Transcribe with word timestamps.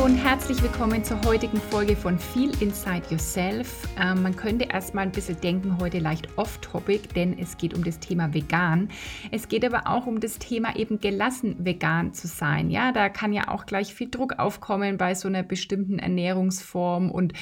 Hallo 0.00 0.12
und 0.12 0.16
herzlich 0.16 0.62
willkommen 0.62 1.04
zur 1.04 1.20
heutigen 1.26 1.60
Folge 1.60 1.94
von 1.94 2.18
Feel 2.18 2.50
Inside 2.62 3.02
Yourself. 3.10 3.86
Ähm, 4.00 4.22
man 4.22 4.34
könnte 4.34 4.64
erstmal 4.64 5.04
ein 5.04 5.12
bisschen 5.12 5.38
denken, 5.42 5.76
heute 5.78 5.98
leicht 5.98 6.26
off-topic, 6.38 7.08
denn 7.14 7.38
es 7.38 7.58
geht 7.58 7.74
um 7.74 7.84
das 7.84 7.98
Thema 7.98 8.32
vegan. 8.32 8.88
Es 9.30 9.46
geht 9.48 9.62
aber 9.62 9.86
auch 9.86 10.06
um 10.06 10.18
das 10.18 10.38
Thema 10.38 10.74
eben 10.74 11.00
gelassen 11.00 11.54
vegan 11.58 12.14
zu 12.14 12.28
sein. 12.28 12.70
Ja, 12.70 12.92
da 12.92 13.10
kann 13.10 13.34
ja 13.34 13.48
auch 13.48 13.66
gleich 13.66 13.92
viel 13.92 14.08
Druck 14.08 14.38
aufkommen 14.38 14.96
bei 14.96 15.14
so 15.14 15.28
einer 15.28 15.42
bestimmten 15.42 15.98
Ernährungsform 15.98 17.10
und 17.10 17.34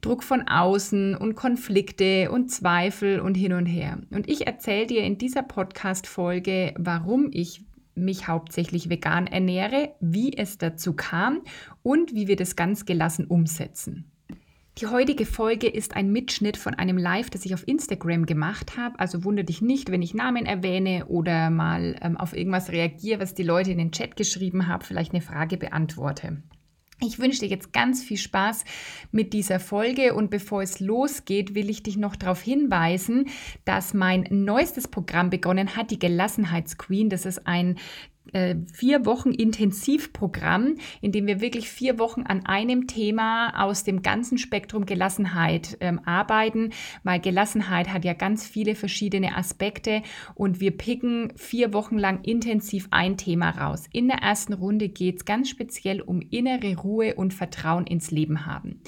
Druck 0.00 0.22
von 0.22 0.46
außen 0.46 1.16
und 1.16 1.34
Konflikte 1.34 2.30
und 2.30 2.52
Zweifel 2.52 3.18
und 3.18 3.34
hin 3.34 3.52
und 3.52 3.66
her. 3.66 3.98
Und 4.12 4.28
ich 4.28 4.46
erzähle 4.46 4.86
dir 4.86 5.02
in 5.02 5.18
dieser 5.18 5.42
Podcast-Folge, 5.42 6.72
warum 6.78 7.30
ich 7.32 7.65
mich 7.96 8.28
hauptsächlich 8.28 8.88
vegan 8.88 9.26
ernähre, 9.26 9.94
wie 10.00 10.36
es 10.36 10.58
dazu 10.58 10.94
kam 10.94 11.42
und 11.82 12.14
wie 12.14 12.28
wir 12.28 12.36
das 12.36 12.56
ganz 12.56 12.84
gelassen 12.84 13.26
umsetzen. 13.26 14.10
Die 14.78 14.88
heutige 14.88 15.24
Folge 15.24 15.68
ist 15.68 15.96
ein 15.96 16.12
Mitschnitt 16.12 16.58
von 16.58 16.74
einem 16.74 16.98
Live, 16.98 17.30
das 17.30 17.46
ich 17.46 17.54
auf 17.54 17.66
Instagram 17.66 18.26
gemacht 18.26 18.76
habe. 18.76 19.00
Also 19.00 19.24
wundere 19.24 19.46
dich 19.46 19.62
nicht, 19.62 19.90
wenn 19.90 20.02
ich 20.02 20.12
Namen 20.12 20.44
erwähne 20.44 21.06
oder 21.06 21.48
mal 21.48 21.96
ähm, 22.02 22.18
auf 22.18 22.36
irgendwas 22.36 22.70
reagiere, 22.70 23.20
was 23.20 23.32
die 23.32 23.42
Leute 23.42 23.70
in 23.70 23.78
den 23.78 23.90
Chat 23.90 24.16
geschrieben 24.16 24.66
haben, 24.66 24.84
vielleicht 24.84 25.12
eine 25.12 25.22
Frage 25.22 25.56
beantworte. 25.56 26.42
Ich 27.00 27.18
wünsche 27.18 27.40
dir 27.40 27.48
jetzt 27.48 27.74
ganz 27.74 28.02
viel 28.02 28.16
Spaß 28.16 28.64
mit 29.12 29.34
dieser 29.34 29.60
Folge 29.60 30.14
und 30.14 30.30
bevor 30.30 30.62
es 30.62 30.80
losgeht, 30.80 31.54
will 31.54 31.68
ich 31.68 31.82
dich 31.82 31.98
noch 31.98 32.16
darauf 32.16 32.40
hinweisen, 32.40 33.28
dass 33.66 33.92
mein 33.92 34.26
neuestes 34.30 34.88
Programm 34.88 35.28
begonnen 35.28 35.76
hat, 35.76 35.90
die 35.90 35.98
Gelassenheitsqueen. 35.98 37.10
Das 37.10 37.26
ist 37.26 37.46
ein 37.46 37.76
äh, 38.32 38.56
vier 38.72 39.06
Wochen 39.06 39.30
Intensivprogramm, 39.30 40.76
in 41.00 41.12
dem 41.12 41.26
wir 41.26 41.40
wirklich 41.40 41.68
vier 41.68 41.98
Wochen 41.98 42.22
an 42.22 42.44
einem 42.46 42.86
Thema 42.86 43.62
aus 43.64 43.84
dem 43.84 44.02
ganzen 44.02 44.38
Spektrum 44.38 44.86
Gelassenheit 44.86 45.76
ähm, 45.80 46.00
arbeiten, 46.04 46.70
weil 47.04 47.20
Gelassenheit 47.20 47.92
hat 47.92 48.04
ja 48.04 48.14
ganz 48.14 48.46
viele 48.46 48.74
verschiedene 48.74 49.36
Aspekte 49.36 50.02
und 50.34 50.60
wir 50.60 50.76
picken 50.76 51.32
vier 51.36 51.72
Wochen 51.72 51.98
lang 51.98 52.22
intensiv 52.24 52.88
ein 52.90 53.16
Thema 53.16 53.50
raus. 53.50 53.84
In 53.92 54.08
der 54.08 54.18
ersten 54.18 54.52
Runde 54.52 54.88
geht 54.88 55.16
es 55.18 55.24
ganz 55.24 55.48
speziell 55.48 56.00
um 56.00 56.20
innere 56.20 56.76
Ruhe 56.76 57.14
und 57.14 57.32
Vertrauen 57.32 57.86
ins 57.86 58.10
Leben 58.10 58.46
haben. 58.46 58.80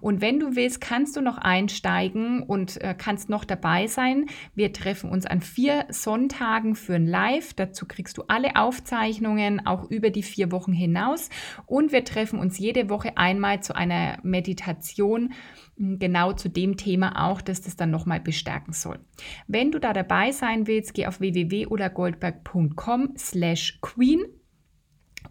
Und 0.00 0.20
wenn 0.20 0.40
du 0.40 0.56
willst, 0.56 0.80
kannst 0.80 1.16
du 1.16 1.20
noch 1.20 1.38
einsteigen 1.38 2.42
und 2.42 2.80
äh, 2.80 2.94
kannst 2.96 3.28
noch 3.28 3.44
dabei 3.44 3.86
sein. 3.86 4.26
Wir 4.54 4.72
treffen 4.72 5.10
uns 5.10 5.26
an 5.26 5.40
vier 5.40 5.84
Sonntagen 5.90 6.74
für 6.74 6.94
ein 6.94 7.06
Live. 7.06 7.54
Dazu 7.54 7.86
kriegst 7.86 8.18
du 8.18 8.24
alle 8.28 8.56
Aufzeichnungen 8.56 8.85
Aufzeichnungen 8.86 9.66
auch 9.66 9.90
über 9.90 10.10
die 10.10 10.22
vier 10.22 10.52
Wochen 10.52 10.72
hinaus. 10.72 11.28
Und 11.66 11.90
wir 11.92 12.04
treffen 12.04 12.38
uns 12.38 12.58
jede 12.58 12.88
Woche 12.88 13.16
einmal 13.16 13.60
zu 13.62 13.74
einer 13.74 14.18
Meditation 14.22 15.34
hm, 15.76 15.98
genau 15.98 16.32
zu 16.32 16.48
dem 16.48 16.76
Thema 16.76 17.28
auch, 17.28 17.40
dass 17.40 17.60
das 17.60 17.76
dann 17.76 17.90
nochmal 17.90 18.20
bestärken 18.20 18.72
soll. 18.72 19.00
Wenn 19.48 19.72
du 19.72 19.80
da 19.80 19.92
dabei 19.92 20.30
sein 20.30 20.66
willst, 20.68 20.94
geh 20.94 21.06
auf 21.06 21.20
www.goldberg.com 21.20 23.14
slash 23.16 23.78
queen 23.80 24.24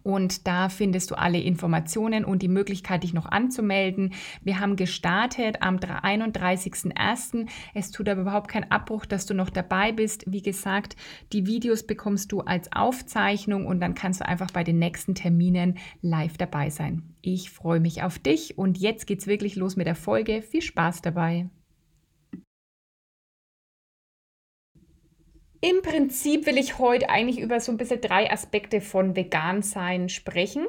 und 0.06 0.46
da 0.46 0.68
findest 0.68 1.10
du 1.10 1.16
alle 1.16 1.40
Informationen 1.40 2.24
und 2.24 2.40
die 2.40 2.48
Möglichkeit, 2.48 3.02
dich 3.02 3.12
noch 3.12 3.26
anzumelden. 3.26 4.14
Wir 4.40 4.60
haben 4.60 4.76
gestartet 4.76 5.62
am 5.62 5.78
31.01. 5.78 7.48
Es 7.74 7.90
tut 7.90 8.08
aber 8.08 8.20
überhaupt 8.20 8.46
keinen 8.46 8.70
Abbruch, 8.70 9.04
dass 9.04 9.26
du 9.26 9.34
noch 9.34 9.50
dabei 9.50 9.90
bist. 9.90 10.22
Wie 10.28 10.42
gesagt, 10.42 10.94
die 11.32 11.48
Videos 11.48 11.84
bekommst 11.84 12.30
du 12.30 12.42
als 12.42 12.70
Aufzeichnung 12.72 13.66
und 13.66 13.80
dann 13.80 13.96
kannst 13.96 14.20
du 14.20 14.28
einfach 14.28 14.52
bei 14.52 14.62
den 14.62 14.78
nächsten 14.78 15.16
Terminen 15.16 15.76
live 16.02 16.38
dabei 16.38 16.70
sein. 16.70 17.02
Ich 17.20 17.50
freue 17.50 17.80
mich 17.80 18.04
auf 18.04 18.20
dich 18.20 18.56
und 18.56 18.78
jetzt 18.78 19.08
geht's 19.08 19.26
wirklich 19.26 19.56
los 19.56 19.74
mit 19.74 19.88
der 19.88 19.96
Folge. 19.96 20.40
Viel 20.40 20.62
Spaß 20.62 21.02
dabei. 21.02 21.48
Im 25.68 25.82
Prinzip 25.82 26.46
will 26.46 26.58
ich 26.58 26.78
heute 26.78 27.10
eigentlich 27.10 27.40
über 27.40 27.58
so 27.58 27.72
ein 27.72 27.76
bisschen 27.76 28.00
drei 28.00 28.30
Aspekte 28.30 28.80
von 28.80 29.16
Vegan-Sein 29.16 30.08
sprechen 30.08 30.64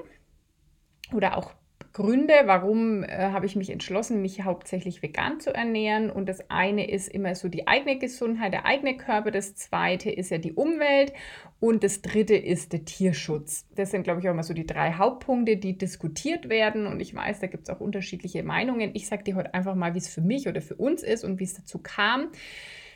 oder 1.13 1.37
auch 1.37 1.53
Gründe, 1.93 2.33
warum 2.45 3.03
äh, 3.03 3.29
habe 3.31 3.45
ich 3.45 3.55
mich 3.55 3.69
entschlossen, 3.69 4.23
mich 4.23 4.43
hauptsächlich 4.43 5.03
vegan 5.03 5.39
zu 5.39 5.53
ernähren. 5.53 6.09
Und 6.09 6.27
das 6.27 6.49
eine 6.49 6.89
ist 6.89 7.09
immer 7.09 7.35
so 7.35 7.47
die 7.47 7.67
eigene 7.67 7.99
Gesundheit, 7.99 8.53
der 8.53 8.65
eigene 8.65 8.97
Körper. 8.97 9.29
Das 9.29 9.53
zweite 9.53 10.09
ist 10.09 10.31
ja 10.31 10.39
die 10.39 10.53
Umwelt. 10.53 11.13
Und 11.59 11.83
das 11.83 12.01
dritte 12.01 12.35
ist 12.35 12.73
der 12.73 12.83
Tierschutz. 12.83 13.67
Das 13.75 13.91
sind, 13.91 14.01
glaube 14.01 14.21
ich, 14.21 14.27
auch 14.27 14.33
immer 14.33 14.41
so 14.41 14.55
die 14.55 14.65
drei 14.65 14.93
Hauptpunkte, 14.93 15.57
die 15.57 15.77
diskutiert 15.77 16.49
werden. 16.49 16.87
Und 16.87 17.01
ich 17.01 17.13
weiß, 17.13 17.39
da 17.39 17.45
gibt 17.45 17.69
es 17.69 17.75
auch 17.75 17.81
unterschiedliche 17.81 18.41
Meinungen. 18.41 18.89
Ich 18.95 19.07
sage 19.07 19.23
dir 19.23 19.35
heute 19.35 19.53
einfach 19.53 19.75
mal, 19.75 19.93
wie 19.93 19.99
es 19.99 20.07
für 20.07 20.21
mich 20.21 20.47
oder 20.47 20.61
für 20.63 20.75
uns 20.75 21.03
ist 21.03 21.23
und 21.23 21.39
wie 21.39 21.43
es 21.43 21.53
dazu 21.53 21.77
kam 21.77 22.31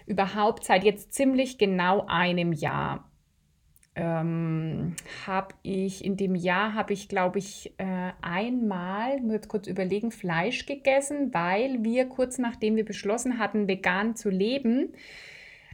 überhaupt 0.05 0.65
seit 0.65 0.83
jetzt 0.83 1.13
ziemlich 1.13 1.57
genau 1.57 2.05
einem 2.07 2.53
Jahr. 2.53 3.09
Ähm, 3.93 4.95
habe 5.27 5.53
ich 5.63 6.05
in 6.05 6.15
dem 6.15 6.33
Jahr 6.33 6.75
habe 6.75 6.93
ich 6.93 7.09
glaube 7.09 7.39
ich 7.39 7.73
äh, 7.77 8.11
einmal 8.21 9.19
nur 9.19 9.33
jetzt 9.33 9.49
kurz 9.49 9.67
überlegen 9.67 10.11
Fleisch 10.11 10.65
gegessen, 10.65 11.33
weil 11.33 11.83
wir 11.83 12.05
kurz 12.05 12.37
nachdem 12.37 12.77
wir 12.77 12.85
beschlossen 12.85 13.37
hatten 13.37 13.67
vegan 13.67 14.15
zu 14.15 14.29
leben 14.29 14.93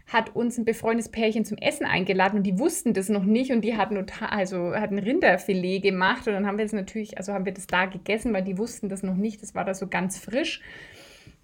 hat 0.08 0.36
uns 0.36 0.58
ein 0.58 0.66
befreundetes 0.66 1.12
Pärchen 1.12 1.44
zum 1.44 1.58
Essen 1.58 1.86
eingeladen 1.86 2.38
und 2.38 2.44
die 2.44 2.58
wussten 2.58 2.94
das 2.94 3.10
noch 3.10 3.26
nicht 3.26 3.52
und 3.52 3.62
die 3.62 3.76
hatten 3.76 4.04
also 4.22 4.74
hatten 4.74 5.00
Rinderfilet 5.00 5.82
gemacht 5.82 6.28
und 6.28 6.34
dann 6.34 6.48
haben 6.48 6.58
wir 6.58 6.66
das 6.66 6.74
natürlich 6.74 7.18
also 7.18 7.34
haben 7.34 7.46
wir 7.46 7.54
das 7.54 7.68
da 7.68 7.86
gegessen, 7.86 8.34
weil 8.34 8.44
die 8.44 8.58
wussten 8.58 8.88
das 8.90 9.04
noch 9.04 9.16
nicht, 9.16 9.42
das 9.42 9.54
war 9.54 9.66
da 9.66 9.74
so 9.74 9.88
ganz 9.88 10.18
frisch 10.18 10.62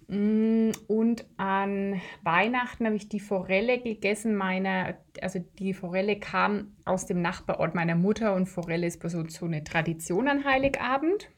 und 0.08 1.24
an 1.38 2.00
Weihnachten 2.22 2.84
habe 2.84 2.96
ich 2.96 3.08
die 3.08 3.20
Forelle 3.20 3.80
gegessen. 3.80 4.34
Meine, 4.34 4.98
also 5.22 5.38
die 5.58 5.72
Forelle 5.72 6.18
kam 6.18 6.76
aus 6.84 7.06
dem 7.06 7.22
Nachbarort 7.22 7.74
meiner 7.74 7.94
Mutter 7.94 8.34
und 8.34 8.46
Forelle 8.46 8.86
ist 8.86 9.02
so, 9.08 9.26
so 9.28 9.46
eine 9.46 9.64
Tradition 9.64 10.28
an 10.28 10.44
Heiligabend. 10.44 11.30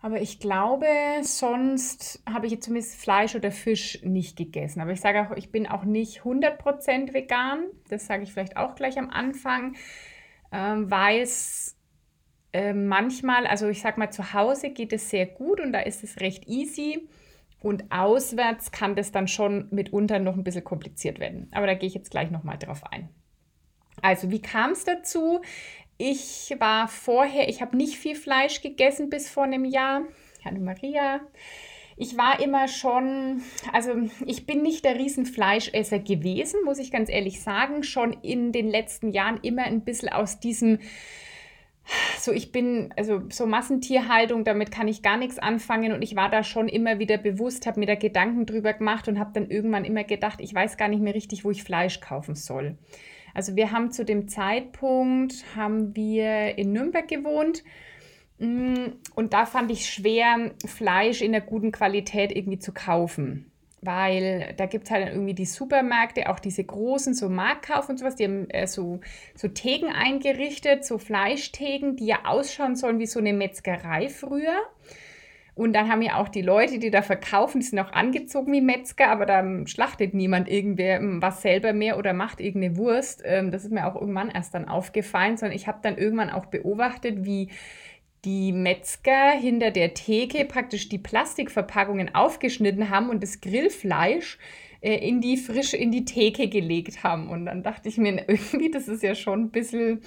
Aber 0.00 0.20
ich 0.20 0.38
glaube, 0.38 0.86
sonst 1.22 2.22
habe 2.30 2.46
ich 2.46 2.52
jetzt 2.52 2.66
zumindest 2.66 3.00
Fleisch 3.00 3.34
oder 3.34 3.50
Fisch 3.50 4.00
nicht 4.02 4.36
gegessen. 4.36 4.80
Aber 4.80 4.92
ich 4.92 5.00
sage 5.00 5.20
auch, 5.20 5.36
ich 5.36 5.50
bin 5.50 5.66
auch 5.66 5.84
nicht 5.84 6.20
100% 6.20 7.12
vegan. 7.12 7.64
Das 7.88 8.06
sage 8.06 8.22
ich 8.22 8.32
vielleicht 8.32 8.56
auch 8.56 8.76
gleich 8.76 8.98
am 8.98 9.10
Anfang, 9.10 9.74
ähm, 10.52 10.90
weil 10.90 11.20
es 11.20 11.75
äh, 12.56 12.72
manchmal, 12.72 13.46
also 13.46 13.68
ich 13.68 13.82
sag 13.82 13.98
mal, 13.98 14.10
zu 14.10 14.32
Hause 14.32 14.70
geht 14.70 14.94
es 14.94 15.10
sehr 15.10 15.26
gut 15.26 15.60
und 15.60 15.72
da 15.72 15.80
ist 15.80 16.02
es 16.02 16.20
recht 16.20 16.48
easy. 16.48 17.06
Und 17.60 17.84
auswärts 17.90 18.70
kann 18.70 18.96
das 18.96 19.12
dann 19.12 19.28
schon 19.28 19.68
mitunter 19.70 20.18
noch 20.18 20.36
ein 20.36 20.44
bisschen 20.44 20.64
kompliziert 20.64 21.18
werden. 21.18 21.48
Aber 21.52 21.66
da 21.66 21.74
gehe 21.74 21.86
ich 21.86 21.94
jetzt 21.94 22.10
gleich 22.10 22.30
nochmal 22.30 22.58
drauf 22.58 22.82
ein. 22.90 23.10
Also, 24.00 24.30
wie 24.30 24.40
kam 24.40 24.70
es 24.70 24.84
dazu? 24.84 25.40
Ich 25.98 26.54
war 26.58 26.88
vorher, 26.88 27.48
ich 27.48 27.60
habe 27.60 27.76
nicht 27.76 27.96
viel 27.96 28.14
Fleisch 28.14 28.62
gegessen 28.62 29.10
bis 29.10 29.28
vor 29.28 29.44
einem 29.44 29.64
Jahr. 29.64 30.02
Hallo 30.44 30.60
Maria. 30.60 31.20
Ich 31.98 32.16
war 32.16 32.40
immer 32.40 32.68
schon, 32.68 33.42
also 33.72 33.90
ich 34.26 34.46
bin 34.46 34.62
nicht 34.62 34.84
der 34.84 34.96
Riesenfleischesser 34.96 35.98
gewesen, 35.98 36.60
muss 36.64 36.78
ich 36.78 36.90
ganz 36.90 37.10
ehrlich 37.10 37.42
sagen. 37.42 37.82
Schon 37.82 38.12
in 38.22 38.52
den 38.52 38.68
letzten 38.68 39.10
Jahren 39.12 39.40
immer 39.42 39.64
ein 39.64 39.82
bisschen 39.82 40.10
aus 40.10 40.38
diesem 40.38 40.78
so 42.18 42.32
ich 42.32 42.52
bin, 42.52 42.92
also 42.96 43.22
so 43.30 43.46
Massentierhaltung, 43.46 44.44
damit 44.44 44.70
kann 44.70 44.88
ich 44.88 45.02
gar 45.02 45.16
nichts 45.16 45.38
anfangen. 45.38 45.92
Und 45.92 46.02
ich 46.02 46.16
war 46.16 46.30
da 46.30 46.42
schon 46.42 46.68
immer 46.68 46.98
wieder 46.98 47.18
bewusst, 47.18 47.66
habe 47.66 47.80
mir 47.80 47.86
da 47.86 47.94
Gedanken 47.94 48.46
drüber 48.46 48.72
gemacht 48.72 49.08
und 49.08 49.18
habe 49.18 49.30
dann 49.34 49.50
irgendwann 49.50 49.84
immer 49.84 50.04
gedacht, 50.04 50.40
ich 50.40 50.54
weiß 50.54 50.76
gar 50.76 50.88
nicht 50.88 51.02
mehr 51.02 51.14
richtig, 51.14 51.44
wo 51.44 51.50
ich 51.50 51.62
Fleisch 51.62 52.00
kaufen 52.00 52.34
soll. 52.34 52.78
Also 53.34 53.54
wir 53.54 53.70
haben 53.70 53.90
zu 53.90 54.04
dem 54.04 54.28
Zeitpunkt, 54.28 55.34
haben 55.54 55.94
wir 55.94 56.58
in 56.58 56.72
Nürnberg 56.72 57.06
gewohnt. 57.06 57.62
Mm, 58.38 58.92
und 59.14 59.32
da 59.32 59.46
fand 59.46 59.70
ich 59.70 59.88
schwer, 59.88 60.52
Fleisch 60.66 61.22
in 61.22 61.32
der 61.32 61.40
guten 61.40 61.72
Qualität 61.72 62.34
irgendwie 62.34 62.58
zu 62.58 62.72
kaufen 62.72 63.50
weil 63.86 64.54
da 64.56 64.66
gibt 64.66 64.84
es 64.84 64.90
halt 64.90 65.08
irgendwie 65.08 65.34
die 65.34 65.46
Supermärkte, 65.46 66.28
auch 66.28 66.38
diese 66.38 66.64
großen, 66.64 67.14
so 67.14 67.28
Marktkauf 67.28 67.88
und 67.88 67.98
sowas, 67.98 68.16
die 68.16 68.24
haben 68.24 68.50
äh, 68.50 68.66
so, 68.66 69.00
so 69.34 69.48
Theken 69.48 69.90
eingerichtet, 69.92 70.84
so 70.84 70.98
Fleischtheken, 70.98 71.94
die 71.96 72.06
ja 72.06 72.24
ausschauen 72.24 72.76
sollen 72.76 72.98
wie 72.98 73.06
so 73.06 73.20
eine 73.20 73.32
Metzgerei 73.32 74.08
früher. 74.08 74.62
Und 75.56 75.72
dann 75.72 75.90
haben 75.90 76.02
ja 76.02 76.18
auch 76.18 76.28
die 76.28 76.42
Leute, 76.42 76.78
die 76.78 76.90
da 76.90 77.00
verkaufen, 77.00 77.60
die 77.60 77.66
sind 77.66 77.78
auch 77.78 77.92
angezogen 77.92 78.52
wie 78.52 78.60
Metzger, 78.60 79.08
aber 79.08 79.24
da 79.24 79.42
schlachtet 79.66 80.12
niemand 80.12 80.50
irgendwer 80.50 80.98
hm, 80.98 81.22
was 81.22 81.40
selber 81.40 81.72
mehr 81.72 81.96
oder 81.96 82.12
macht 82.12 82.40
irgendeine 82.40 82.76
Wurst. 82.76 83.22
Ähm, 83.24 83.50
das 83.50 83.64
ist 83.64 83.72
mir 83.72 83.86
auch 83.86 83.98
irgendwann 83.98 84.28
erst 84.28 84.52
dann 84.52 84.68
aufgefallen, 84.68 85.38
sondern 85.38 85.56
ich 85.56 85.66
habe 85.66 85.78
dann 85.80 85.96
irgendwann 85.96 86.28
auch 86.28 86.46
beobachtet, 86.46 87.24
wie 87.24 87.48
die 88.24 88.52
Metzger 88.52 89.32
hinter 89.32 89.70
der 89.70 89.94
Theke 89.94 90.44
praktisch 90.44 90.88
die 90.88 90.98
Plastikverpackungen 90.98 92.14
aufgeschnitten 92.14 92.90
haben 92.90 93.10
und 93.10 93.22
das 93.22 93.40
Grillfleisch 93.40 94.38
äh, 94.80 95.08
in 95.08 95.20
die 95.20 95.36
frische, 95.36 95.76
in 95.76 95.90
die 95.90 96.04
Theke 96.04 96.48
gelegt 96.48 97.02
haben. 97.02 97.28
Und 97.28 97.46
dann 97.46 97.62
dachte 97.62 97.88
ich 97.88 97.98
mir, 97.98 98.24
irgendwie, 98.28 98.70
das 98.70 98.88
ist 98.88 99.02
ja 99.02 99.14
schon 99.14 99.44
ein 99.44 99.50
bisschen 99.50 100.00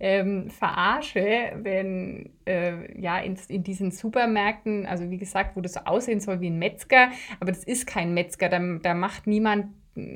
ähm, 0.00 0.50
verarsche, 0.50 1.52
wenn 1.56 2.30
äh, 2.46 3.00
ja 3.00 3.18
in, 3.18 3.36
in 3.48 3.62
diesen 3.62 3.90
Supermärkten, 3.90 4.86
also 4.86 5.10
wie 5.10 5.18
gesagt, 5.18 5.56
wo 5.56 5.60
das 5.60 5.74
so 5.74 5.80
aussehen 5.80 6.20
soll 6.20 6.40
wie 6.40 6.50
ein 6.50 6.58
Metzger, 6.58 7.10
aber 7.40 7.52
das 7.52 7.64
ist 7.64 7.86
kein 7.86 8.14
Metzger, 8.14 8.48
da, 8.48 8.60
da 8.82 8.94
macht 8.94 9.26
niemand, 9.26 9.66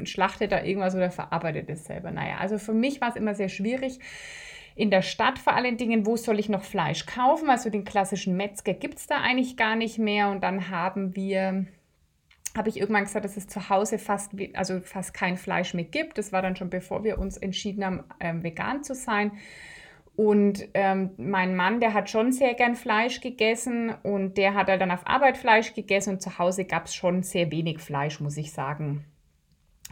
schlachtet 0.05 0.53
da 0.53 0.65
irgendwas 0.65 0.95
oder 0.95 1.11
verarbeitet 1.11 1.69
es 1.69 1.85
selber. 1.85 2.11
Naja, 2.11 2.37
also 2.41 2.57
für 2.57 2.73
mich 2.73 3.01
war 3.03 3.11
es 3.11 3.17
immer 3.17 3.35
sehr 3.35 3.51
schwierig 3.51 3.99
in 4.77 4.91
der 4.91 5.01
Stadt 5.01 5.39
vor 5.39 5.55
allen 5.55 5.79
Dingen, 5.79 6.05
wo 6.05 6.17
soll 6.17 6.39
ich 6.39 6.51
noch 6.51 6.63
Fleisch 6.63 7.07
kaufen? 7.07 7.49
Also 7.49 7.71
den 7.71 7.85
klassischen 7.85 8.37
Metzger 8.37 8.75
gibt 8.75 8.99
es 8.99 9.07
da 9.07 9.17
eigentlich 9.17 9.57
gar 9.57 9.75
nicht 9.75 9.99
mehr. 9.99 10.29
Und 10.29 10.43
dann 10.43 10.69
haben 10.69 11.17
wir, 11.17 11.67
habe 12.55 12.69
ich 12.69 12.79
irgendwann 12.79 13.05
gesagt, 13.05 13.25
dass 13.25 13.39
es 13.39 13.49
zu 13.49 13.71
Hause 13.71 13.99
fast, 13.99 14.33
also 14.53 14.81
fast 14.81 15.15
kein 15.15 15.39
Fleisch 15.39 15.73
mehr 15.73 15.87
gibt. 15.87 16.19
Das 16.19 16.31
war 16.31 16.43
dann 16.43 16.57
schon 16.57 16.69
bevor 16.69 17.05
wir 17.05 17.19
uns 17.19 17.39
entschieden 17.39 17.85
haben, 17.87 18.05
ähm, 18.21 18.43
vegan 18.43 18.85
zu 18.85 18.95
sein. 18.95 19.33
Und 20.15 20.69
ähm, 20.75 21.11
mein 21.17 21.57
Mann, 21.57 21.81
der 21.81 21.95
hat 21.95 22.11
schon 22.11 22.33
sehr 22.33 22.53
gern 22.53 22.75
Fleisch 22.75 23.23
gegessen 23.23 23.95
und 24.03 24.37
der 24.37 24.55
hat 24.55 24.69
halt 24.69 24.81
dann 24.83 24.91
auf 24.91 25.07
Arbeit 25.07 25.39
Fleisch 25.39 25.73
gegessen 25.73 26.15
und 26.15 26.23
zu 26.23 26.39
Hause 26.39 26.67
gab 26.67 26.85
es 26.87 26.95
schon 26.95 27.23
sehr 27.23 27.51
wenig 27.51 27.81
Fleisch, 27.81 28.21
muss 28.21 28.37
ich 28.37 28.53
sagen. 28.53 29.05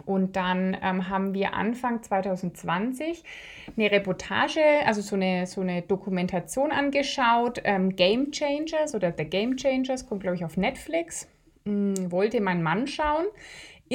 Und 0.06 0.36
dann 0.36 0.76
ähm, 0.82 1.08
haben 1.08 1.34
wir 1.34 1.54
Anfang 1.54 2.02
2020 2.02 3.22
eine 3.76 3.90
Reportage, 3.90 4.60
also 4.84 5.00
so 5.00 5.16
eine, 5.16 5.46
so 5.46 5.60
eine 5.60 5.82
Dokumentation 5.82 6.72
angeschaut, 6.72 7.60
ähm, 7.64 7.94
Game 7.94 8.32
Changers 8.32 8.94
oder 8.94 9.14
The 9.16 9.24
Game 9.24 9.56
Changers, 9.56 10.06
kommt 10.06 10.22
glaube 10.22 10.36
ich 10.36 10.44
auf 10.44 10.56
Netflix. 10.56 11.28
Hm, 11.64 12.10
wollte 12.10 12.40
mein 12.40 12.62
Mann 12.62 12.86
schauen 12.86 13.26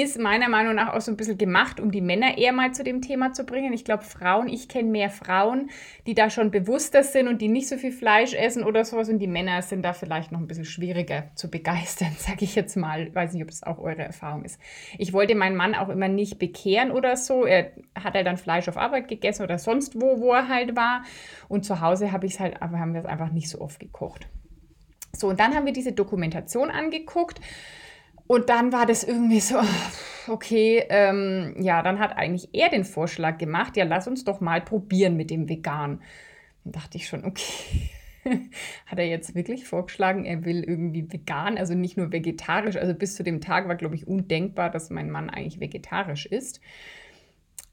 ist 0.02 0.20
meiner 0.20 0.50
Meinung 0.50 0.76
nach 0.76 0.94
auch 0.94 1.02
so 1.02 1.12
ein 1.12 1.18
bisschen 1.18 1.38
gemacht, 1.38 1.80
um 1.80 1.92
die 1.92 2.02
Männer 2.02 2.38
eher 2.38 2.54
mal 2.54 2.74
zu 2.74 2.84
dem 2.84 3.02
Thema 3.02 3.34
zu 3.34 3.44
bringen. 3.44 3.74
Ich 3.74 3.86
glaube, 3.86 4.04
Frauen, 4.04 4.48
ich 4.48 4.68
kenne 4.68 4.90
mehr 4.90 5.10
Frauen, 5.10 5.70
die 6.06 6.14
da 6.14 6.30
schon 6.30 6.52
bewusster 6.52 7.04
sind 7.04 7.28
und 7.28 7.42
die 7.42 7.48
nicht 7.48 7.68
so 7.68 7.78
viel 7.78 7.92
Fleisch 7.92 8.34
essen 8.34 8.64
oder 8.64 8.86
sowas. 8.86 9.10
Und 9.10 9.20
die 9.20 9.28
Männer 9.28 9.62
sind 9.62 9.84
da 9.84 9.94
vielleicht 9.94 10.32
noch 10.32 10.40
ein 10.40 10.48
bisschen 10.48 10.66
schwieriger 10.66 11.32
zu 11.36 11.50
begeistern, 11.50 12.12
sage 12.18 12.46
ich 12.46 12.56
jetzt 12.56 12.76
mal. 12.76 13.08
Ich 13.08 13.16
weiß 13.16 13.34
nicht, 13.34 13.44
ob 13.44 13.50
es 13.50 13.64
auch 13.64 13.80
eure 13.80 14.04
Erfahrung 14.04 14.44
ist. 14.44 14.60
Ich 14.98 15.14
wollte 15.14 15.36
meinen 15.36 15.56
Mann 15.56 15.76
auch 15.76 15.90
immer 15.90 16.08
nicht 16.08 16.40
bekehren 16.40 16.92
oder 16.92 17.16
so. 17.16 17.46
Er 17.46 17.72
hat 17.96 18.14
halt 18.14 18.28
dann 18.28 18.38
Fleisch 18.38 18.68
auf 18.68 18.78
Arbeit 18.78 19.08
gegessen 19.08 19.44
oder 19.44 19.58
sonst 19.58 19.96
wo, 19.96 20.20
wo 20.20 20.34
er 20.34 20.48
halt 20.48 20.76
war. 20.76 21.04
Und 21.48 21.66
zu 21.66 21.82
Hause 21.82 22.12
habe 22.12 22.26
ich 22.26 22.34
es 22.34 22.40
halt, 22.40 22.60
haben 22.62 22.94
wir 22.94 23.02
es 23.02 23.06
einfach 23.06 23.32
nicht 23.32 23.50
so 23.50 23.62
oft 23.62 23.80
gekocht. 23.80 24.28
So, 25.14 25.28
und 25.30 25.40
dann 25.40 25.56
haben 25.56 25.66
wir 25.66 25.74
diese 25.74 25.92
Dokumentation 25.92 26.70
angeguckt 26.70 27.42
und 28.30 28.50
dann 28.50 28.72
war 28.72 28.86
das 28.86 29.04
irgendwie 29.04 29.40
so, 29.40 29.56
okay, 30.28 30.86
ähm, 30.90 31.56
ja, 31.60 31.82
dann 31.82 31.98
hat 31.98 32.16
eigentlich 32.16 32.50
er 32.54 32.70
den 32.70 32.86
Vorschlag 32.86 33.40
gemacht, 33.40 33.76
ja, 33.76 33.86
lass 33.86 34.08
uns 34.08 34.24
doch 34.24 34.40
mal 34.40 34.62
probieren 34.62 35.18
mit 35.18 35.32
dem 35.32 35.50
Vegan. 35.50 36.00
Dann 36.64 36.74
dachte 36.74 36.98
ich 36.98 37.08
schon, 37.08 37.26
okay, 37.26 37.90
hat 38.86 39.00
er 39.00 39.08
jetzt 39.08 39.34
wirklich 39.34 39.66
vorgeschlagen, 39.66 40.26
er 40.26 40.46
will 40.46 40.64
irgendwie 40.64 41.12
vegan, 41.12 41.58
also 41.58 41.74
nicht 41.74 41.98
nur 41.98 42.12
vegetarisch. 42.12 42.76
Also 42.76 42.94
bis 42.94 43.16
zu 43.16 43.24
dem 43.24 43.42
Tag 43.42 43.68
war, 43.68 43.76
glaube 43.76 43.96
ich, 43.96 44.08
undenkbar, 44.08 44.70
dass 44.70 44.92
mein 44.92 45.10
Mann 45.10 45.32
eigentlich 45.32 45.60
vegetarisch 45.60 46.28
ist. 46.28 46.62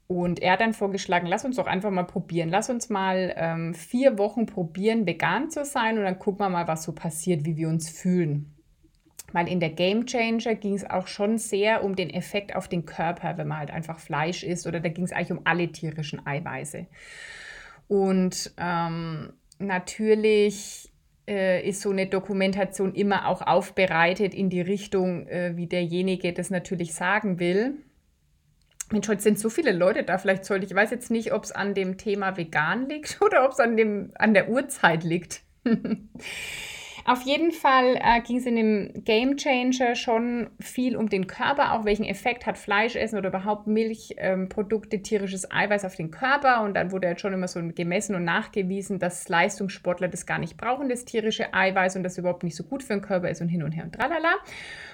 Und 0.07 0.41
er 0.41 0.53
hat 0.53 0.61
dann 0.61 0.73
vorgeschlagen, 0.73 1.27
lass 1.27 1.45
uns 1.45 1.57
doch 1.57 1.67
einfach 1.67 1.91
mal 1.91 2.05
probieren. 2.05 2.49
Lass 2.49 2.71
uns 2.71 2.89
mal 2.89 3.31
ähm, 3.37 3.75
vier 3.75 4.17
Wochen 4.17 4.47
probieren, 4.47 5.05
vegan 5.05 5.51
zu 5.51 5.65
sein 5.65 5.99
und 5.99 6.03
dann 6.03 6.17
gucken 6.17 6.43
wir 6.43 6.49
mal, 6.49 6.67
was 6.67 6.81
so 6.81 6.93
passiert, 6.93 7.45
wie 7.45 7.57
wir 7.57 7.69
uns 7.69 7.91
fühlen. 7.91 8.56
Weil 9.33 9.49
in 9.49 9.59
der 9.59 9.71
Game 9.71 10.05
Changer 10.05 10.55
ging 10.55 10.73
es 10.73 10.89
auch 10.89 11.07
schon 11.07 11.37
sehr 11.37 11.83
um 11.83 11.95
den 11.95 12.09
Effekt 12.09 12.55
auf 12.55 12.67
den 12.67 12.85
Körper, 12.85 13.37
wenn 13.37 13.47
man 13.47 13.59
halt 13.59 13.71
einfach 13.71 13.99
Fleisch 13.99 14.43
isst. 14.43 14.67
Oder 14.67 14.79
da 14.79 14.89
ging 14.89 15.03
es 15.03 15.11
eigentlich 15.11 15.31
um 15.31 15.41
alle 15.43 15.67
tierischen 15.71 16.25
Eiweiße. 16.25 16.85
Und 17.87 18.53
ähm, 18.57 19.33
natürlich 19.59 20.91
äh, 21.27 21.67
ist 21.67 21.81
so 21.81 21.89
eine 21.91 22.07
Dokumentation 22.07 22.93
immer 22.95 23.27
auch 23.27 23.41
aufbereitet 23.41 24.33
in 24.33 24.49
die 24.49 24.61
Richtung, 24.61 25.27
äh, 25.27 25.55
wie 25.55 25.67
derjenige 25.67 26.31
das 26.33 26.49
natürlich 26.49 26.93
sagen 26.93 27.39
will. 27.39 27.75
Mensch, 28.91 29.09
heute 29.09 29.21
sind 29.21 29.37
so 29.37 29.49
viele 29.49 29.73
Leute 29.73 30.03
da. 30.03 30.17
Vielleicht 30.17 30.45
sollte 30.45 30.65
ich, 30.65 30.73
weiß 30.73 30.91
jetzt 30.91 31.11
nicht, 31.11 31.33
ob 31.33 31.43
es 31.43 31.51
an 31.51 31.73
dem 31.73 31.97
Thema 31.97 32.37
vegan 32.37 32.87
liegt 32.87 33.21
oder 33.25 33.45
ob 33.45 33.51
es 33.51 33.59
an, 33.59 34.13
an 34.15 34.33
der 34.33 34.49
Uhrzeit 34.49 35.03
liegt. 35.03 35.41
Auf 37.07 37.21
jeden 37.21 37.53
Fall 37.53 37.95
äh, 38.01 38.19
ging 38.19 38.35
es 38.35 38.45
in 38.45 38.57
dem 38.57 39.05
Game 39.05 39.37
Changer 39.37 39.95
schon 39.95 40.49
viel 40.59 40.97
um 40.97 41.07
den 41.07 41.25
Körper, 41.25 41.71
auch 41.71 41.85
welchen 41.85 42.03
Effekt 42.03 42.45
hat 42.45 42.57
Fleischessen 42.57 43.17
oder 43.17 43.29
überhaupt 43.29 43.65
Milchprodukte, 43.65 44.97
ähm, 44.97 45.03
tierisches 45.03 45.49
Eiweiß 45.49 45.85
auf 45.85 45.95
den 45.95 46.11
Körper. 46.11 46.63
Und 46.63 46.73
dann 46.73 46.91
wurde 46.91 47.07
jetzt 47.07 47.21
schon 47.21 47.31
immer 47.31 47.47
so 47.47 47.61
gemessen 47.63 48.13
und 48.13 48.25
nachgewiesen, 48.25 48.99
dass 48.99 49.29
Leistungssportler 49.29 50.09
das 50.09 50.25
gar 50.25 50.37
nicht 50.37 50.57
brauchen, 50.57 50.89
das 50.89 51.05
tierische 51.05 51.53
Eiweiß 51.53 51.95
und 51.95 52.03
das 52.03 52.17
überhaupt 52.17 52.43
nicht 52.43 52.57
so 52.57 52.65
gut 52.65 52.83
für 52.83 52.95
den 52.95 53.01
Körper 53.01 53.29
ist 53.29 53.41
und 53.41 53.47
hin 53.47 53.63
und 53.63 53.71
her 53.71 53.85
und 53.85 53.95
tralala. 53.95 54.33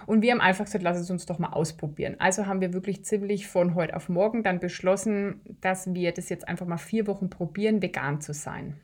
Und 0.06 0.21
wir 0.21 0.33
haben 0.33 0.42
einfach 0.42 0.66
gesagt, 0.66 0.83
lass 0.83 1.00
es 1.00 1.09
uns 1.09 1.25
doch 1.25 1.39
mal 1.39 1.54
ausprobieren. 1.54 2.18
Also 2.19 2.45
haben 2.45 2.62
wir 2.62 2.74
wirklich 2.74 3.04
ziemlich 3.04 3.48
von 3.48 3.74
heute 3.74 3.95
auf 3.95 4.07
morgen 4.07 4.44
dann 4.44 4.59
beschlossen, 4.59 5.42
dass 5.62 5.92
wir 5.95 6.12
das 6.12 6.30
jetzt 6.30 6.48
einfach 6.48 6.68
mal 6.68 6.77
vier 6.77 7.07
Wochen 7.07 7.31
probieren, 7.31 7.81
vegan 7.81 8.21
zu 8.21 8.33
sein. 8.36 8.80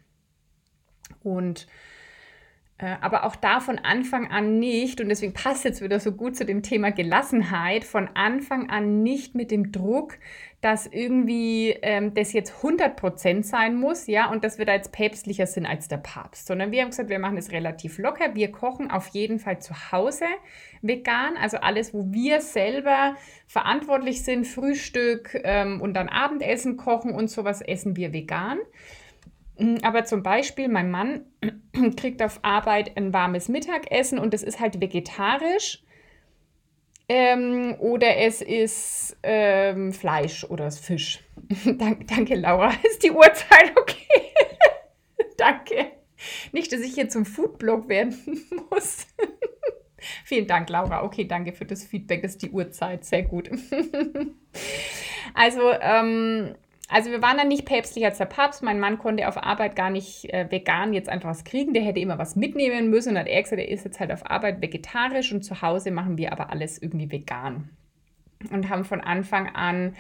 Und 1.22 1.68
aber 2.86 3.26
auch 3.26 3.36
da 3.36 3.60
von 3.60 3.78
Anfang 3.78 4.32
an 4.32 4.58
nicht, 4.58 5.02
und 5.02 5.10
deswegen 5.10 5.34
passt 5.34 5.66
jetzt 5.66 5.82
wieder 5.82 6.00
so 6.00 6.14
gut 6.14 6.36
zu 6.36 6.46
dem 6.46 6.64
Thema 6.64 6.92
Gelassenheit, 6.92 7.84
von 7.84 8.10
Anfang 8.14 8.70
an 8.70 9.04
nicht 9.04 9.36
mit 9.36 9.52
dem 9.52 9.72
Druck, 9.72 10.18
dass 10.62 10.88
irgendwie 10.88 11.72
ähm, 11.82 12.14
das 12.14 12.34
jetzt 12.34 12.54
100% 12.62 13.44
sein 13.44 13.76
muss, 13.76 14.08
ja, 14.08 14.30
und 14.30 14.44
dass 14.44 14.58
wir 14.58 14.66
da 14.66 14.74
jetzt 14.74 14.92
päpstlicher 14.92 15.48
sind 15.48 15.66
als 15.66 15.88
der 15.88 15.98
Papst, 15.98 16.48
sondern 16.48 16.72
wir 16.72 16.82
haben 16.82 16.90
gesagt, 16.90 17.10
wir 17.10 17.20
machen 17.20 17.38
es 17.38 17.52
relativ 17.52 17.98
locker. 17.98 18.36
Wir 18.36 18.52
kochen 18.52 18.92
auf 18.92 19.08
jeden 19.10 19.40
Fall 19.40 19.60
zu 19.60 19.74
Hause 19.92 20.26
vegan, 20.82 21.38
also 21.38 21.58
alles, 21.58 21.94
wo 21.94 22.12
wir 22.12 22.42
selber 22.42 23.16
verantwortlich 23.48 24.24
sind, 24.24 24.46
Frühstück 24.48 25.40
ähm, 25.44 25.82
und 25.82 25.94
dann 25.94 26.10
Abendessen 26.10 26.78
kochen 26.78 27.14
und 27.14 27.30
sowas 27.30 27.62
essen 27.62 27.96
wir 27.96 28.14
vegan. 28.14 28.60
Mm, 29.60 29.78
aber 29.84 30.06
zum 30.06 30.24
Beispiel, 30.24 30.70
mein 30.70 30.90
Mann 30.90 31.26
kriegt 31.98 32.24
auf 32.24 32.40
Arbeit 32.42 32.96
ein 32.98 33.14
warmes 33.14 33.50
Mittagessen 33.50 34.18
und 34.18 34.34
es 34.34 34.44
ist 34.44 34.60
halt 34.60 34.82
vegetarisch. 34.82 35.84
Ähm, 37.12 37.76
oder 37.80 38.18
es 38.18 38.42
ist 38.42 39.18
ähm, 39.24 39.92
Fleisch 39.94 40.44
oder 40.44 40.70
Fisch. 40.72 41.24
danke, 41.66 42.06
danke, 42.06 42.36
Laura. 42.36 42.72
Ist 42.84 43.04
die 43.04 43.10
Uhrzeit 43.10 43.76
okay? 43.76 44.32
danke. 45.38 45.88
Nicht, 46.52 46.72
dass 46.72 46.82
ich 46.82 46.94
hier 46.94 47.10
zum 47.10 47.26
Foodblog 47.26 47.90
werden 47.90 48.16
muss. 48.70 49.08
Vielen 50.24 50.46
Dank, 50.46 50.70
Laura. 50.70 51.04
Okay, 51.04 51.26
danke 51.26 51.52
für 51.52 51.66
das 51.66 51.84
Feedback. 51.84 52.22
Das 52.22 52.34
ist 52.34 52.44
die 52.44 52.52
Uhrzeit. 52.52 53.04
Sehr 53.04 53.24
gut. 53.24 53.50
also, 55.34 55.72
ähm, 55.82 56.56
also 56.90 57.12
wir 57.12 57.22
waren 57.22 57.38
dann 57.38 57.48
nicht 57.48 57.66
päpstlich 57.66 58.04
als 58.04 58.18
der 58.18 58.26
Papst. 58.26 58.64
Mein 58.64 58.80
Mann 58.80 58.98
konnte 58.98 59.28
auf 59.28 59.38
Arbeit 59.38 59.76
gar 59.76 59.92
nicht 59.92 60.34
äh, 60.34 60.50
vegan 60.50 60.94
jetzt 60.94 61.08
einfach 61.08 61.30
was 61.30 61.44
kriegen. 61.44 61.74
Der 61.74 61.84
hätte 61.84 62.00
immer 62.00 62.18
was 62.18 62.36
mitnehmen 62.36 62.90
müssen. 62.90 63.10
Und 63.12 63.20
hat 63.20 63.28
er 63.28 63.44
gesagt, 63.44 63.62
er 63.62 63.70
ist 63.70 63.86
jetzt 63.86 64.00
halt 64.00 64.12
auf 64.12 64.30
Arbeit 64.30 64.62
vegetarisch 64.62 65.32
und 65.32 65.44
zu 65.44 65.62
Hause 65.62 65.92
machen 65.92 66.18
wir 66.18 66.32
aber 66.32 66.50
alles 66.50 66.82
irgendwie 66.82 67.12
vegan. 67.12 67.70
Und 68.52 68.70
haben 68.70 68.86
von 68.86 69.02
Anfang 69.02 69.54
an, 69.54 69.96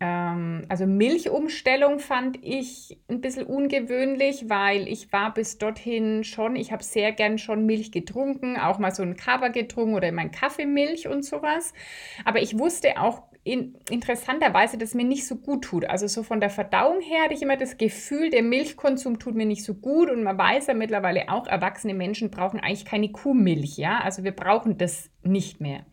ähm, 0.00 0.64
also 0.68 0.86
Milchumstellung 0.86 1.98
fand 1.98 2.38
ich 2.42 2.98
ein 3.08 3.20
bisschen 3.20 3.46
ungewöhnlich, 3.46 4.48
weil 4.48 4.86
ich 4.86 5.12
war 5.12 5.34
bis 5.34 5.58
dorthin 5.58 6.22
schon, 6.24 6.54
ich 6.54 6.70
habe 6.70 6.84
sehr 6.84 7.12
gern 7.12 7.38
schon 7.38 7.66
Milch 7.66 7.90
getrunken, 7.90 8.56
auch 8.56 8.78
mal 8.78 8.94
so 8.94 9.02
ein 9.02 9.16
Kaba 9.16 9.48
getrunken 9.48 9.94
oder 9.94 10.12
mein 10.12 10.30
Kaffeemilch 10.30 11.08
und 11.08 11.24
sowas. 11.24 11.72
Aber 12.24 12.40
ich 12.40 12.58
wusste 12.58 13.00
auch 13.00 13.22
in, 13.42 13.76
interessanterweise 13.90 14.78
das 14.78 14.94
mir 14.94 15.04
nicht 15.04 15.26
so 15.26 15.36
gut 15.36 15.64
tut. 15.64 15.84
Also 15.86 16.06
so 16.06 16.22
von 16.22 16.38
der 16.38 16.50
Verdauung 16.50 17.00
her 17.00 17.24
hatte 17.24 17.34
ich 17.34 17.42
immer 17.42 17.56
das 17.56 17.76
Gefühl, 17.78 18.30
der 18.30 18.42
Milchkonsum 18.42 19.18
tut 19.18 19.34
mir 19.34 19.46
nicht 19.46 19.64
so 19.64 19.74
gut 19.74 20.10
und 20.10 20.22
man 20.22 20.38
weiß 20.38 20.68
ja 20.68 20.74
mittlerweile 20.74 21.28
auch, 21.28 21.46
erwachsene 21.46 21.94
Menschen 21.94 22.30
brauchen 22.30 22.60
eigentlich 22.60 22.84
keine 22.84 23.10
Kuhmilch, 23.10 23.78
ja, 23.78 24.00
also 24.00 24.22
wir 24.22 24.32
brauchen 24.32 24.76
das 24.78 25.10
nicht 25.22 25.60
mehr. 25.60 25.86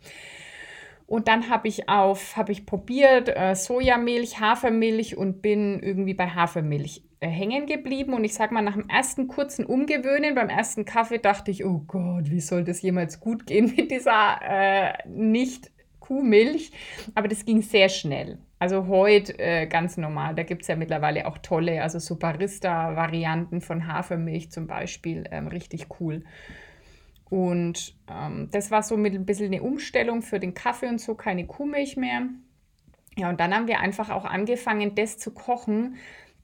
Und 1.07 1.27
dann 1.27 1.49
habe 1.49 1.67
ich 1.67 1.87
auf, 1.87 2.35
habe 2.35 2.51
ich 2.51 2.65
probiert 2.65 3.29
äh, 3.29 3.55
Sojamilch, 3.55 4.39
Hafermilch 4.39 5.17
und 5.17 5.41
bin 5.41 5.79
irgendwie 5.81 6.15
bei 6.15 6.27
Hafermilch 6.27 7.03
äh, 7.19 7.27
hängen 7.27 7.67
geblieben 7.67 8.13
und 8.13 8.23
ich 8.23 8.33
sag 8.33 8.51
mal, 8.51 8.63
nach 8.63 8.73
dem 8.73 8.89
ersten 8.89 9.27
kurzen 9.27 9.65
Umgewöhnen, 9.65 10.35
beim 10.35 10.49
ersten 10.49 10.83
Kaffee 10.83 11.19
dachte 11.19 11.51
ich, 11.51 11.63
oh 11.63 11.83
Gott, 11.87 12.31
wie 12.31 12.39
soll 12.39 12.63
das 12.63 12.81
jemals 12.81 13.19
gut 13.19 13.45
gehen 13.45 13.73
mit 13.75 13.91
dieser 13.91 14.39
äh, 14.41 14.93
nicht 15.07 15.71
Kuhmilch? 15.99 16.71
Aber 17.13 17.27
das 17.27 17.45
ging 17.45 17.61
sehr 17.61 17.89
schnell. 17.89 18.39
Also 18.57 18.87
heute 18.87 19.37
äh, 19.37 19.67
ganz 19.67 19.97
normal. 19.97 20.33
Da 20.33 20.43
gibt 20.43 20.63
es 20.63 20.67
ja 20.69 20.75
mittlerweile 20.75 21.27
auch 21.27 21.37
tolle, 21.37 21.83
also 21.83 21.99
so 21.99 22.15
Barista-Varianten 22.15 23.61
von 23.61 23.87
Hafermilch 23.87 24.49
zum 24.49 24.65
Beispiel, 24.65 25.25
ähm, 25.29 25.47
richtig 25.47 25.87
cool. 25.99 26.23
Und 27.29 27.95
ähm, 28.09 28.49
das 28.51 28.71
war 28.71 28.83
so 28.83 28.97
mit 28.97 29.13
ein 29.13 29.25
bisschen 29.25 29.47
eine 29.47 29.63
Umstellung 29.63 30.21
für 30.21 30.39
den 30.39 30.53
Kaffee 30.53 30.87
und 30.87 31.01
so, 31.01 31.15
keine 31.15 31.45
Kuhmilch 31.45 31.97
mehr. 31.97 32.23
Ja, 33.17 33.29
und 33.29 33.39
dann 33.39 33.53
haben 33.53 33.67
wir 33.67 33.79
einfach 33.79 34.09
auch 34.09 34.25
angefangen, 34.25 34.93
das 34.95 35.17
zu 35.17 35.31
kochen, 35.31 35.95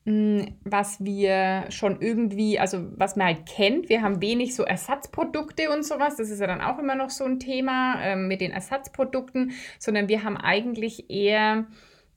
hm, 0.06 0.56
was 0.64 1.04
wir 1.04 1.66
schon 1.70 2.02
irgendwie, 2.02 2.58
also 2.58 2.88
was 2.96 3.16
man 3.16 3.28
halt 3.28 3.46
kennt. 3.46 3.90
Wir 3.90 4.02
haben 4.02 4.22
wenig 4.22 4.56
so 4.56 4.64
Ersatzprodukte 4.64 5.70
und 5.70 5.84
sowas. 5.84 6.16
Das 6.16 6.30
ist 6.30 6.40
ja 6.40 6.48
dann 6.48 6.62
auch 6.62 6.80
immer 6.80 6.96
noch 6.96 7.12
so 7.12 7.26
ein 7.26 7.40
Thema 7.40 8.02
äh, 8.02 8.16
mit 8.16 8.42
den 8.42 8.52
Ersatzprodukten, 8.52 9.52
sondern 9.78 10.08
wir 10.08 10.24
haben 10.24 10.38
eigentlich 10.38 11.12
eher 11.12 11.68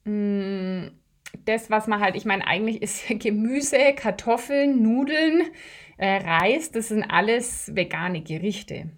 mh, 0.04 0.10
hm, 0.10 0.90
das, 1.44 1.70
was 1.70 1.86
man 1.86 2.00
halt, 2.00 2.16
ich 2.16 2.24
meine, 2.24 2.46
eigentlich 2.46 2.80
ist 2.80 3.04
Gemüse, 3.20 3.92
Kartoffeln, 3.94 4.82
Nudeln, 4.82 5.42
äh, 5.96 6.16
Reis, 6.16 6.70
das 6.70 6.88
sind 6.88 7.02
alles 7.04 7.74
vegane 7.74 8.22
Gerichte. 8.22 8.90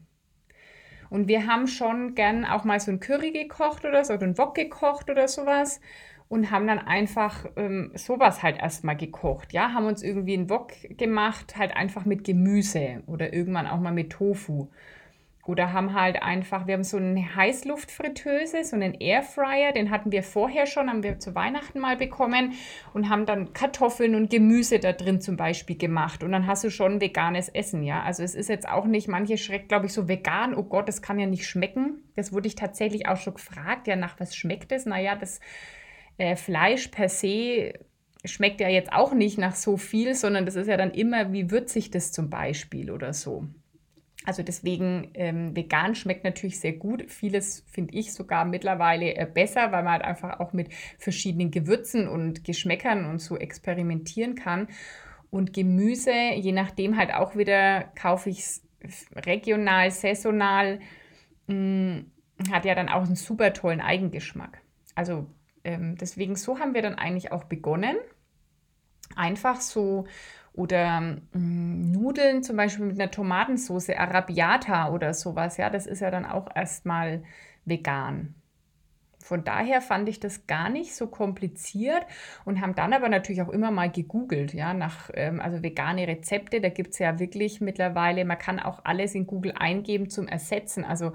Und 1.10 1.28
wir 1.28 1.46
haben 1.46 1.66
schon 1.66 2.14
gern 2.14 2.44
auch 2.44 2.64
mal 2.64 2.80
so 2.80 2.90
ein 2.90 3.00
Curry 3.00 3.30
gekocht 3.30 3.84
oder 3.84 4.04
so, 4.04 4.14
oder 4.14 4.26
ein 4.26 4.38
Wok 4.38 4.54
gekocht 4.54 5.08
oder 5.10 5.28
sowas 5.28 5.80
und 6.28 6.50
haben 6.50 6.66
dann 6.66 6.80
einfach 6.80 7.46
ähm, 7.56 7.92
sowas 7.94 8.42
halt 8.42 8.58
erstmal 8.58 8.96
gekocht. 8.96 9.52
Ja, 9.52 9.72
haben 9.72 9.86
uns 9.86 10.02
irgendwie 10.02 10.34
einen 10.34 10.50
Wok 10.50 10.72
gemacht, 10.96 11.56
halt 11.56 11.76
einfach 11.76 12.04
mit 12.04 12.24
Gemüse 12.24 13.02
oder 13.06 13.32
irgendwann 13.32 13.66
auch 13.66 13.78
mal 13.78 13.92
mit 13.92 14.10
Tofu. 14.10 14.68
Oder 15.48 15.72
haben 15.72 15.94
halt 15.94 16.22
einfach, 16.22 16.66
wir 16.66 16.74
haben 16.74 16.84
so 16.84 16.96
eine 16.96 17.34
Heißluftfritteuse, 17.34 18.64
so 18.64 18.76
einen 18.76 18.94
Airfryer, 18.94 19.72
den 19.72 19.90
hatten 19.90 20.12
wir 20.12 20.22
vorher 20.22 20.66
schon, 20.66 20.88
haben 20.88 21.02
wir 21.02 21.18
zu 21.18 21.34
Weihnachten 21.34 21.78
mal 21.78 21.96
bekommen 21.96 22.54
und 22.94 23.08
haben 23.08 23.26
dann 23.26 23.52
Kartoffeln 23.52 24.14
und 24.14 24.30
Gemüse 24.30 24.78
da 24.78 24.92
drin 24.92 25.20
zum 25.20 25.36
Beispiel 25.36 25.76
gemacht. 25.76 26.24
Und 26.24 26.32
dann 26.32 26.46
hast 26.46 26.64
du 26.64 26.70
schon 26.70 27.00
veganes 27.00 27.48
Essen, 27.48 27.82
ja. 27.82 28.02
Also 28.02 28.22
es 28.22 28.34
ist 28.34 28.48
jetzt 28.48 28.68
auch 28.68 28.86
nicht, 28.86 29.08
manche 29.08 29.38
schreckt, 29.38 29.68
glaube 29.68 29.86
ich, 29.86 29.92
so 29.92 30.08
vegan, 30.08 30.54
oh 30.54 30.64
Gott, 30.64 30.88
das 30.88 31.02
kann 31.02 31.18
ja 31.18 31.26
nicht 31.26 31.46
schmecken. 31.46 32.02
Das 32.16 32.32
wurde 32.32 32.48
ich 32.48 32.54
tatsächlich 32.54 33.08
auch 33.08 33.16
schon 33.16 33.34
gefragt, 33.34 33.86
ja, 33.86 33.96
nach 33.96 34.18
was 34.18 34.34
schmeckt 34.34 34.72
es? 34.72 34.86
Naja, 34.86 35.16
das 35.16 35.40
äh, 36.18 36.36
Fleisch 36.36 36.88
per 36.88 37.08
se 37.08 37.74
schmeckt 38.24 38.60
ja 38.60 38.68
jetzt 38.68 38.92
auch 38.92 39.12
nicht 39.14 39.38
nach 39.38 39.54
so 39.54 39.76
viel, 39.76 40.14
sondern 40.14 40.46
das 40.46 40.56
ist 40.56 40.66
ja 40.66 40.76
dann 40.76 40.90
immer, 40.90 41.32
wie 41.32 41.50
würzig 41.50 41.90
das 41.90 42.12
zum 42.12 42.30
Beispiel 42.30 42.90
oder 42.90 43.12
so. 43.12 43.46
Also 44.26 44.42
deswegen, 44.42 45.12
ähm, 45.14 45.54
vegan 45.54 45.94
schmeckt 45.94 46.24
natürlich 46.24 46.58
sehr 46.58 46.72
gut. 46.72 47.08
Vieles 47.08 47.64
finde 47.70 47.94
ich 47.94 48.12
sogar 48.12 48.44
mittlerweile 48.44 49.14
äh, 49.14 49.24
besser, 49.24 49.70
weil 49.70 49.84
man 49.84 49.92
halt 49.92 50.02
einfach 50.02 50.40
auch 50.40 50.52
mit 50.52 50.74
verschiedenen 50.98 51.52
Gewürzen 51.52 52.08
und 52.08 52.42
Geschmäckern 52.42 53.04
und 53.04 53.20
so 53.20 53.38
experimentieren 53.38 54.34
kann. 54.34 54.66
Und 55.30 55.52
Gemüse, 55.52 56.12
je 56.34 56.50
nachdem 56.50 56.96
halt 56.96 57.14
auch 57.14 57.36
wieder, 57.36 57.84
kaufe 57.94 58.28
ich 58.30 58.40
es 58.40 59.06
regional, 59.14 59.92
saisonal, 59.92 60.80
mh, 61.46 61.54
mm, 61.54 62.12
hat 62.50 62.64
ja 62.64 62.74
dann 62.74 62.88
auch 62.88 63.04
einen 63.04 63.16
super 63.16 63.52
tollen 63.52 63.80
Eigengeschmack. 63.80 64.60
Also 64.96 65.26
ähm, 65.62 65.96
deswegen, 65.96 66.34
so 66.34 66.58
haben 66.58 66.74
wir 66.74 66.82
dann 66.82 66.96
eigentlich 66.96 67.30
auch 67.30 67.44
begonnen. 67.44 67.96
Einfach 69.14 69.60
so 69.60 70.06
oder 70.56 71.00
mh, 71.00 71.20
mm, 71.32 71.92
Nudeln 71.92 72.42
zum 72.42 72.56
Beispiel 72.56 72.86
mit 72.86 73.00
einer 73.00 73.10
Tomatensauce, 73.10 73.90
Arabiata 73.90 74.90
oder 74.90 75.14
sowas, 75.14 75.56
ja, 75.58 75.70
das 75.70 75.86
ist 75.86 76.00
ja 76.00 76.10
dann 76.10 76.24
auch 76.24 76.48
erstmal 76.54 77.22
vegan. 77.64 78.34
Von 79.18 79.42
daher 79.42 79.80
fand 79.80 80.08
ich 80.08 80.20
das 80.20 80.46
gar 80.46 80.68
nicht 80.68 80.94
so 80.94 81.08
kompliziert 81.08 82.06
und 82.44 82.60
haben 82.60 82.76
dann 82.76 82.92
aber 82.92 83.08
natürlich 83.08 83.42
auch 83.42 83.48
immer 83.48 83.72
mal 83.72 83.90
gegoogelt, 83.90 84.54
ja, 84.54 84.72
nach, 84.72 85.10
ähm, 85.14 85.40
also 85.40 85.62
vegane 85.62 86.06
Rezepte, 86.06 86.60
da 86.60 86.68
gibt 86.68 86.92
es 86.92 87.00
ja 87.00 87.18
wirklich 87.18 87.60
mittlerweile, 87.60 88.24
man 88.24 88.38
kann 88.38 88.60
auch 88.60 88.80
alles 88.84 89.14
in 89.16 89.26
Google 89.26 89.52
eingeben 89.58 90.10
zum 90.10 90.28
Ersetzen. 90.28 90.84
Also 90.84 91.12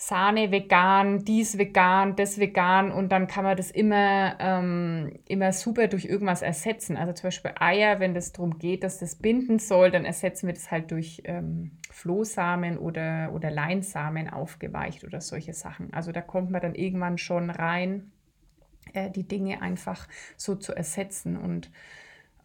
Sahne 0.00 0.52
vegan, 0.52 1.24
dies 1.24 1.58
vegan, 1.58 2.14
das 2.14 2.38
vegan 2.38 2.92
und 2.92 3.10
dann 3.10 3.26
kann 3.26 3.42
man 3.42 3.56
das 3.56 3.72
immer, 3.72 4.36
ähm, 4.38 5.18
immer 5.26 5.52
super 5.52 5.88
durch 5.88 6.04
irgendwas 6.04 6.40
ersetzen. 6.40 6.96
Also 6.96 7.12
zum 7.14 7.26
Beispiel 7.26 7.50
Eier, 7.58 7.98
wenn 7.98 8.14
es 8.14 8.32
darum 8.32 8.60
geht, 8.60 8.84
dass 8.84 9.00
das 9.00 9.16
binden 9.16 9.58
soll, 9.58 9.90
dann 9.90 10.04
ersetzen 10.04 10.46
wir 10.46 10.54
das 10.54 10.70
halt 10.70 10.92
durch 10.92 11.22
ähm, 11.24 11.72
Flohsamen 11.90 12.78
oder, 12.78 13.32
oder 13.34 13.50
Leinsamen 13.50 14.30
aufgeweicht 14.30 15.02
oder 15.02 15.20
solche 15.20 15.52
Sachen. 15.52 15.92
Also 15.92 16.12
da 16.12 16.20
kommt 16.20 16.52
man 16.52 16.60
dann 16.60 16.76
irgendwann 16.76 17.18
schon 17.18 17.50
rein, 17.50 18.12
äh, 18.92 19.10
die 19.10 19.26
Dinge 19.26 19.62
einfach 19.62 20.06
so 20.36 20.54
zu 20.54 20.76
ersetzen 20.76 21.36
und 21.36 21.72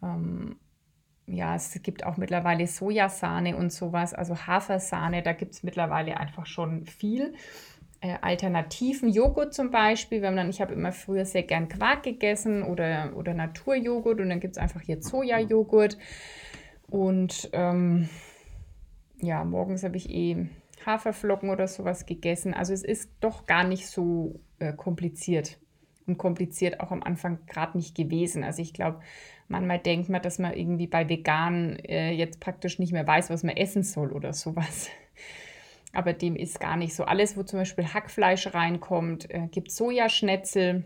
ähm, 0.02 0.56
ja, 1.44 1.56
es 1.56 1.78
gibt 1.82 2.06
auch 2.06 2.16
mittlerweile 2.16 2.66
Sojasahne 2.66 3.54
und 3.54 3.70
sowas, 3.70 4.14
also 4.14 4.34
Hafersahne, 4.34 5.22
da 5.22 5.34
gibt 5.34 5.52
es 5.52 5.62
mittlerweile 5.62 6.16
einfach 6.16 6.46
schon 6.46 6.86
viel. 6.86 7.34
Äh, 8.00 8.16
Alternativen, 8.22 9.10
Joghurt 9.10 9.52
zum 9.52 9.70
Beispiel, 9.70 10.22
wenn 10.22 10.34
man, 10.34 10.48
ich 10.48 10.62
habe 10.62 10.72
immer 10.72 10.90
früher 10.90 11.26
sehr 11.26 11.42
gern 11.42 11.68
Quark 11.68 12.04
gegessen 12.04 12.62
oder, 12.62 13.12
oder 13.14 13.34
Naturjoghurt 13.34 14.20
und 14.20 14.30
dann 14.30 14.40
gibt 14.40 14.56
es 14.56 14.58
einfach 14.58 14.80
hier 14.80 15.02
Sojajoghurt. 15.02 15.98
Und 16.88 17.50
ähm, 17.52 18.08
ja, 19.20 19.44
morgens 19.44 19.84
habe 19.84 19.98
ich 19.98 20.08
eh 20.08 20.46
Haferflocken 20.86 21.50
oder 21.50 21.68
sowas 21.68 22.06
gegessen. 22.06 22.54
Also 22.54 22.72
es 22.72 22.82
ist 22.82 23.10
doch 23.20 23.44
gar 23.44 23.64
nicht 23.64 23.86
so 23.86 24.40
äh, 24.60 24.72
kompliziert 24.72 25.58
und 26.06 26.16
kompliziert 26.16 26.80
auch 26.80 26.90
am 26.90 27.02
Anfang 27.02 27.44
gerade 27.46 27.76
nicht 27.76 27.94
gewesen. 27.94 28.44
Also 28.44 28.62
ich 28.62 28.72
glaube, 28.72 29.00
manchmal 29.48 29.78
denkt 29.78 30.08
man, 30.08 30.22
dass 30.22 30.38
man 30.38 30.54
irgendwie 30.54 30.86
bei 30.86 31.08
Vegan 31.08 31.76
äh, 31.76 32.12
jetzt 32.12 32.40
praktisch 32.40 32.78
nicht 32.78 32.92
mehr 32.92 33.06
weiß, 33.06 33.30
was 33.30 33.42
man 33.42 33.56
essen 33.56 33.82
soll 33.82 34.12
oder 34.12 34.32
sowas. 34.32 34.88
Aber 35.92 36.12
dem 36.12 36.34
ist 36.34 36.58
gar 36.58 36.76
nicht 36.76 36.94
so. 36.94 37.04
Alles, 37.04 37.36
wo 37.36 37.42
zum 37.44 37.60
Beispiel 37.60 37.86
Hackfleisch 37.86 38.52
reinkommt, 38.52 39.30
äh, 39.30 39.46
gibt 39.48 39.70
Sojaschnetzel. 39.70 40.84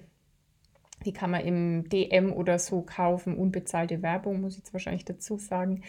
Die 1.06 1.12
kann 1.12 1.30
man 1.30 1.42
im 1.42 1.88
DM 1.88 2.32
oder 2.32 2.58
so 2.58 2.82
kaufen. 2.82 3.38
Unbezahlte 3.38 4.02
Werbung, 4.02 4.40
muss 4.40 4.54
ich 4.54 4.58
jetzt 4.58 4.72
wahrscheinlich 4.72 5.04
dazu 5.04 5.38
sagen. 5.38 5.82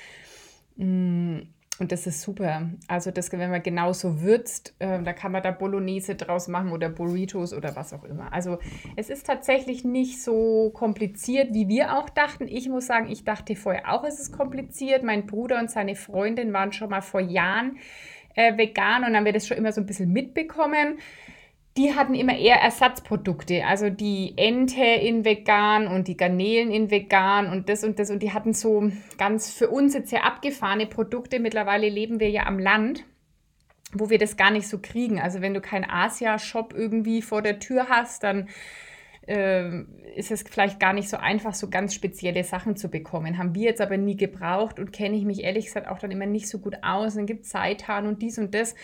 Mm 0.78 1.40
und 1.80 1.92
das 1.92 2.06
ist 2.08 2.22
super. 2.22 2.70
Also, 2.88 3.12
das, 3.12 3.32
wenn 3.32 3.50
man 3.50 3.64
genauso 3.64 4.22
würzt, 4.22 4.76
äh, 4.80 5.02
da 5.02 5.14
kann 5.14 5.32
man 5.32 5.42
da 5.42 5.52
Bolognese 5.52 6.16
draus 6.16 6.48
machen 6.48 6.72
oder 6.72 6.90
Burritos 6.90 7.54
oder 7.54 7.76
was 7.76 7.94
auch 7.94 8.04
immer. 8.04 8.34
Also, 8.34 8.60
es 8.96 9.10
ist 9.10 9.26
tatsächlich 9.26 9.84
nicht 9.86 10.22
so 10.22 10.72
kompliziert, 10.72 11.54
wie 11.54 11.68
wir 11.68 11.98
auch 11.98 12.10
dachten. 12.10 12.48
Ich 12.48 12.68
muss 12.68 12.86
sagen, 12.86 13.10
ich 13.10 13.24
dachte 13.24 13.56
vorher 13.56 13.94
auch, 13.94 14.04
es 14.04 14.20
ist 14.20 14.32
kompliziert. 14.32 15.04
Mein 15.04 15.26
Bruder 15.26 15.60
und 15.60 15.72
seine 15.72 15.96
Freundin 15.96 16.52
waren 16.54 16.74
schon 16.74 16.90
mal 16.90 17.02
vor 17.02 17.22
Jahren 17.22 17.78
äh, 18.36 18.58
vegan 18.58 19.04
und 19.06 19.16
haben 19.16 19.26
wir 19.26 19.34
das 19.34 19.48
schon 19.48 19.58
immer 19.58 19.72
so 19.72 19.82
ein 19.82 19.88
bisschen 19.88 20.12
mitbekommen 20.12 20.98
die 21.80 21.96
hatten 21.96 22.14
immer 22.14 22.38
eher 22.38 22.58
Ersatzprodukte. 22.58 23.66
Also 23.66 23.90
die 23.90 24.34
Ente 24.36 24.84
in 24.84 25.24
vegan 25.24 25.88
und 25.88 26.10
die 26.10 26.18
Garnelen 26.18 26.72
in 26.72 26.92
vegan 26.92 27.50
und 27.50 27.70
das 27.70 27.86
und 27.86 28.00
das. 28.00 28.12
Und 28.12 28.22
die 28.22 28.34
hatten 28.34 28.54
so 28.54 28.92
ganz 29.18 29.54
für 29.54 29.70
uns 29.70 29.94
jetzt 29.94 30.10
sehr 30.10 30.26
abgefahrene 30.26 30.88
Produkte. 30.88 31.40
Mittlerweile 31.40 31.88
leben 31.88 32.20
wir 32.20 32.30
ja 32.30 32.48
am 32.48 32.60
Land, 32.60 33.06
wo 33.94 34.10
wir 34.10 34.18
das 34.18 34.36
gar 34.36 34.52
nicht 34.52 34.68
so 34.68 34.80
kriegen. 34.80 35.22
Also 35.22 35.40
wenn 35.40 35.54
du 35.54 35.62
keinen 35.62 35.90
Asia-Shop 35.90 36.74
irgendwie 36.76 37.22
vor 37.22 37.42
der 37.42 37.60
Tür 37.60 37.88
hast, 37.88 38.24
dann 38.24 38.50
äh, 39.26 39.84
ist 40.18 40.32
es 40.32 40.44
vielleicht 40.44 40.82
gar 40.82 40.92
nicht 40.92 41.08
so 41.08 41.16
einfach, 41.16 41.54
so 41.54 41.70
ganz 41.70 41.94
spezielle 41.94 42.44
Sachen 42.44 42.76
zu 42.76 42.90
bekommen. 42.90 43.38
Haben 43.38 43.56
wir 43.56 43.64
jetzt 43.64 43.80
aber 43.80 43.96
nie 43.96 44.18
gebraucht 44.18 44.80
und 44.80 44.92
kenne 44.92 45.16
ich 45.16 45.24
mich 45.24 45.46
ehrlich 45.46 45.68
gesagt 45.68 45.88
auch 45.88 46.00
dann 46.00 46.12
immer 46.12 46.26
nicht 46.26 46.50
so 46.50 46.60
gut 46.60 46.76
aus. 46.82 47.16
Dann 47.16 47.26
gibt 47.26 47.46
es 47.46 47.52
Seitan 47.52 48.06
und 48.06 48.22
dies 48.22 48.38
und 48.38 48.54
das. 48.54 48.76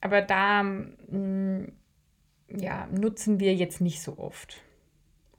Aber 0.00 0.22
da... 0.22 0.62
Mh, 0.62 0.88
mm, 1.10 1.72
ja, 2.60 2.86
nutzen 2.90 3.40
wir 3.40 3.54
jetzt 3.54 3.80
nicht 3.80 4.02
so 4.02 4.18
oft. 4.18 4.62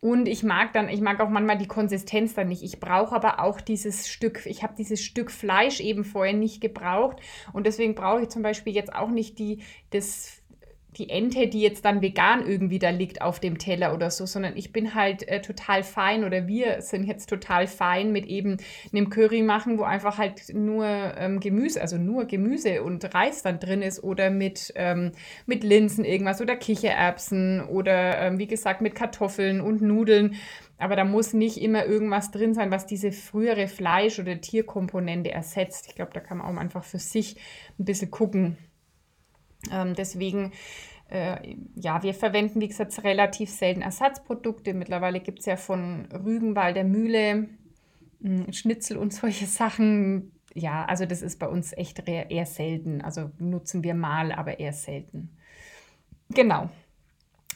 Und 0.05 0.27
ich 0.27 0.43
mag 0.43 0.71
dann, 0.73 0.87
ich 0.87 1.01
mag 1.01 1.19
auch 1.19 1.29
manchmal 1.29 1.57
die 1.57 1.67
Konsistenz 1.67 2.35
dann 2.35 2.49
nicht. 2.49 2.61
Ich 2.61 2.79
brauche 2.79 3.15
aber 3.15 3.39
auch 3.39 3.59
dieses 3.59 4.07
Stück, 4.07 4.45
ich 4.45 4.61
habe 4.61 4.75
dieses 4.77 5.01
Stück 5.01 5.31
Fleisch 5.31 5.79
eben 5.79 6.03
vorher 6.03 6.35
nicht 6.35 6.61
gebraucht. 6.61 7.17
Und 7.53 7.65
deswegen 7.65 7.95
brauche 7.95 8.21
ich 8.21 8.29
zum 8.29 8.43
Beispiel 8.43 8.75
jetzt 8.75 8.93
auch 8.93 9.09
nicht 9.09 9.39
die, 9.39 9.63
das 9.89 10.43
die 10.97 11.09
Ente, 11.09 11.47
die 11.47 11.61
jetzt 11.61 11.85
dann 11.85 12.01
vegan 12.01 12.45
irgendwie 12.47 12.79
da 12.79 12.89
liegt 12.89 13.21
auf 13.21 13.39
dem 13.39 13.57
Teller 13.57 13.93
oder 13.93 14.09
so, 14.09 14.25
sondern 14.25 14.55
ich 14.55 14.71
bin 14.71 14.95
halt 14.95 15.27
äh, 15.27 15.41
total 15.41 15.83
fein 15.83 16.23
oder 16.23 16.47
wir 16.47 16.81
sind 16.81 17.05
jetzt 17.05 17.29
total 17.29 17.67
fein 17.67 18.11
mit 18.11 18.25
eben 18.25 18.57
einem 18.91 19.09
Curry 19.09 19.41
machen, 19.41 19.77
wo 19.77 19.83
einfach 19.83 20.17
halt 20.17 20.53
nur 20.53 20.85
ähm, 20.85 21.39
Gemüse, 21.39 21.81
also 21.81 21.97
nur 21.97 22.25
Gemüse 22.25 22.83
und 22.83 23.13
Reis 23.13 23.43
dann 23.43 23.59
drin 23.59 23.81
ist 23.81 24.03
oder 24.03 24.29
mit, 24.29 24.73
ähm, 24.75 25.11
mit 25.45 25.63
Linsen 25.63 26.05
irgendwas 26.05 26.41
oder 26.41 26.55
Kichererbsen 26.55 27.61
oder 27.65 28.19
ähm, 28.19 28.39
wie 28.39 28.47
gesagt 28.47 28.81
mit 28.81 28.95
Kartoffeln 28.95 29.61
und 29.61 29.81
Nudeln. 29.81 30.35
Aber 30.77 30.95
da 30.95 31.05
muss 31.05 31.33
nicht 31.33 31.61
immer 31.61 31.85
irgendwas 31.85 32.31
drin 32.31 32.53
sein, 32.53 32.71
was 32.71 32.85
diese 32.85 33.11
frühere 33.11 33.67
Fleisch- 33.67 34.19
oder 34.19 34.41
Tierkomponente 34.41 35.31
ersetzt. 35.31 35.85
Ich 35.87 35.95
glaube, 35.95 36.11
da 36.13 36.19
kann 36.19 36.39
man 36.39 36.47
auch 36.47 36.59
einfach 36.59 36.83
für 36.83 36.99
sich 36.99 37.37
ein 37.79 37.85
bisschen 37.85 38.11
gucken. 38.11 38.57
Ähm, 39.71 39.93
deswegen, 39.95 40.51
äh, 41.09 41.55
ja, 41.75 42.03
wir 42.03 42.13
verwenden, 42.13 42.61
wie 42.61 42.67
gesagt, 42.67 43.03
relativ 43.03 43.49
selten 43.49 43.81
Ersatzprodukte. 43.81 44.73
Mittlerweile 44.73 45.19
gibt 45.19 45.39
es 45.39 45.45
ja 45.45 45.57
von 45.57 46.07
Rügenwalder 46.11 46.83
Mühle 46.83 47.49
hm, 48.21 48.51
Schnitzel 48.53 48.97
und 48.97 49.13
solche 49.13 49.45
Sachen. 49.45 50.31
Ja, 50.53 50.85
also 50.85 51.05
das 51.05 51.21
ist 51.21 51.37
bei 51.39 51.47
uns 51.47 51.73
echt 51.73 52.07
eher 52.07 52.45
selten. 52.45 53.01
Also 53.01 53.31
nutzen 53.39 53.83
wir 53.83 53.93
mal, 53.93 54.31
aber 54.31 54.59
eher 54.59 54.73
selten. 54.73 55.29
Genau. 56.29 56.69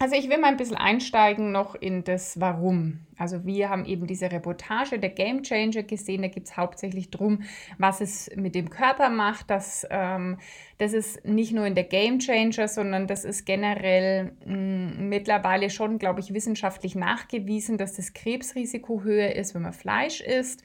Also 0.02 0.16
ich 0.16 0.30
will 0.30 0.38
mal 0.38 0.48
ein 0.48 0.56
bisschen 0.56 0.78
einsteigen 0.78 1.52
noch 1.52 1.76
in 1.76 2.06
das 2.06 2.40
Warum. 2.40 3.02
Also 3.18 3.46
wir 3.46 3.70
haben 3.70 3.84
eben 3.84 4.08
diese 4.08 4.32
Reportage 4.32 4.98
der 4.98 5.10
Game 5.10 5.44
Changer 5.44 5.84
gesehen. 5.84 6.22
Da 6.22 6.30
geht 6.30 6.46
es 6.46 6.56
hauptsächlich 6.56 7.12
darum, 7.12 7.42
was 7.78 8.00
es 8.00 8.32
mit 8.38 8.56
dem 8.56 8.70
Körper 8.70 9.10
macht. 9.10 9.50
Dass, 9.50 9.86
ähm, 9.90 10.38
das 10.78 10.94
ist 10.94 11.26
nicht 11.26 11.52
nur 11.52 11.66
in 11.66 11.76
der 11.76 11.84
Game 11.84 12.20
Changer, 12.20 12.70
sondern 12.70 13.08
das 13.08 13.26
ist 13.26 13.46
generell 13.46 14.32
mh, 14.46 14.56
mm, 14.56 15.10
mittlerweile 15.10 15.70
schon, 15.70 16.00
glaube 16.00 16.22
ich, 16.22 16.34
wissenschaftlich 16.34 16.96
nachgewiesen, 16.96 17.78
dass 17.78 17.98
das 17.98 18.14
Krebsrisiko 18.14 19.04
höher 19.04 19.36
ist, 19.36 19.54
wenn 19.54 19.64
man 19.64 19.74
Fleisch 19.74 20.22
isst. 20.22 20.64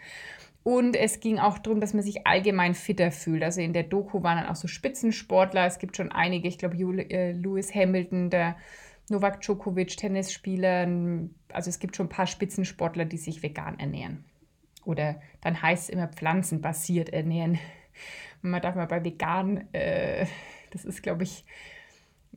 Und 0.63 0.95
es 0.95 1.19
ging 1.19 1.41
auch 1.41 1.59
darum, 1.59 1.81
dass 1.81 1.93
man 1.93 2.05
sich 2.05 2.25
allgemein 2.25 2.75
fitter 2.75 3.11
fühlt. 3.11 3.43
Also 3.43 3.61
in 3.61 3.73
der 3.73 3.83
Doku 3.83 4.23
waren 4.23 4.39
dann 4.39 4.47
auch 4.47 4.55
so 4.55 4.69
Spitzensportler. 4.69 5.67
Es 5.67 5.81
gibt 5.81 5.97
schon 5.97 6.13
einige, 6.13 6.47
ich 6.47 6.57
glaube, 6.57 6.77
äh, 6.77 7.33
Lewis 7.33 7.75
Hamilton, 7.75 8.31
der 8.31 8.55
Novak 9.11 9.41
Djokovic, 9.41 9.97
Tennisspieler, 9.97 10.89
also 11.53 11.69
es 11.69 11.79
gibt 11.79 11.97
schon 11.97 12.07
ein 12.07 12.11
paar 12.11 12.27
Spitzensportler, 12.27 13.05
die 13.05 13.19
sich 13.19 13.43
vegan 13.43 13.79
ernähren. 13.79 14.25
Oder 14.85 15.21
dann 15.41 15.61
heißt 15.61 15.85
es 15.85 15.89
immer 15.91 16.09
pflanzenbasiert 16.09 17.11
ernähren. 17.11 17.59
Man 18.43 18.61
darf 18.61 18.75
mal 18.75 18.87
bei 18.87 19.05
vegan, 19.05 19.73
äh, 19.73 20.27
das 20.71 20.85
ist, 20.85 21.03
glaube 21.03 21.23
ich, 21.23 21.45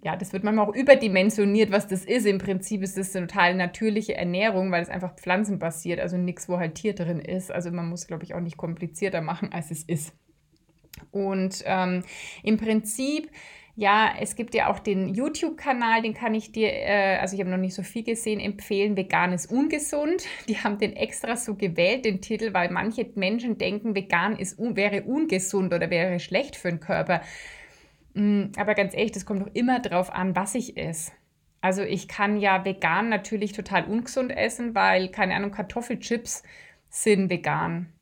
ja, 0.04 0.16
das 0.16 0.32
wird 0.32 0.44
manchmal 0.44 0.68
auch 0.68 0.76
überdimensioniert, 0.76 1.72
was 1.72 1.88
das 1.88 2.06
ist. 2.06 2.26
Im 2.26 2.38
Prinzip 2.38 2.84
ist 2.84 2.98
das 2.98 3.16
eine 3.16 3.28
total 3.28 3.56
natürliche 3.56 4.16
Ernährung, 4.16 4.72
weil 4.72 4.84
es 4.84 4.90
einfach 4.90 5.16
pflanzenbasiert, 5.16 6.00
also 6.00 6.18
nichts, 6.18 6.48
wo 6.48 6.58
halt 6.60 6.76
Tier 6.76 6.94
drin 6.94 7.20
ist. 7.20 7.52
Also 7.52 7.72
man 7.72 7.90
muss, 7.90 8.08
glaube 8.08 8.24
ich, 8.24 8.34
auch 8.34 8.40
nicht 8.40 8.58
komplizierter 8.58 9.22
machen, 9.22 9.52
als 9.52 9.72
es 9.72 9.84
ist. 9.84 10.14
Und 11.12 11.64
ähm, 11.66 12.04
im 12.44 12.58
Prinzip 12.58 13.30
ja, 13.80 14.12
es 14.20 14.36
gibt 14.36 14.56
ja 14.56 14.72
auch 14.72 14.80
den 14.80 15.14
YouTube-Kanal, 15.14 16.02
den 16.02 16.16
kann 16.16 16.34
ich 16.34 16.52
dir, 16.52 16.74
äh, 16.74 17.18
also 17.18 17.36
ich 17.36 17.40
habe 17.40 17.52
noch 17.52 17.60
nicht 17.60 17.76
so 17.76 17.84
viel 17.84 18.04
gesehen, 18.04 18.40
empfehlen. 18.40 18.98
Vegan 18.98 19.34
ist 19.34 19.52
ungesund. 19.52 20.24
Die 20.50 20.58
haben 20.58 20.80
den 20.80 20.96
extra 20.96 21.36
so 21.36 21.54
gewählt, 21.54 22.04
den 22.04 22.20
Titel, 22.20 22.56
weil 22.56 22.72
manche 22.72 23.08
Menschen 23.14 23.60
denken, 23.60 23.94
vegan 23.94 24.36
ist, 24.36 24.58
wäre 24.58 25.04
ungesund 25.04 25.76
oder 25.76 25.92
wäre 25.92 26.20
schlecht 26.20 26.56
für 26.56 26.70
den 26.70 26.80
Körper. 26.80 27.22
Mm, 28.16 28.46
aber 28.58 28.74
ganz 28.74 28.96
ehrlich, 28.96 29.12
das 29.12 29.28
kommt 29.28 29.44
doch 29.44 29.54
immer 29.54 29.80
drauf 29.80 30.12
an, 30.12 30.36
was 30.36 30.56
ich 30.56 30.76
esse. 30.76 31.12
Also 31.62 31.84
ich 31.84 32.08
kann 32.08 32.40
ja 32.40 32.66
vegan 32.66 33.10
natürlich 33.10 33.52
total 33.52 33.86
ungesund 33.86 34.36
essen, 34.36 34.74
weil, 34.74 35.10
keine 35.10 35.36
Ahnung, 35.36 35.52
Kartoffelchips 35.52 36.42
sind 36.90 37.30
vegan. 37.30 37.94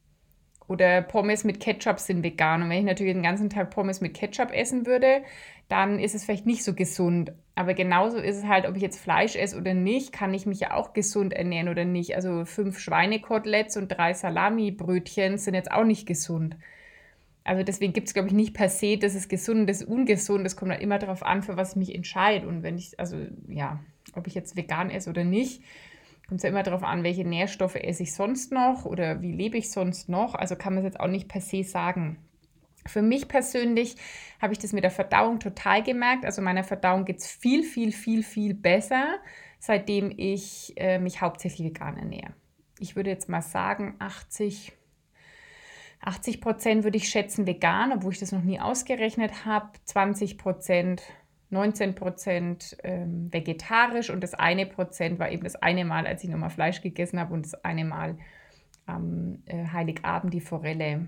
Oder 0.68 1.02
Pommes 1.02 1.44
mit 1.44 1.60
Ketchup 1.60 2.00
sind 2.00 2.24
vegan. 2.24 2.64
Und 2.64 2.70
wenn 2.70 2.80
ich 2.80 2.86
natürlich 2.86 3.14
den 3.14 3.24
ganzen 3.24 3.50
Tag 3.50 3.70
Pommes 3.70 4.02
mit 4.02 4.14
Ketchup 4.14 4.52
essen 4.52 4.86
würde, 4.86 5.22
dann 5.68 6.00
ist 6.00 6.16
es 6.16 6.26
vielleicht 6.26 6.46
nicht 6.46 6.64
so 6.64 6.74
gesund. 6.74 7.34
Aber 7.56 7.74
genauso 7.74 8.18
ist 8.18 8.38
es 8.38 8.46
halt, 8.46 8.68
ob 8.68 8.76
ich 8.76 8.82
jetzt 8.82 9.00
Fleisch 9.00 9.36
esse 9.36 9.58
oder 9.58 9.74
nicht, 9.74 10.12
kann 10.12 10.34
ich 10.34 10.46
mich 10.46 10.60
ja 10.60 10.74
auch 10.74 10.94
gesund 10.94 11.34
ernähren 11.34 11.70
oder 11.70 11.86
nicht. 11.86 12.16
Also 12.16 12.46
fünf 12.46 12.80
Schweinekoteletts 12.80 13.78
und 13.78 13.88
drei 13.88 14.14
Salami-Brötchen 14.14 15.38
sind 15.38 15.54
jetzt 15.56 15.72
auch 15.72 15.86
nicht 15.86 16.06
gesund. 16.06 16.58
Also 17.44 17.64
deswegen 17.64 17.94
gibt 17.94 18.08
es, 18.08 18.14
glaube 18.14 18.28
ich, 18.28 18.34
nicht 18.34 18.54
per 18.54 18.70
se, 18.70 18.98
das 18.98 19.16
ist 19.16 19.30
gesund 19.30 19.62
und 19.62 19.68
das 19.68 19.82
ist 19.82 19.88
ungesund. 19.88 20.44
Das 20.46 20.56
kommt 20.56 20.72
halt 20.72 20.82
immer 20.82 21.00
darauf 21.00 21.24
an, 21.24 21.44
für 21.44 21.58
was 21.58 21.72
ich 21.72 21.76
mich 21.78 21.96
entscheide. 21.96 22.48
Und 22.48 22.64
wenn 22.64 22.78
ich, 22.78 23.00
also 23.00 23.18
ja, 23.48 23.80
ob 24.16 24.28
ich 24.28 24.34
jetzt 24.34 24.56
vegan 24.56 24.90
esse 24.90 25.10
oder 25.10 25.24
nicht, 25.24 25.64
kommt 26.28 26.40
es 26.40 26.44
ja 26.44 26.50
immer 26.50 26.64
darauf 26.64 26.84
an, 26.84 27.04
welche 27.04 27.24
Nährstoffe 27.24 27.76
esse 27.76 28.04
ich 28.04 28.14
sonst 28.14 28.52
noch 28.52 28.86
oder 28.86 29.22
wie 29.22 29.32
lebe 29.32 29.58
ich 29.58 29.72
sonst 29.72 30.10
noch. 30.10 30.34
Also 30.34 30.56
kann 30.56 30.74
man 30.74 30.84
es 30.84 30.94
jetzt 30.94 31.00
auch 31.00 31.08
nicht 31.08 31.28
per 31.28 31.42
se 31.42 31.64
sagen. 31.64 32.18
Für 32.88 33.02
mich 33.02 33.28
persönlich 33.28 33.96
habe 34.42 34.54
ich 34.54 34.60
das 34.60 34.74
mit 34.74 34.84
der 34.84 34.92
Verdauung 34.92 35.40
total 35.40 35.82
gemerkt. 35.82 36.26
Also 36.26 36.42
meiner 36.42 36.64
Verdauung 36.64 37.06
geht 37.06 37.20
es 37.20 37.28
viel, 37.28 37.64
viel, 37.64 37.92
viel, 37.92 38.24
viel 38.24 38.54
besser, 38.54 39.18
seitdem 39.60 40.14
ich 40.16 40.74
äh, 40.78 41.00
mich 41.00 41.22
hauptsächlich 41.22 41.68
vegan 41.68 41.98
ernähre. 41.98 42.34
Ich 42.80 42.96
würde 42.96 43.10
jetzt 43.10 43.30
mal 43.30 43.42
sagen, 43.42 43.96
80, 44.00 44.74
80 46.02 46.42
Prozent 46.42 46.84
würde 46.84 46.98
ich 46.98 47.10
schätzen 47.10 47.48
vegan, 47.48 47.92
obwohl 47.92 48.14
ich 48.14 48.20
das 48.20 48.32
noch 48.32 48.44
nie 48.44 48.60
ausgerechnet 48.60 49.46
habe. 49.46 49.72
20 49.86 50.38
Prozent, 50.38 51.02
19 51.50 51.96
Prozent 51.96 52.78
ähm, 52.84 53.34
vegetarisch 53.34 54.12
und 54.12 54.22
das 54.22 54.36
eine 54.36 54.68
Prozent 54.68 55.18
war 55.18 55.32
eben 55.32 55.44
das 55.44 55.56
eine 55.56 55.86
Mal, 55.86 56.06
als 56.06 56.24
ich 56.24 56.30
nochmal 56.30 56.52
Fleisch 56.52 56.82
gegessen 56.82 57.20
habe 57.20 57.34
und 57.34 57.46
das 57.46 57.56
eine 57.64 57.86
Mal 57.86 58.18
am 58.86 59.42
äh, 59.46 59.66
Heiligabend 59.72 60.34
die 60.34 60.42
Forelle 60.42 61.08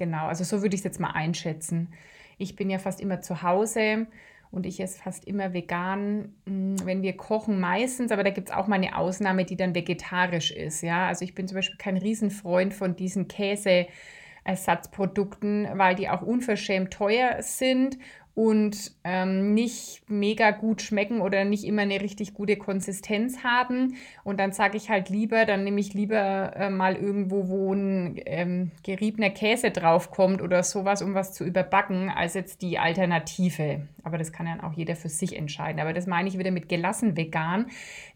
Genau, 0.00 0.26
also 0.28 0.44
so 0.44 0.62
würde 0.62 0.74
ich 0.74 0.80
es 0.80 0.84
jetzt 0.84 0.98
mal 0.98 1.10
einschätzen. 1.10 1.92
Ich 2.38 2.56
bin 2.56 2.70
ja 2.70 2.78
fast 2.78 3.02
immer 3.02 3.20
zu 3.20 3.42
Hause 3.42 4.06
und 4.50 4.64
ich 4.64 4.80
esse 4.80 4.98
fast 4.98 5.26
immer 5.26 5.52
vegan, 5.52 6.34
hm, 6.46 6.86
wenn 6.86 7.02
wir 7.02 7.18
kochen 7.18 7.60
meistens, 7.60 8.10
aber 8.10 8.24
da 8.24 8.30
gibt 8.30 8.48
es 8.48 8.54
auch 8.54 8.66
mal 8.66 8.76
eine 8.76 8.96
Ausnahme, 8.96 9.44
die 9.44 9.56
dann 9.56 9.74
vegetarisch 9.74 10.52
ist. 10.52 10.80
Ja, 10.80 11.06
also 11.06 11.22
ich 11.22 11.34
bin 11.34 11.46
zum 11.46 11.56
Beispiel 11.56 11.76
kein 11.76 11.98
Riesenfreund 11.98 12.72
von 12.72 12.96
diesen 12.96 13.28
Käseersatzprodukten, 13.28 15.68
weil 15.74 15.96
die 15.96 16.08
auch 16.08 16.22
unverschämt 16.22 16.94
teuer 16.94 17.42
sind 17.42 17.98
und 18.34 18.92
ähm, 19.02 19.54
nicht 19.54 20.02
mega 20.08 20.52
gut 20.52 20.82
schmecken 20.82 21.20
oder 21.20 21.44
nicht 21.44 21.64
immer 21.64 21.82
eine 21.82 22.00
richtig 22.00 22.32
gute 22.32 22.56
Konsistenz 22.56 23.42
haben. 23.42 23.96
Und 24.22 24.38
dann 24.38 24.52
sage 24.52 24.76
ich 24.76 24.88
halt 24.88 25.08
lieber, 25.08 25.44
dann 25.46 25.64
nehme 25.64 25.80
ich 25.80 25.94
lieber 25.94 26.54
äh, 26.54 26.70
mal 26.70 26.94
irgendwo, 26.96 27.48
wo 27.48 27.74
ein 27.74 28.20
ähm, 28.26 28.70
geriebener 28.84 29.30
Käse 29.30 29.70
draufkommt 29.70 30.42
oder 30.42 30.62
sowas, 30.62 31.02
um 31.02 31.14
was 31.14 31.32
zu 31.32 31.44
überbacken, 31.44 32.08
als 32.08 32.34
jetzt 32.34 32.62
die 32.62 32.78
Alternative. 32.78 33.88
Aber 34.04 34.16
das 34.16 34.32
kann 34.32 34.46
ja 34.46 34.62
auch 34.62 34.74
jeder 34.74 34.94
für 34.94 35.08
sich 35.08 35.36
entscheiden. 35.36 35.80
Aber 35.80 35.92
das 35.92 36.06
meine 36.06 36.28
ich 36.28 36.38
wieder 36.38 36.52
mit 36.52 36.68
gelassen 36.68 37.16
vegan, 37.16 37.66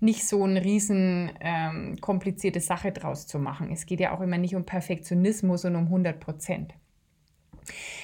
nicht 0.00 0.26
so 0.26 0.44
eine 0.44 0.64
riesen 0.64 1.32
ähm, 1.40 1.96
komplizierte 2.00 2.60
Sache 2.60 2.92
draus 2.92 3.26
zu 3.26 3.38
machen. 3.38 3.70
Es 3.72 3.84
geht 3.84 4.00
ja 4.00 4.12
auch 4.12 4.20
immer 4.20 4.38
nicht 4.38 4.54
um 4.54 4.64
Perfektionismus 4.64 5.64
und 5.64 5.74
um 5.74 5.86
100 5.86 6.20
Prozent. 6.20 6.74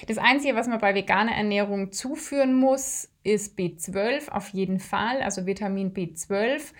Das 0.07 0.17
Einzige, 0.17 0.55
was 0.55 0.67
man 0.67 0.79
bei 0.79 0.95
veganer 0.95 1.33
Ernährung 1.33 1.91
zuführen 1.91 2.53
muss, 2.53 3.09
ist 3.23 3.57
B12 3.57 4.29
auf 4.29 4.49
jeden 4.49 4.79
Fall, 4.79 5.21
also 5.21 5.45
Vitamin 5.45 5.93
B12. 5.93 6.73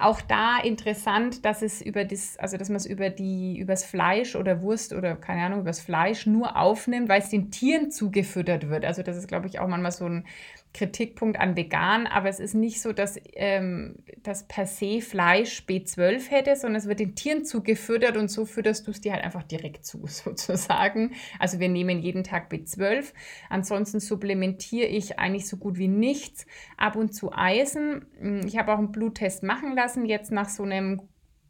Auch 0.00 0.22
da 0.22 0.58
interessant, 0.62 1.44
dass 1.44 1.60
es 1.60 1.82
über 1.82 2.04
das, 2.04 2.38
also 2.38 2.56
dass 2.56 2.70
man 2.70 2.76
es 2.76 2.86
über 2.86 3.10
die, 3.10 3.58
übers 3.58 3.84
Fleisch 3.84 4.34
oder 4.34 4.62
Wurst 4.62 4.94
oder 4.94 5.16
keine 5.16 5.42
Ahnung, 5.42 5.60
übers 5.60 5.80
Fleisch 5.80 6.26
nur 6.26 6.56
aufnimmt, 6.56 7.10
weil 7.10 7.20
es 7.20 7.28
den 7.28 7.50
Tieren 7.50 7.90
zugefüttert 7.90 8.70
wird. 8.70 8.86
Also 8.86 9.02
das 9.02 9.18
ist, 9.18 9.28
glaube 9.28 9.48
ich, 9.48 9.58
auch 9.58 9.68
manchmal 9.68 9.92
so 9.92 10.06
ein 10.06 10.24
Kritikpunkt 10.72 11.38
an 11.40 11.56
vegan, 11.56 12.06
aber 12.06 12.28
es 12.28 12.38
ist 12.38 12.54
nicht 12.54 12.80
so, 12.80 12.92
dass 12.92 13.18
ähm, 13.34 13.96
das 14.22 14.46
per 14.46 14.66
se 14.66 15.00
Fleisch 15.00 15.64
B12 15.68 16.30
hätte, 16.30 16.54
sondern 16.54 16.76
es 16.76 16.86
wird 16.86 17.00
den 17.00 17.16
Tieren 17.16 17.44
zugefüttert 17.44 18.16
und 18.16 18.30
so 18.30 18.44
fütterst 18.44 18.86
du 18.86 18.92
es 18.92 19.00
dir 19.00 19.12
halt 19.12 19.24
einfach 19.24 19.42
direkt 19.42 19.84
zu, 19.84 20.02
sozusagen. 20.06 21.12
Also 21.40 21.58
wir 21.58 21.68
nehmen 21.68 22.00
jeden 22.00 22.22
Tag 22.22 22.52
B12. 22.52 23.12
Ansonsten 23.48 23.98
supplementiere 23.98 24.86
ich 24.86 25.18
eigentlich 25.18 25.48
so 25.48 25.56
gut 25.56 25.76
wie 25.76 25.88
nichts. 25.88 26.46
Ab 26.76 26.94
und 26.94 27.12
zu 27.14 27.32
Eisen. 27.32 28.06
Hm, 28.20 28.46
ich 28.46 28.56
habe 28.56 28.72
auch 28.72 28.78
einen 28.78 28.92
Bluttest 28.92 29.42
machen 29.42 29.74
lassen, 29.74 30.06
jetzt 30.06 30.30
nach 30.30 30.48
so 30.48 30.62
einem 30.62 31.02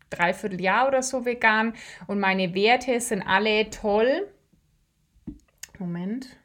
Dreivierteljahr 0.08 0.88
oder 0.88 1.02
so 1.02 1.24
vegan 1.24 1.74
und 2.06 2.18
meine 2.18 2.54
Werte 2.54 2.98
sind 3.00 3.22
alle 3.22 3.70
toll. 3.70 4.28
Moment. 5.78 6.39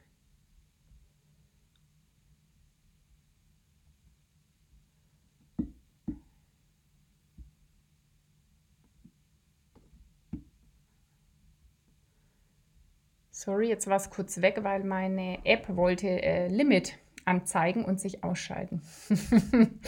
Sorry, 13.38 13.68
jetzt 13.68 13.86
war 13.86 13.96
es 13.98 14.08
kurz 14.08 14.40
weg, 14.40 14.60
weil 14.62 14.82
meine 14.82 15.44
App 15.44 15.66
wollte 15.76 16.08
äh, 16.08 16.48
Limit 16.48 16.96
anzeigen 17.26 17.84
und 17.84 18.00
sich 18.00 18.24
ausschalten. 18.24 18.80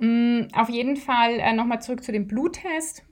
Mm, 0.00 0.48
auf 0.52 0.68
jeden 0.70 0.96
Fall 0.96 1.38
äh, 1.38 1.52
nochmal 1.52 1.80
zurück 1.80 2.02
zu 2.02 2.10
dem 2.10 2.26
Bluttest. 2.26 3.04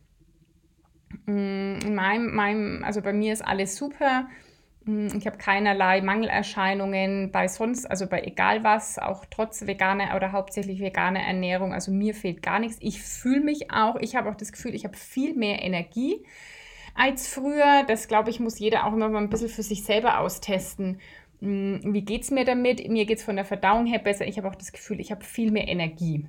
Mm, 1.27 1.79
in 1.79 1.95
meinem, 1.95 2.35
meinem, 2.35 2.83
also 2.83 3.01
bei 3.03 3.13
mir 3.13 3.33
ist 3.33 3.41
alles 3.41 3.77
super. 3.77 4.29
Mm, 4.85 5.07
ich 5.17 5.25
habe 5.29 5.39
keinerlei 5.39 6.01
Mangelerscheinungen 6.01 7.31
bei 7.31 7.47
sonst, 7.47 7.89
also 7.89 8.09
bei 8.09 8.23
egal 8.23 8.65
was, 8.65 8.99
auch 8.99 9.25
trotz 9.31 9.65
veganer 9.65 10.17
oder 10.17 10.33
hauptsächlich 10.33 10.81
veganer 10.81 11.21
Ernährung. 11.21 11.73
Also 11.73 11.93
mir 11.93 12.15
fehlt 12.15 12.43
gar 12.43 12.59
nichts. 12.59 12.79
Ich 12.81 13.01
fühle 13.01 13.43
mich 13.43 13.71
auch, 13.71 13.95
ich 14.01 14.17
habe 14.17 14.29
auch 14.29 14.37
das 14.37 14.51
Gefühl, 14.51 14.75
ich 14.75 14.85
habe 14.85 14.97
viel 14.97 15.35
mehr 15.37 15.63
Energie 15.63 16.27
als 16.95 17.29
früher. 17.29 17.85
Das 17.87 18.09
glaube 18.09 18.31
ich, 18.31 18.41
muss 18.41 18.59
jeder 18.59 18.87
auch 18.87 18.93
immer 18.93 19.09
mal 19.09 19.23
ein 19.23 19.31
bisschen 19.31 19.49
für 19.49 19.63
sich 19.63 19.85
selber 19.85 20.21
austesten. 20.21 21.01
Mm, 21.41 21.93
wie 21.93 22.03
geht 22.03 22.23
es 22.23 22.31
mir 22.31 22.45
damit? 22.45 22.89
Mir 22.89 23.07
geht 23.07 23.19
es 23.19 23.25
von 23.25 23.37
der 23.37 23.45
Verdauung 23.45 23.87
her 23.87 23.99
besser. 23.99 24.27
Ich 24.27 24.39
habe 24.39 24.49
auch 24.49 24.55
das 24.55 24.73
Gefühl, 24.73 25.01
ich 25.01 25.11
habe 25.11 25.25
viel 25.25 25.51
mehr 25.51 25.69
Energie. 25.69 26.29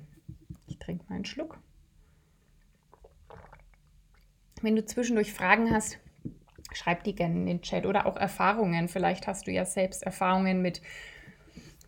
Ich 0.66 0.78
trinke 0.78 1.04
mal 1.08 1.16
einen 1.16 1.24
Schluck. 1.24 1.58
Wenn 4.62 4.76
du 4.76 4.84
zwischendurch 4.84 5.32
Fragen 5.32 5.70
hast, 5.72 5.98
schreib 6.72 7.04
die 7.04 7.14
gerne 7.14 7.34
in 7.34 7.46
den 7.46 7.62
Chat 7.62 7.86
oder 7.86 8.06
auch 8.06 8.16
Erfahrungen. 8.16 8.88
Vielleicht 8.88 9.26
hast 9.26 9.46
du 9.46 9.52
ja 9.52 9.64
selbst 9.64 10.02
Erfahrungen 10.02 10.62
mit 10.62 10.80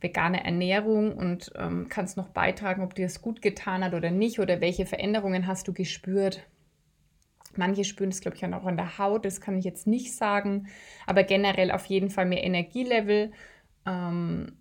veganer 0.01 0.45
Ernährung 0.45 1.17
und 1.17 1.53
ähm, 1.57 1.87
kannst 1.89 2.17
noch 2.17 2.29
beitragen, 2.29 2.83
ob 2.83 2.95
dir 2.95 3.07
es 3.07 3.23
gut 3.23 3.41
getan 3.43 3.83
hat 3.83 3.95
oder 3.95 4.11
nicht 4.11 4.39
oder 4.39 4.61
welche 4.61 4.87
Veränderungen 4.87 5.47
hast 5.47 5.69
du 5.69 5.73
gespürt. 5.73 6.47
Manche 7.59 7.85
spüren 7.85 8.11
es, 8.11 8.21
glaube 8.21 8.37
ich, 8.37 8.45
auch 8.45 8.67
an 8.67 8.77
der 8.77 8.99
Haut, 8.99 9.25
das 9.25 9.41
kann 9.41 9.57
ich 9.59 9.65
jetzt 9.65 9.87
nicht 9.87 10.15
sagen, 10.15 10.69
aber 11.07 11.25
generell 11.25 11.71
auf 11.71 11.87
jeden 11.87 12.11
Fall 12.11 12.27
mehr 12.27 12.45
Energielevel. 12.45 13.33
Ähm, 13.87 14.59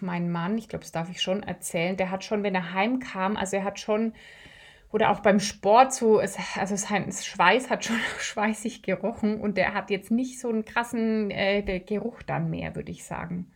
mein 0.00 0.30
Mann, 0.30 0.56
ich 0.58 0.68
glaube, 0.68 0.82
das 0.84 0.92
darf 0.92 1.10
ich 1.10 1.20
schon 1.20 1.42
erzählen, 1.42 1.96
der 1.96 2.10
hat 2.10 2.24
schon, 2.24 2.42
wenn 2.42 2.54
er 2.54 2.72
heimkam, 2.72 3.36
also 3.36 3.56
er 3.56 3.64
hat 3.64 3.78
schon 3.78 4.14
oder 4.94 5.10
auch 5.10 5.20
beim 5.20 5.40
Sport 5.40 5.92
so, 5.92 6.20
also 6.20 6.76
sein 6.76 7.10
Schweiß 7.10 7.68
hat 7.68 7.84
schon 7.84 7.96
schweißig 8.20 8.82
gerochen 8.82 9.40
und 9.40 9.56
der 9.56 9.74
hat 9.74 9.90
jetzt 9.90 10.12
nicht 10.12 10.38
so 10.38 10.48
einen 10.48 10.64
krassen 10.64 11.32
äh, 11.32 11.80
Geruch 11.80 12.22
dann 12.22 12.48
mehr, 12.48 12.76
würde 12.76 12.92
ich 12.92 13.04
sagen. 13.04 13.50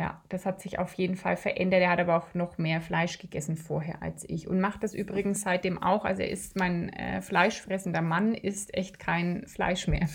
Ja, 0.00 0.22
das 0.30 0.46
hat 0.46 0.62
sich 0.62 0.78
auf 0.78 0.94
jeden 0.94 1.14
Fall 1.14 1.36
verändert. 1.36 1.82
Er 1.82 1.90
hat 1.90 2.00
aber 2.00 2.16
auch 2.16 2.32
noch 2.32 2.56
mehr 2.56 2.80
Fleisch 2.80 3.18
gegessen 3.18 3.58
vorher 3.58 4.02
als 4.02 4.24
ich 4.26 4.48
und 4.48 4.58
macht 4.58 4.82
das 4.82 4.94
übrigens 4.94 5.42
seitdem 5.42 5.82
auch. 5.82 6.06
Also 6.06 6.22
er 6.22 6.30
ist 6.30 6.56
mein 6.56 6.88
äh, 6.88 7.20
fleischfressender 7.20 8.00
Mann, 8.00 8.32
ist 8.32 8.72
echt 8.72 8.98
kein 8.98 9.46
Fleisch 9.46 9.88
mehr. 9.88 10.08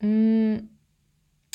mm. 0.06 0.68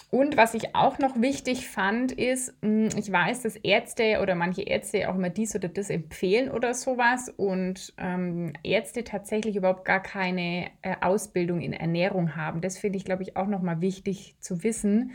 Und 0.10 0.38
was 0.38 0.56
ich 0.56 0.76
auch 0.76 0.98
noch 0.98 1.22
wichtig 1.22 1.68
fand, 1.68 2.12
ist, 2.12 2.56
hm, 2.64 2.90
ich 2.98 3.12
weiß, 3.12 3.44
dass 3.44 3.56
Ärzte 3.56 4.20
oder 4.20 4.34
manche 4.34 4.64
Ärzte 4.64 5.10
auch 5.12 5.16
immer 5.16 5.30
dies 5.30 5.56
oder 5.56 5.68
das 5.70 5.92
empfehlen 5.92 6.50
oder 6.50 6.74
sowas 6.74 7.30
und 7.30 7.94
ähm, 8.00 8.54
Ärzte 8.64 9.04
tatsächlich 9.04 9.56
überhaupt 9.56 9.86
gar 9.86 10.02
keine 10.02 10.72
äh, 10.82 10.96
Ausbildung 11.02 11.62
in 11.62 11.74
Ernährung 11.74 12.36
haben. 12.36 12.62
Das 12.62 12.80
finde 12.80 12.98
ich, 12.98 13.06
glaube 13.06 13.22
ich, 13.22 13.38
auch 13.38 13.48
nochmal 13.48 13.82
wichtig 13.82 14.36
zu 14.40 14.64
wissen, 14.64 15.14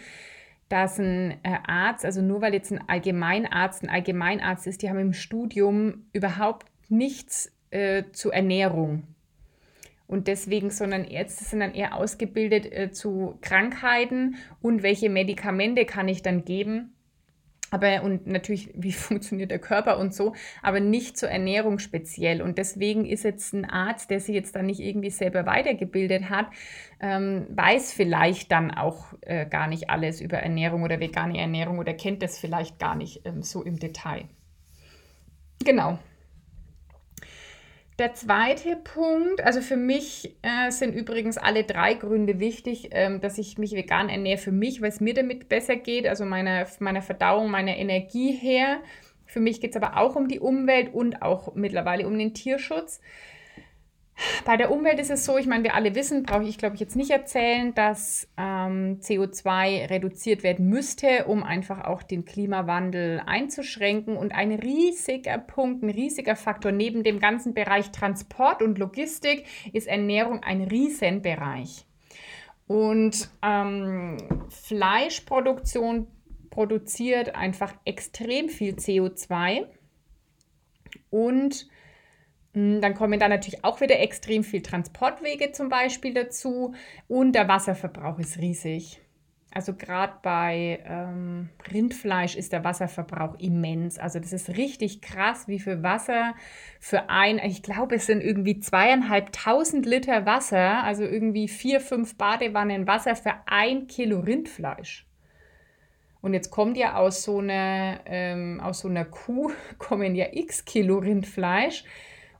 dass 0.68 0.98
ein 0.98 1.33
äh, 1.42 1.59
Arzt, 1.66 2.04
also 2.04 2.20
nur 2.22 2.40
weil 2.40 2.54
jetzt 2.54 2.72
ein 2.72 2.88
Allgemeinarzt 2.88 3.83
ein 3.83 3.90
Allgemeinarzt 3.90 4.66
ist, 4.66 4.83
die 4.83 4.90
haben 4.90 4.98
im 4.98 5.12
Studium 5.12 6.07
überhaupt 6.12 6.66
nichts 6.88 7.52
äh, 7.70 8.04
zur 8.12 8.35
Ernährung 8.35 9.04
und 10.09 10.26
deswegen, 10.26 10.70
sondern 10.70 11.04
Ärzte 11.04 11.44
sind 11.44 11.61
dann 11.61 11.74
eher 11.74 11.94
ausgebildet 11.94 12.72
äh, 12.72 12.90
zu 12.90 13.38
Krankheiten 13.42 14.37
und 14.62 14.83
welche 14.83 15.11
Medikamente 15.11 15.85
kann 15.85 16.09
ich 16.09 16.22
dann 16.22 16.46
geben. 16.46 16.94
Aber 17.70 18.02
und 18.02 18.26
natürlich, 18.26 18.70
wie 18.74 18.92
funktioniert 18.92 19.50
der 19.50 19.59
Körper 19.59 19.98
und 19.98 20.14
so, 20.14 20.35
aber 20.62 20.81
nicht 20.81 21.16
zur 21.16 21.28
Ernährung 21.28 21.78
speziell. 21.78 22.42
Und 22.42 22.59
deswegen 22.59 23.04
ist 23.04 23.24
jetzt 23.24 23.52
ein 23.52 23.64
Arzt, 23.64 24.11
der 24.11 24.20
sich 24.20 24.35
jetzt 24.35 24.57
dann 24.57 24.66
nicht 24.66 24.81
irgendwie 24.81 25.11
selber 25.11 25.46
weitergebildet 25.46 26.31
hat, 26.31 26.46
ähm, 27.00 27.46
weiß 27.50 27.92
vielleicht 27.92 28.50
dann 28.50 28.70
auch 28.70 29.14
äh, 29.22 29.46
gar 29.46 29.68
nicht 29.68 29.90
alles 29.90 30.20
über 30.20 30.38
Ernährung 30.38 30.83
oder 30.83 31.00
vegane 31.00 31.38
Ernährung 31.38 31.78
oder 31.78 31.94
kennt 31.94 32.22
das 32.22 32.38
vielleicht 32.38 32.78
gar 32.78 32.96
nicht 32.96 33.22
ähm, 33.24 33.42
so 33.42 33.62
im 33.62 33.78
Detail. 33.78 34.24
Genau. 35.64 35.98
Der 37.98 38.14
zweite 38.14 38.76
Punkt, 38.76 39.40
also 39.40 39.61
für 39.61 39.76
mich 39.76 40.37
äh, 40.42 40.70
sind 40.70 40.94
übrigens 40.94 41.37
alle 41.37 41.64
drei 41.64 41.94
Gründe 41.94 42.38
wichtig, 42.38 42.90
ähm, 42.92 43.20
dass 43.20 43.38
ich 43.38 43.58
mich 43.58 43.72
vegan 43.72 44.08
ernähre 44.08 44.38
für 44.38 44.52
mich, 44.52 44.80
weil 44.80 44.90
es 44.90 45.00
mir 45.00 45.14
damit 45.14 45.48
besser 45.48 45.74
geht, 45.74 46.06
also 46.06 46.24
meiner 46.24 46.64
meine 46.78 47.02
Verdauung, 47.02 47.50
meiner 47.50 47.76
Energie 47.76 48.30
her. 48.30 48.78
Für 49.26 49.40
mich 49.40 49.61
geht 49.61 49.70
es 49.70 49.82
aber 49.82 49.96
auch 49.96 50.14
um 50.14 50.28
die 50.28 50.38
Umwelt 50.38 50.94
und 50.94 51.22
auch 51.22 51.56
mittlerweile 51.56 52.06
um 52.06 52.16
den 52.16 52.34
Tierschutz. 52.34 53.00
Bei 54.44 54.57
der 54.57 54.70
Umwelt 54.70 54.98
ist 54.98 55.11
es 55.11 55.24
so, 55.24 55.37
ich 55.38 55.46
meine, 55.46 55.64
wir 55.64 55.74
alle 55.74 55.94
wissen, 55.94 56.22
brauche 56.22 56.44
ich 56.44 56.59
glaube 56.59 56.74
ich 56.74 56.81
jetzt 56.81 56.96
nicht 56.96 57.11
erzählen, 57.11 57.74
dass 57.74 58.28
ähm, 58.37 58.98
CO2 59.00 59.90
reduziert 59.90 60.42
werden 60.42 60.68
müsste, 60.68 61.26
um 61.26 61.42
einfach 61.42 61.85
auch 61.85 62.02
den 62.02 62.24
Klimawandel 62.24 63.22
einzuschränken. 63.26 64.16
Und 64.16 64.33
ein 64.33 64.52
riesiger 64.52 65.38
Punkt, 65.38 65.83
ein 65.83 65.90
riesiger 65.90 66.37
Faktor 66.37 66.72
neben 66.72 67.02
dem 67.02 67.20
ganzen 67.20 67.54
Bereich 67.54 67.90
Transport 67.90 68.62
und 68.62 68.78
Logistik 68.78 69.44
ist 69.72 69.87
Ernährung 69.87 70.42
ein 70.42 70.62
Riesenbereich. 70.62 71.85
Und 72.66 73.31
ähm, 73.42 74.18
Fleischproduktion 74.50 76.07
produziert 76.50 77.35
einfach 77.35 77.72
extrem 77.85 78.48
viel 78.48 78.74
CO2 78.74 79.66
und 81.11 81.68
dann 82.54 82.94
kommen 82.94 83.20
da 83.20 83.28
natürlich 83.28 83.64
auch 83.64 83.80
wieder 83.80 84.00
extrem 84.00 84.42
viel 84.42 84.62
Transportwege 84.62 85.52
zum 85.52 85.68
Beispiel 85.68 86.14
dazu 86.14 86.74
und 87.06 87.32
der 87.32 87.48
Wasserverbrauch 87.48 88.18
ist 88.18 88.38
riesig. 88.38 89.00
Also 89.50 89.74
gerade 89.74 90.12
bei 90.22 90.80
ähm, 90.84 91.48
Rindfleisch 91.72 92.37
ist 92.37 92.52
der 92.52 92.64
Wasserverbrauch 92.64 93.38
immens. 93.38 93.98
Also 93.98 94.20
das 94.20 94.34
ist 94.34 94.50
richtig 94.50 95.00
krass, 95.00 95.48
wie 95.48 95.58
viel 95.58 95.82
Wasser 95.82 96.34
für 96.80 97.08
ein, 97.08 97.38
ich 97.38 97.62
glaube 97.62 97.94
es 97.94 98.06
sind 98.06 98.22
irgendwie 98.22 98.61
zweieinhalbtausend 98.61 99.87
Liter 99.87 100.26
Wasser, 100.26 100.84
also 100.84 101.02
irgendwie 101.02 101.48
vier, 101.48 101.80
fünf 101.80 102.18
Badewannen 102.18 102.87
Wasser 102.87 103.16
für 103.16 103.34
ein 103.46 103.87
Kilo 103.87 104.20
Rindfleisch. 104.20 105.06
Und 106.20 106.34
jetzt 106.34 106.50
kommt 106.50 106.76
ja 106.76 106.96
aus 106.96 107.22
so 107.22 107.38
einer, 107.38 108.00
ähm, 108.04 108.61
aus 108.61 108.80
so 108.80 108.88
einer 108.88 109.06
Kuh, 109.06 109.50
kommen 109.78 110.14
ja 110.14 110.26
x 110.30 110.64
Kilo 110.66 110.98
Rindfleisch. 110.98 111.84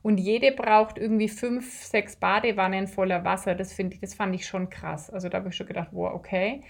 Und 0.01 0.17
jede 0.19 0.51
braucht 0.51 0.97
irgendwie 0.97 1.27
fünf, 1.27 1.83
sechs 1.83 2.15
Badewannen 2.15 2.87
voller 2.87 3.23
Wasser. 3.25 3.55
Das 3.55 3.73
finde 3.73 3.95
ich, 3.95 4.01
das 4.01 4.13
fand 4.13 4.33
ich 4.35 4.47
schon 4.47 4.69
krass. 4.69 5.09
Also 5.09 5.29
da 5.29 5.39
habe 5.39 5.49
ich 5.49 5.55
schon 5.55 5.67
gedacht, 5.67 5.89
wow, 5.91 6.13
okay. 6.13 6.63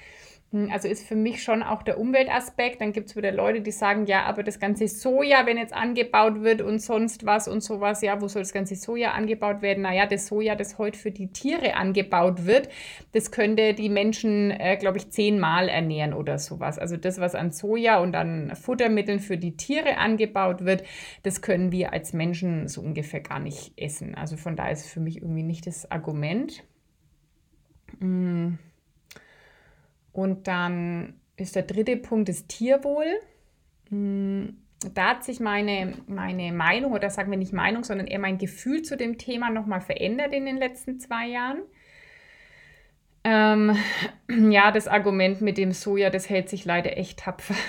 Hm, 0.52 0.70
also 0.72 0.88
ist 0.88 1.08
für 1.08 1.16
mich 1.16 1.44
schon 1.44 1.62
auch 1.62 1.84
der 1.84 2.00
Umweltaspekt. 2.00 2.82
Dann 2.82 2.92
gibt 2.92 3.10
es 3.10 3.16
wieder 3.16 3.32
Leute, 3.32 3.62
die 3.62 3.72
sagen, 3.72 4.06
ja, 4.08 4.24
aber 4.24 4.42
das 4.42 4.60
ganze 4.60 4.88
Soja, 4.88 5.46
wenn 5.46 5.58
jetzt 5.58 5.74
angebaut 5.74 6.42
wird 6.42 6.62
und 6.62 6.80
sonst 6.80 7.26
was 7.26 7.48
und 7.48 7.62
sowas, 7.62 8.02
ja, 8.02 8.20
wo 8.20 8.28
soll 8.28 8.42
das 8.42 8.54
ganze 8.54 8.76
Soja 8.76 9.12
angebaut 9.12 9.62
werden? 9.62 9.84
Naja, 9.84 10.08
das 10.08 10.28
Soja, 10.28 10.56
das 10.56 10.78
heute 10.80 10.98
für 10.98 11.12
die 11.12 11.28
Tiere 11.28 11.76
angebaut 11.76 12.46
wird, 12.46 12.70
das 13.12 13.32
könnte 13.32 13.76
die 13.76 13.90
Menschen, 13.90 14.50
äh, 14.52 14.78
glaube 14.78 14.98
ich, 14.98 15.12
zehnmal 15.12 15.70
ernähren 15.70 16.14
oder 16.14 16.40
sowas. 16.40 16.80
Also 16.80 16.98
das, 16.98 17.20
was 17.20 17.36
an 17.36 17.52
Soja 17.52 18.00
und 18.00 18.16
an 18.16 18.56
Futtermitteln 18.56 19.20
für 19.20 19.38
die 19.38 19.56
Tiere 19.56 19.98
angebaut 19.98 20.66
wird, 20.66 20.84
das 21.22 21.42
können 21.44 21.72
wir 21.72 21.94
als 21.94 22.14
Menschen 22.14 22.68
so 22.68 22.82
ungefähr 22.82 23.22
gar 23.22 23.40
nicht 23.40 23.74
essen. 23.78 24.16
Also 24.16 24.36
von 24.36 24.56
daher 24.56 24.72
ist 24.72 24.88
für 24.88 25.00
mich 25.00 25.18
irgendwie 25.18 25.44
nicht 25.44 25.68
das 25.68 25.92
Argument. 25.92 26.64
Hm. 28.00 28.58
Und 30.20 30.50
dann 30.50 31.14
ist 31.38 31.56
der 31.56 31.64
dritte 31.64 31.96
Punkt 31.96 32.28
das 32.28 32.46
Tierwohl. 32.46 33.06
Hm, 33.88 34.58
da 34.94 35.12
hat 35.12 35.24
sich 35.24 35.40
meine, 35.40 35.94
meine 36.08 36.52
Meinung, 36.52 36.92
oder 36.92 37.10
sagen 37.10 37.32
wir 37.32 37.38
nicht 37.38 37.54
Meinung, 37.54 37.86
sondern 37.86 38.08
eher 38.08 38.20
mein 38.20 38.38
Gefühl 38.38 38.82
zu 38.82 38.98
dem 38.98 39.18
Thema 39.18 39.50
nochmal 39.50 39.80
verändert 39.80 40.34
in 40.34 40.46
den 40.46 40.58
letzten 40.58 41.00
zwei 41.00 41.28
Jahren. 41.28 41.62
Ähm, 43.24 43.78
ja, 44.52 44.72
das 44.72 44.90
Argument 44.90 45.40
mit 45.40 45.58
dem 45.58 45.72
Soja, 45.72 46.10
das 46.10 46.30
hält 46.30 46.50
sich 46.50 46.66
leider 46.66 46.98
echt 46.98 47.20
tapfer. 47.20 47.56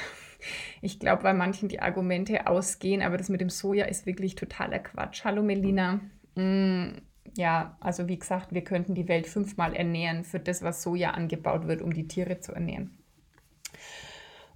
Ich 0.82 0.98
glaube, 0.98 1.24
bei 1.24 1.34
manchen 1.34 1.68
die 1.68 1.80
Argumente 1.80 2.46
ausgehen, 2.46 3.02
aber 3.02 3.18
das 3.18 3.28
mit 3.28 3.42
dem 3.42 3.50
Soja 3.50 3.84
ist 3.84 4.06
wirklich 4.06 4.36
totaler 4.36 4.78
Quatsch. 4.78 5.22
Hallo 5.22 5.42
Melina. 5.42 6.00
Mm, 6.34 6.92
ja, 7.36 7.76
also 7.80 8.08
wie 8.08 8.18
gesagt, 8.18 8.52
wir 8.52 8.62
könnten 8.64 8.94
die 8.94 9.08
Welt 9.08 9.26
fünfmal 9.26 9.74
ernähren 9.74 10.24
für 10.24 10.40
das, 10.40 10.62
was 10.62 10.82
Soja 10.82 11.10
angebaut 11.10 11.66
wird, 11.66 11.82
um 11.82 11.92
die 11.92 12.08
Tiere 12.08 12.40
zu 12.40 12.52
ernähren. 12.52 12.98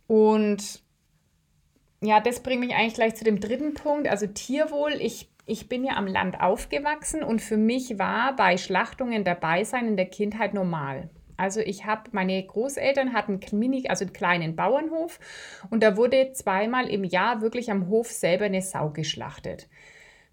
Und 0.06 0.82
ja, 2.02 2.20
das 2.20 2.40
bringt 2.40 2.60
mich 2.60 2.74
eigentlich 2.74 2.94
gleich 2.94 3.14
zu 3.14 3.24
dem 3.24 3.40
dritten 3.40 3.74
Punkt, 3.74 4.08
also 4.08 4.26
Tierwohl. 4.26 4.92
Ich, 5.00 5.30
ich 5.46 5.68
bin 5.68 5.84
ja 5.84 5.96
am 5.96 6.06
Land 6.06 6.40
aufgewachsen 6.40 7.22
und 7.22 7.40
für 7.40 7.56
mich 7.56 7.98
war 7.98 8.36
bei 8.36 8.56
Schlachtungen 8.58 9.24
dabei 9.24 9.64
sein 9.64 9.88
in 9.88 9.96
der 9.96 10.06
Kindheit 10.06 10.52
normal. 10.52 11.08
Also 11.36 11.60
ich 11.60 11.84
habe, 11.84 12.10
meine 12.12 12.44
Großeltern 12.44 13.12
hatten 13.12 13.40
mini, 13.52 13.88
also 13.88 14.04
einen 14.04 14.12
kleinen 14.12 14.54
Bauernhof 14.54 15.18
und 15.70 15.82
da 15.82 15.96
wurde 15.96 16.32
zweimal 16.32 16.88
im 16.88 17.04
Jahr 17.04 17.40
wirklich 17.40 17.70
am 17.70 17.88
Hof 17.88 18.10
selber 18.12 18.44
eine 18.44 18.62
Sau 18.62 18.90
geschlachtet. 18.90 19.68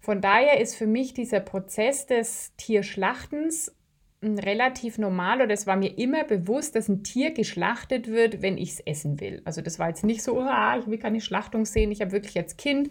Von 0.02 0.20
daher 0.20 0.60
ist 0.60 0.74
für 0.74 0.88
mich 0.88 1.14
dieser 1.14 1.38
Prozess 1.38 2.06
des 2.06 2.56
Tierschlachtens 2.56 3.72
relativ 4.20 4.98
normal 4.98 5.42
oder 5.42 5.52
es 5.52 5.68
war 5.68 5.76
mir 5.76 5.96
immer 5.96 6.24
bewusst, 6.24 6.74
dass 6.74 6.88
ein 6.88 7.04
Tier 7.04 7.30
geschlachtet 7.32 8.08
wird, 8.08 8.42
wenn 8.42 8.58
ich 8.58 8.70
es 8.70 8.80
essen 8.80 9.20
will. 9.20 9.42
Also 9.44 9.62
das 9.62 9.78
war 9.78 9.88
jetzt 9.88 10.02
nicht 10.02 10.24
so, 10.24 10.40
ah, 10.40 10.76
ich 10.76 10.88
will 10.88 10.98
keine 10.98 11.20
Schlachtung 11.20 11.64
sehen. 11.64 11.92
Ich 11.92 12.00
habe 12.00 12.10
wirklich 12.10 12.36
als 12.36 12.56
Kind 12.56 12.90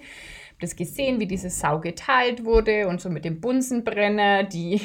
das 0.62 0.78
gesehen, 0.78 1.19
wie 1.19 1.28
diese 1.28 1.50
Sau 1.50 1.80
geteilt 1.82 2.45
wurde 2.45 2.88
und 2.88 3.02
so 3.02 3.10
mit 3.10 3.26
dem 3.26 3.41
Bunsenbrenner 3.41 4.43
die, 4.43 4.80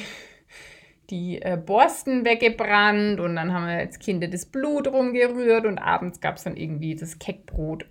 die 1.11 1.41
äh, 1.41 1.57
Borsten 1.57 2.25
weggebrannt 2.25 3.21
und 3.21 3.37
dann 3.37 3.53
haben 3.53 3.67
wir 3.67 3.79
als 3.79 4.01
Kinder 4.01 4.27
das 4.27 4.47
Blut 4.47 4.89
rumgerührt 4.89 5.65
und 5.65 5.79
abends 5.79 6.21
gab 6.21 6.39
es 6.39 6.43
dann 6.43 6.57
irgendwie 6.57 6.97
das 6.97 7.21
Keckbrot 7.21 7.87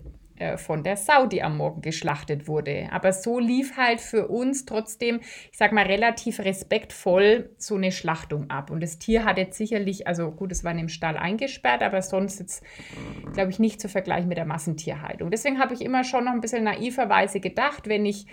von 0.58 0.84
der 0.84 0.98
Sau, 0.98 1.28
die 1.28 1.43
am 1.43 1.58
Morgen 1.58 1.82
geschlachtet 1.82 2.48
wurde. 2.48 2.89
Aber 2.91 3.13
so 3.13 3.39
lief 3.39 3.78
halt 3.78 4.02
für 4.02 4.28
uns 4.28 4.65
trotzdem, 4.65 5.21
ich 5.52 5.58
sag 5.58 5.71
mal, 5.71 5.86
relativ 5.86 6.39
respektvoll 6.39 7.50
so 7.58 7.76
eine 7.76 7.91
Schlachtung 7.91 8.50
ab. 8.50 8.69
Und 8.69 8.82
das 8.82 9.00
Tier 9.00 9.24
hat 9.24 9.38
jetzt 9.38 9.58
sicherlich, 9.58 10.08
also 10.08 10.32
gut, 10.32 10.52
es 10.52 10.63
war 10.63 10.71
in 10.71 10.78
dem 10.78 10.89
Stall 10.89 11.17
eingesperrt, 11.17 11.84
aber 11.84 12.02
sonst 12.02 12.39
jetzt, 12.39 12.63
glaube 13.34 13.50
ich, 13.50 13.60
nicht 13.60 13.80
zu 13.80 13.88
vergleichen 13.88 14.28
mit 14.28 14.38
der 14.38 14.45
Massentierhaltung. 14.45 15.32
Deswegen 15.32 15.60
habe 15.60 15.74
ich 15.74 15.82
immer 15.82 16.04
schon 16.04 16.26
noch 16.26 16.34
ein 16.34 16.41
bisschen 16.41 16.65
naiverweise 16.65 17.39
gedacht, 17.39 17.88
wenn 17.88 18.06
ich 18.06 18.26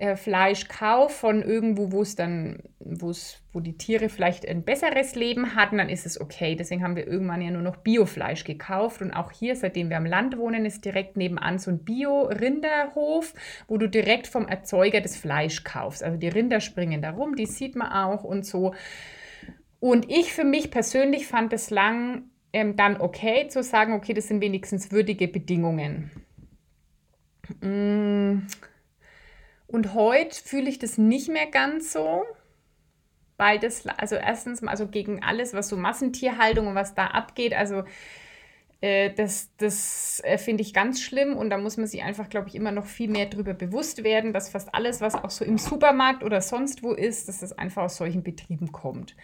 äh, 0.00 0.16
Fleisch 0.16 0.68
kaufe 0.68 1.14
von 1.14 1.42
irgendwo, 1.42 1.92
wo 1.92 2.02
es 2.02 2.14
dann, 2.14 2.62
wo's, 2.78 3.42
wo 3.52 3.60
die 3.60 3.76
Tiere 3.76 4.08
vielleicht 4.08 4.46
ein 4.46 4.62
besseres 4.62 5.14
Leben 5.14 5.54
hatten, 5.54 5.78
dann 5.78 5.88
ist 5.88 6.06
es 6.06 6.20
okay. 6.20 6.54
Deswegen 6.54 6.82
haben 6.82 6.96
wir 6.96 7.06
irgendwann 7.06 7.42
ja 7.42 7.50
nur 7.50 7.62
noch 7.62 7.76
Biofleisch 7.76 8.44
gekauft. 8.44 9.02
Und 9.02 9.12
auch 9.12 9.32
hier, 9.32 9.56
seitdem 9.56 9.90
wir 9.90 9.96
am 9.96 10.06
Land 10.06 10.38
wohnen, 10.38 10.64
ist 10.66 10.84
direkt 10.84 11.16
nebenan 11.16 11.58
so 11.58 11.70
ein 11.70 11.84
Bio-Rinderhof, 11.84 13.34
wo 13.66 13.76
du 13.76 13.88
direkt 13.88 14.26
vom 14.26 14.46
Erzeuger 14.46 15.00
das 15.00 15.16
Fleisch 15.16 15.64
kaufst. 15.64 16.02
Also 16.02 16.16
die 16.16 16.28
Rinder 16.28 16.60
springen 16.60 17.02
da 17.02 17.10
rum, 17.10 17.34
die 17.34 17.46
sieht 17.46 17.74
man 17.74 17.90
auch 17.90 18.24
und 18.24 18.46
so. 18.46 18.74
Und 19.80 20.10
ich 20.10 20.32
für 20.32 20.44
mich 20.44 20.70
persönlich 20.70 21.26
fand 21.26 21.52
es 21.52 21.70
lang 21.70 22.24
ähm, 22.52 22.76
dann 22.76 23.00
okay 23.00 23.48
zu 23.48 23.62
sagen, 23.62 23.92
okay, 23.92 24.14
das 24.14 24.28
sind 24.28 24.40
wenigstens 24.40 24.92
würdige 24.92 25.28
Bedingungen. 25.28 26.10
Mmh 27.60 28.42
und 29.68 29.94
heute 29.94 30.34
fühle 30.34 30.68
ich 30.68 30.78
das 30.78 30.98
nicht 30.98 31.28
mehr 31.28 31.46
ganz 31.46 31.92
so, 31.92 32.24
weil 33.36 33.58
das, 33.58 33.86
also 33.86 34.16
erstens 34.16 34.62
mal, 34.62 34.72
also 34.72 34.88
gegen 34.88 35.22
alles, 35.22 35.54
was 35.54 35.68
so 35.68 35.76
Massentierhaltung 35.76 36.66
und 36.66 36.74
was 36.74 36.94
da 36.94 37.06
abgeht, 37.08 37.54
also 37.54 37.84
äh, 38.80 39.12
das, 39.12 39.50
das 39.58 40.20
äh, 40.24 40.38
finde 40.38 40.62
ich 40.62 40.72
ganz 40.72 41.02
schlimm 41.02 41.36
und 41.36 41.50
da 41.50 41.58
muss 41.58 41.76
man 41.76 41.86
sich 41.86 42.02
einfach, 42.02 42.28
glaube 42.28 42.48
ich, 42.48 42.54
immer 42.54 42.72
noch 42.72 42.86
viel 42.86 43.08
mehr 43.10 43.26
darüber 43.26 43.52
bewusst 43.54 44.04
werden, 44.04 44.32
dass 44.32 44.48
fast 44.48 44.74
alles, 44.74 45.00
was 45.00 45.14
auch 45.14 45.30
so 45.30 45.44
im 45.44 45.58
Supermarkt 45.58 46.24
oder 46.24 46.40
sonst 46.40 46.82
wo 46.82 46.92
ist, 46.92 47.28
dass 47.28 47.40
das 47.40 47.52
einfach 47.52 47.84
aus 47.84 47.96
solchen 47.96 48.22
Betrieben 48.22 48.72
kommt. 48.72 49.16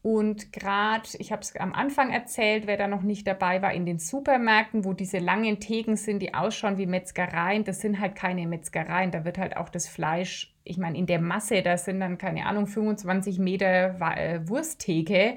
Und 0.00 0.52
gerade, 0.52 1.08
ich 1.18 1.32
habe 1.32 1.42
es 1.42 1.56
am 1.56 1.72
Anfang 1.72 2.10
erzählt, 2.10 2.66
wer 2.66 2.76
da 2.76 2.86
noch 2.86 3.02
nicht 3.02 3.26
dabei 3.26 3.60
war, 3.62 3.72
in 3.72 3.84
den 3.84 3.98
Supermärkten, 3.98 4.84
wo 4.84 4.92
diese 4.92 5.18
langen 5.18 5.58
Theken 5.58 5.96
sind, 5.96 6.20
die 6.20 6.34
ausschauen 6.34 6.78
wie 6.78 6.86
Metzgereien, 6.86 7.64
das 7.64 7.80
sind 7.80 7.98
halt 7.98 8.14
keine 8.14 8.46
Metzgereien. 8.46 9.10
Da 9.10 9.24
wird 9.24 9.38
halt 9.38 9.56
auch 9.56 9.68
das 9.68 9.88
Fleisch, 9.88 10.54
ich 10.62 10.78
meine, 10.78 10.96
in 10.96 11.06
der 11.06 11.20
Masse, 11.20 11.62
da 11.62 11.76
sind 11.76 11.98
dann, 12.00 12.16
keine 12.16 12.46
Ahnung, 12.46 12.66
25 12.66 13.38
Meter 13.40 13.96
äh, 14.16 14.48
Wursttheke. 14.48 15.36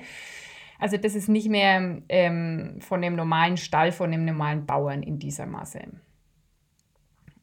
Also 0.78 0.98
das 0.98 1.16
ist 1.16 1.28
nicht 1.28 1.50
mehr 1.50 2.02
ähm, 2.10 2.78
von 2.80 3.02
dem 3.02 3.16
normalen 3.16 3.58
Stall, 3.58 3.92
von 3.92 4.12
dem 4.12 4.26
normalen 4.26 4.66
Bauern 4.66 5.02
in 5.02 5.18
dieser 5.18 5.48
Masse. 5.48 5.82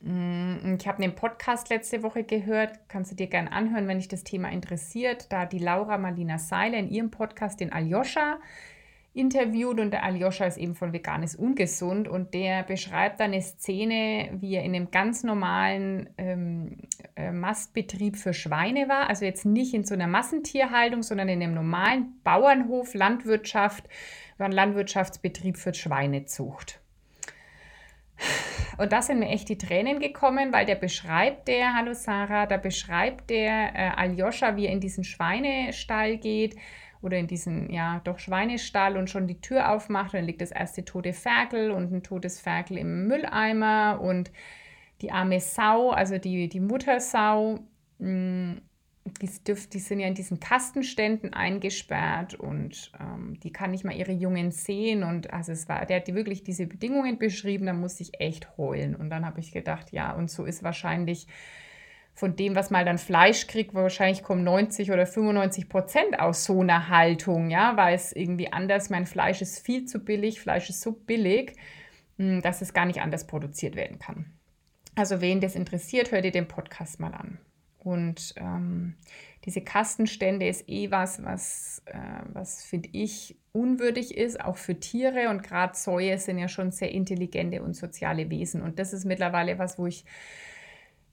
Mm, 0.00 0.76
ich 0.78 0.86
habe 0.86 1.02
einen 1.02 1.14
Podcast 1.14 1.70
letzte 1.70 2.02
Woche 2.02 2.22
gehört, 2.22 2.78
kannst 2.88 3.10
du 3.10 3.16
dir 3.16 3.26
gerne 3.26 3.50
anhören, 3.52 3.88
wenn 3.88 3.98
dich 3.98 4.08
das 4.08 4.24
Thema 4.24 4.50
interessiert. 4.50 5.32
Da 5.32 5.46
die 5.46 5.58
Laura 5.58 5.98
Marlina 5.98 6.38
Seiler 6.38 6.78
in 6.78 6.90
ihrem 6.90 7.10
Podcast 7.10 7.60
den 7.60 7.72
Aljoscha 7.72 8.38
interviewt 9.14 9.80
und 9.80 9.90
der 9.90 10.04
Aljoscha 10.04 10.44
ist 10.44 10.58
eben 10.58 10.76
von 10.76 10.92
Veganes 10.92 11.34
Ungesund 11.34 12.06
und 12.06 12.34
der 12.34 12.62
beschreibt 12.62 13.18
dann 13.18 13.32
eine 13.32 13.42
Szene, 13.42 14.30
wie 14.40 14.54
er 14.54 14.62
in 14.62 14.74
einem 14.74 14.90
ganz 14.90 15.24
normalen 15.24 16.10
ähm, 16.18 16.76
äh, 17.16 17.32
Mastbetrieb 17.32 18.16
für 18.16 18.32
Schweine 18.32 18.88
war. 18.88 19.08
Also 19.08 19.24
jetzt 19.24 19.44
nicht 19.44 19.74
in 19.74 19.84
so 19.84 19.94
einer 19.94 20.06
Massentierhaltung, 20.06 21.02
sondern 21.02 21.28
in 21.28 21.42
einem 21.42 21.54
normalen 21.54 22.20
Bauernhof, 22.22 22.94
Landwirtschaft, 22.94 23.88
war 24.36 24.46
ein 24.46 24.52
Landwirtschaftsbetrieb 24.52 25.56
für 25.56 25.74
Schweinezucht. 25.74 26.80
Und 28.78 28.92
da 28.92 29.02
sind 29.02 29.18
mir 29.18 29.28
echt 29.28 29.48
die 29.48 29.58
Tränen 29.58 29.98
gekommen, 29.98 30.52
weil 30.52 30.64
der 30.64 30.76
beschreibt 30.76 31.48
der, 31.48 31.74
hallo 31.74 31.94
Sarah, 31.94 32.46
da 32.46 32.56
beschreibt 32.56 33.28
der 33.28 33.74
äh, 33.74 33.90
Aljoscha, 33.96 34.56
wie 34.56 34.66
er 34.66 34.72
in 34.72 34.80
diesen 34.80 35.02
Schweinestall 35.02 36.16
geht 36.16 36.54
oder 37.02 37.18
in 37.18 37.26
diesen, 37.26 37.70
ja, 37.70 38.00
doch 38.04 38.20
Schweinestall 38.20 38.96
und 38.96 39.10
schon 39.10 39.26
die 39.26 39.40
Tür 39.40 39.72
aufmacht. 39.72 40.14
Und 40.14 40.20
dann 40.20 40.26
liegt 40.26 40.40
das 40.40 40.52
erste 40.52 40.84
tote 40.84 41.12
Ferkel 41.12 41.72
und 41.72 41.92
ein 41.92 42.04
totes 42.04 42.40
Ferkel 42.40 42.78
im 42.78 43.08
Mülleimer 43.08 44.00
und 44.00 44.30
die 45.00 45.10
arme 45.10 45.40
Sau, 45.40 45.90
also 45.90 46.18
die, 46.18 46.48
die 46.48 46.60
Muttersau, 46.60 47.58
mh, 47.98 48.08
mm, 48.08 48.62
die, 49.14 49.30
dürft, 49.44 49.74
die 49.74 49.78
sind 49.78 50.00
ja 50.00 50.06
in 50.06 50.14
diesen 50.14 50.40
Kastenständen 50.40 51.32
eingesperrt 51.32 52.34
und 52.34 52.92
ähm, 52.98 53.38
die 53.40 53.52
kann 53.52 53.70
nicht 53.70 53.84
mal 53.84 53.94
ihre 53.94 54.12
Jungen 54.12 54.50
sehen. 54.50 55.02
Und 55.02 55.32
also 55.32 55.52
es 55.52 55.68
war, 55.68 55.84
der 55.86 55.98
hat 55.98 56.08
die 56.08 56.14
wirklich 56.14 56.44
diese 56.44 56.66
Bedingungen 56.66 57.18
beschrieben, 57.18 57.66
da 57.66 57.72
musste 57.72 58.02
ich 58.02 58.20
echt 58.20 58.56
heulen. 58.56 58.94
Und 58.94 59.10
dann 59.10 59.24
habe 59.26 59.40
ich 59.40 59.52
gedacht, 59.52 59.92
ja, 59.92 60.12
und 60.12 60.30
so 60.30 60.44
ist 60.44 60.62
wahrscheinlich 60.62 61.26
von 62.18 62.34
dem, 62.34 62.56
was 62.56 62.70
mal 62.70 62.84
dann 62.84 62.98
Fleisch 62.98 63.46
kriegt, 63.46 63.74
wahrscheinlich 63.74 64.24
kommen 64.24 64.42
90 64.42 64.90
oder 64.90 65.06
95 65.06 65.68
Prozent 65.68 66.18
aus 66.18 66.44
so 66.44 66.60
einer 66.60 66.88
Haltung, 66.88 67.48
ja, 67.48 67.76
weil 67.76 67.94
es 67.94 68.12
irgendwie 68.12 68.52
anders, 68.52 68.90
mein 68.90 69.06
Fleisch 69.06 69.40
ist 69.40 69.64
viel 69.64 69.84
zu 69.84 70.00
billig, 70.00 70.40
Fleisch 70.40 70.68
ist 70.68 70.80
so 70.80 70.92
billig, 70.92 71.54
hm, 72.16 72.42
dass 72.42 72.60
es 72.60 72.74
gar 72.74 72.86
nicht 72.86 73.00
anders 73.00 73.28
produziert 73.28 73.76
werden 73.76 74.00
kann. 74.00 74.32
Also 74.96 75.20
wen 75.20 75.40
das 75.40 75.54
interessiert, 75.54 76.10
hört 76.10 76.24
ihr 76.24 76.32
den 76.32 76.48
Podcast 76.48 76.98
mal 76.98 77.14
an. 77.14 77.38
Und 77.88 78.34
ähm, 78.36 78.96
diese 79.46 79.62
Kastenstände 79.62 80.46
ist 80.46 80.68
eh 80.68 80.90
was, 80.90 81.24
was, 81.24 81.82
äh, 81.86 81.98
was 82.34 82.62
finde 82.62 82.90
ich 82.92 83.38
unwürdig 83.52 84.14
ist, 84.14 84.44
auch 84.44 84.58
für 84.58 84.78
Tiere. 84.78 85.30
Und 85.30 85.42
gerade 85.42 85.74
Säue 85.74 86.18
sind 86.18 86.38
ja 86.38 86.48
schon 86.48 86.70
sehr 86.70 86.92
intelligente 86.92 87.62
und 87.62 87.74
soziale 87.74 88.28
Wesen. 88.28 88.60
Und 88.60 88.78
das 88.78 88.92
ist 88.92 89.06
mittlerweile 89.06 89.58
was, 89.58 89.78
wo 89.78 89.86
ich, 89.86 90.04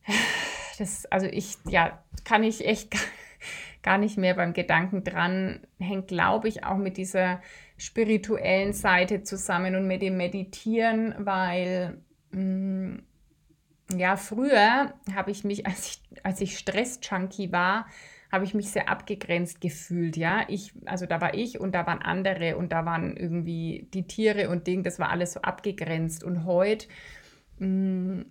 das, 0.78 1.06
also 1.06 1.28
ich, 1.28 1.56
ja, 1.70 2.04
kann 2.26 2.44
ich 2.44 2.68
echt 2.68 2.94
gar 3.82 3.98
nicht 3.98 4.18
mehr 4.18 4.34
beim 4.34 4.52
Gedanken 4.52 5.06
dran, 5.06 5.62
hängt, 5.80 6.10
glaube 6.10 6.50
ich, 6.50 6.66
auch 6.66 6.78
mit 6.78 6.98
dieser 6.98 7.42
spirituellen 7.78 8.74
Seite 8.74 9.24
zusammen 9.24 9.78
und 9.78 9.88
mit 9.88 10.02
dem 10.02 10.18
Meditieren, 10.18 11.16
weil 11.20 12.02
mh, 12.32 12.42
mm, 12.42 13.04
ja, 13.94 14.18
früher 14.18 14.94
habe 15.14 15.32
ich 15.32 15.44
mich, 15.44 15.66
als 15.68 15.88
ich, 15.88 16.24
als 16.24 16.42
ich 16.42 16.58
Stress-Junkie 16.58 17.52
war, 17.52 17.88
habe 18.32 18.44
ich 18.44 18.54
mich 18.54 18.70
sehr 18.70 18.90
abgegrenzt 18.90 19.62
gefühlt, 19.62 20.18
ja. 20.18 20.46
Ich, 20.48 20.74
also 20.86 21.06
da 21.06 21.22
war 21.22 21.36
ich 21.36 21.60
und 21.60 21.74
da 21.74 21.86
waren 21.86 22.02
andere 22.02 22.58
und 22.58 22.72
da 22.72 22.86
waren 22.86 23.16
irgendwie 23.16 23.88
die 23.94 24.08
Tiere 24.08 24.50
und 24.50 24.68
Ding, 24.68 24.84
das 24.84 25.00
war 25.00 25.10
alles 25.10 25.34
so 25.34 25.42
abgegrenzt. 25.42 26.24
Und 26.24 26.44
heute 26.44 26.88
hm, 27.60 28.26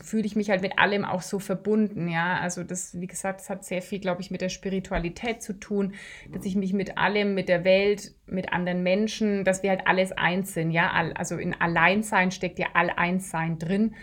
fühle 0.00 0.24
ich 0.24 0.36
mich 0.36 0.48
halt 0.48 0.62
mit 0.62 0.78
allem 0.78 1.04
auch 1.04 1.20
so 1.20 1.38
verbunden, 1.38 2.08
ja. 2.08 2.38
Also 2.38 2.62
das, 2.62 2.98
wie 2.98 3.08
gesagt, 3.08 3.40
das 3.40 3.50
hat 3.50 3.64
sehr 3.64 3.82
viel, 3.82 3.98
glaube 3.98 4.22
ich, 4.22 4.30
mit 4.30 4.40
der 4.40 4.48
Spiritualität 4.48 5.42
zu 5.42 5.58
tun, 5.58 5.94
dass 6.32 6.46
ich 6.46 6.54
mich 6.54 6.72
mit 6.72 6.96
allem, 6.96 7.34
mit 7.34 7.48
der 7.48 7.64
Welt, 7.64 8.14
mit 8.26 8.52
anderen 8.52 8.82
Menschen, 8.82 9.44
dass 9.44 9.62
wir 9.62 9.70
halt 9.70 9.86
alles 9.86 10.12
eins 10.12 10.54
sind, 10.54 10.70
ja. 10.70 10.90
Also 11.16 11.36
in 11.36 11.60
Alleinsein 11.60 12.30
steckt 12.30 12.58
ja 12.58 12.68
All-Eins-Sein 12.72 13.58
drin 13.58 13.96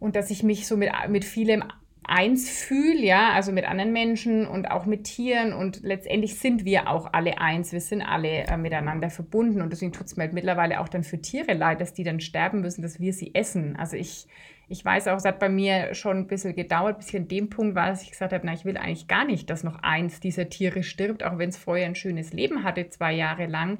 und 0.00 0.16
dass 0.16 0.30
ich 0.30 0.42
mich 0.42 0.66
so 0.66 0.76
mit, 0.76 0.90
mit 1.08 1.24
vielem 1.24 1.62
eins 2.10 2.50
fühle, 2.50 3.04
ja, 3.04 3.32
also 3.32 3.52
mit 3.52 3.64
anderen 3.64 3.92
Menschen 3.92 4.46
und 4.46 4.68
auch 4.68 4.84
mit 4.84 5.04
Tieren 5.04 5.52
und 5.52 5.82
letztendlich 5.82 6.38
sind 6.40 6.64
wir 6.64 6.88
auch 6.88 7.12
alle 7.12 7.38
eins, 7.38 7.72
wir 7.72 7.80
sind 7.80 8.02
alle 8.02 8.46
äh, 8.46 8.56
miteinander 8.56 9.10
verbunden 9.10 9.62
und 9.62 9.70
deswegen 9.70 9.92
tut 9.92 10.06
es 10.06 10.16
mir 10.16 10.24
halt 10.24 10.32
mittlerweile 10.32 10.80
auch 10.80 10.88
dann 10.88 11.04
für 11.04 11.20
Tiere 11.22 11.54
leid, 11.54 11.80
dass 11.80 11.92
die 11.92 12.02
dann 12.02 12.18
sterben 12.18 12.62
müssen, 12.62 12.82
dass 12.82 12.98
wir 12.98 13.12
sie 13.12 13.32
essen. 13.34 13.76
Also 13.76 13.96
ich, 13.96 14.26
ich 14.68 14.84
weiß 14.84 15.06
auch, 15.06 15.18
es 15.18 15.24
hat 15.24 15.38
bei 15.38 15.48
mir 15.48 15.94
schon 15.94 16.16
ein 16.16 16.26
bisschen 16.26 16.56
gedauert, 16.56 16.98
bis 16.98 17.10
ich 17.10 17.16
an 17.16 17.28
dem 17.28 17.48
Punkt 17.48 17.76
war, 17.76 17.90
dass 17.90 18.02
ich 18.02 18.10
gesagt 18.10 18.32
habe, 18.32 18.44
na, 18.44 18.54
ich 18.54 18.64
will 18.64 18.76
eigentlich 18.76 19.06
gar 19.06 19.24
nicht, 19.24 19.48
dass 19.48 19.62
noch 19.62 19.78
eins 19.82 20.18
dieser 20.18 20.48
Tiere 20.48 20.82
stirbt, 20.82 21.22
auch 21.22 21.38
wenn 21.38 21.50
es 21.50 21.58
vorher 21.58 21.86
ein 21.86 21.94
schönes 21.94 22.32
Leben 22.32 22.64
hatte, 22.64 22.88
zwei 22.88 23.12
Jahre 23.12 23.46
lang, 23.46 23.78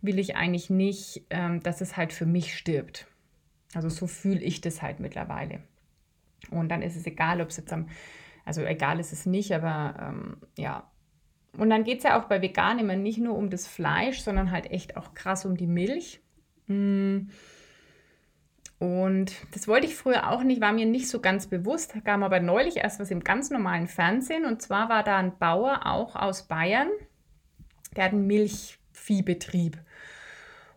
will 0.00 0.18
ich 0.18 0.34
eigentlich 0.34 0.70
nicht, 0.70 1.24
ähm, 1.28 1.62
dass 1.62 1.82
es 1.82 1.98
halt 1.98 2.14
für 2.14 2.26
mich 2.26 2.56
stirbt. 2.56 3.06
Also 3.76 3.90
so 3.90 4.06
fühle 4.06 4.40
ich 4.40 4.62
das 4.62 4.80
halt 4.80 5.00
mittlerweile. 5.00 5.60
Und 6.50 6.70
dann 6.70 6.80
ist 6.80 6.96
es 6.96 7.06
egal, 7.06 7.42
ob 7.42 7.50
es 7.50 7.58
jetzt 7.58 7.74
am, 7.74 7.90
also 8.46 8.62
egal 8.62 8.98
ist 8.98 9.12
es 9.12 9.26
nicht, 9.26 9.52
aber 9.52 9.94
ähm, 10.00 10.38
ja, 10.56 10.90
und 11.58 11.68
dann 11.68 11.84
geht 11.84 11.98
es 11.98 12.04
ja 12.04 12.18
auch 12.18 12.24
bei 12.24 12.40
Vegan 12.40 12.78
immer 12.78 12.96
nicht 12.96 13.18
nur 13.18 13.36
um 13.36 13.50
das 13.50 13.66
Fleisch, 13.66 14.20
sondern 14.20 14.50
halt 14.50 14.70
echt 14.70 14.96
auch 14.96 15.12
krass 15.12 15.44
um 15.44 15.58
die 15.58 15.66
Milch. 15.66 16.20
Mm. 16.68 17.28
Und 18.78 19.32
das 19.52 19.68
wollte 19.68 19.86
ich 19.86 19.94
früher 19.94 20.30
auch 20.30 20.42
nicht, 20.42 20.62
war 20.62 20.72
mir 20.72 20.86
nicht 20.86 21.08
so 21.08 21.20
ganz 21.20 21.46
bewusst. 21.46 21.94
Kam 22.04 22.22
aber 22.22 22.40
neulich 22.40 22.78
erst 22.78 22.98
was 22.98 23.10
im 23.10 23.24
ganz 23.24 23.50
normalen 23.50 23.88
Fernsehen. 23.88 24.46
Und 24.46 24.62
zwar 24.62 24.88
war 24.88 25.02
da 25.02 25.18
ein 25.18 25.36
Bauer 25.38 25.82
auch 25.84 26.16
aus 26.16 26.48
Bayern, 26.48 26.88
der 27.94 28.04
hat 28.04 28.12
einen 28.12 28.26
Milchviehbetrieb. 28.26 29.78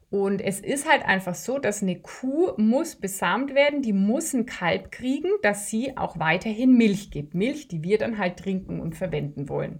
Und 0.10 0.42
es 0.42 0.60
ist 0.60 0.90
halt 0.90 1.06
einfach 1.06 1.36
so, 1.36 1.60
dass 1.60 1.84
eine 1.84 2.00
Kuh 2.00 2.54
muss 2.58 2.96
besamt 2.96 3.54
werden, 3.54 3.84
die 3.84 3.94
muss 3.94 4.34
ein 4.34 4.48
Kalb 4.48 4.92
kriegen, 4.92 5.30
dass 5.44 5.70
sie 5.70 5.98
auch 5.98 6.18
weiterhin 6.18 6.76
Milch 6.76 7.12
gibt. 7.12 7.36
Milch, 7.36 7.68
die 7.68 7.84
wir 7.84 8.00
dann 8.00 8.18
halt 8.18 8.38
trinken 8.38 8.80
und 8.80 8.96
verwenden 8.96 9.50
wollen. 9.50 9.80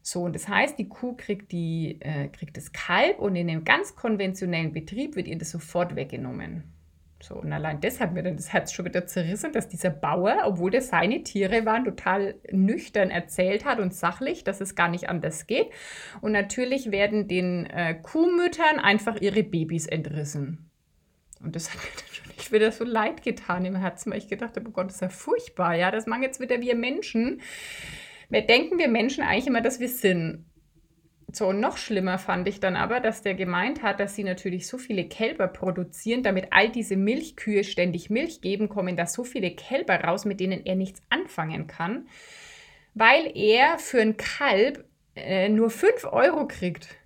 So, 0.00 0.22
und 0.22 0.34
das 0.34 0.48
heißt, 0.48 0.78
die 0.78 0.88
Kuh 0.88 1.14
kriegt, 1.16 1.52
die, 1.52 1.98
äh, 2.00 2.28
kriegt 2.28 2.56
das 2.56 2.72
Kalb 2.72 3.18
und 3.18 3.36
in 3.36 3.48
einem 3.48 3.64
ganz 3.64 3.94
konventionellen 3.94 4.72
Betrieb 4.72 5.16
wird 5.16 5.28
ihr 5.28 5.38
das 5.38 5.50
sofort 5.50 5.96
weggenommen. 5.96 6.71
So, 7.22 7.36
und 7.36 7.52
allein 7.52 7.80
das 7.80 8.00
hat 8.00 8.12
mir 8.12 8.24
dann 8.24 8.36
das 8.36 8.52
Herz 8.52 8.72
schon 8.72 8.84
wieder 8.84 9.06
zerrissen, 9.06 9.52
dass 9.52 9.68
dieser 9.68 9.90
Bauer, 9.90 10.38
obwohl 10.44 10.72
das 10.72 10.88
seine 10.88 11.22
Tiere 11.22 11.64
waren, 11.64 11.84
total 11.84 12.34
nüchtern 12.50 13.10
erzählt 13.10 13.64
hat 13.64 13.78
und 13.78 13.94
sachlich, 13.94 14.42
dass 14.42 14.60
es 14.60 14.74
gar 14.74 14.88
nicht 14.88 15.08
anders 15.08 15.46
geht. 15.46 15.70
Und 16.20 16.32
natürlich 16.32 16.90
werden 16.90 17.28
den 17.28 17.66
äh, 17.66 17.94
Kuhmüttern 17.94 18.80
einfach 18.80 19.20
ihre 19.20 19.44
Babys 19.44 19.86
entrissen. 19.86 20.68
Und 21.40 21.54
das 21.54 21.70
hat 21.70 21.76
mir 21.76 21.90
natürlich 22.18 22.52
wieder 22.52 22.72
so 22.72 22.84
leid 22.84 23.22
getan 23.22 23.64
im 23.64 23.76
Herzen, 23.76 24.10
weil 24.10 24.18
ich 24.18 24.28
gedacht 24.28 24.56
habe, 24.56 24.68
oh 24.68 24.72
Gott, 24.72 24.86
das 24.86 24.96
ist 24.96 25.02
ja 25.02 25.08
furchtbar. 25.08 25.76
Ja, 25.76 25.92
das 25.92 26.06
machen 26.06 26.24
jetzt 26.24 26.40
wieder 26.40 26.60
wir 26.60 26.74
Menschen. 26.74 27.40
Wer 28.30 28.42
denken 28.42 28.78
wir 28.78 28.88
Menschen 28.88 29.22
eigentlich 29.22 29.46
immer, 29.46 29.60
dass 29.60 29.78
wir 29.78 29.88
sind? 29.88 30.46
So, 31.34 31.52
noch 31.52 31.78
schlimmer 31.78 32.18
fand 32.18 32.46
ich 32.46 32.60
dann 32.60 32.76
aber, 32.76 33.00
dass 33.00 33.22
der 33.22 33.34
gemeint 33.34 33.82
hat, 33.82 34.00
dass 34.00 34.14
sie 34.14 34.24
natürlich 34.24 34.66
so 34.66 34.76
viele 34.76 35.04
Kälber 35.04 35.48
produzieren, 35.48 36.22
damit 36.22 36.48
all 36.50 36.68
diese 36.68 36.96
Milchkühe 36.96 37.64
ständig 37.64 38.10
Milch 38.10 38.42
geben, 38.42 38.68
kommen 38.68 38.96
da 38.96 39.06
so 39.06 39.24
viele 39.24 39.50
Kälber 39.50 39.94
raus, 39.94 40.26
mit 40.26 40.40
denen 40.40 40.66
er 40.66 40.76
nichts 40.76 41.02
anfangen 41.08 41.66
kann, 41.66 42.06
weil 42.92 43.32
er 43.34 43.78
für 43.78 44.02
ein 44.02 44.18
Kalb 44.18 44.84
äh, 45.16 45.48
nur 45.48 45.70
5 45.70 46.04
Euro 46.12 46.46
kriegt. 46.46 46.96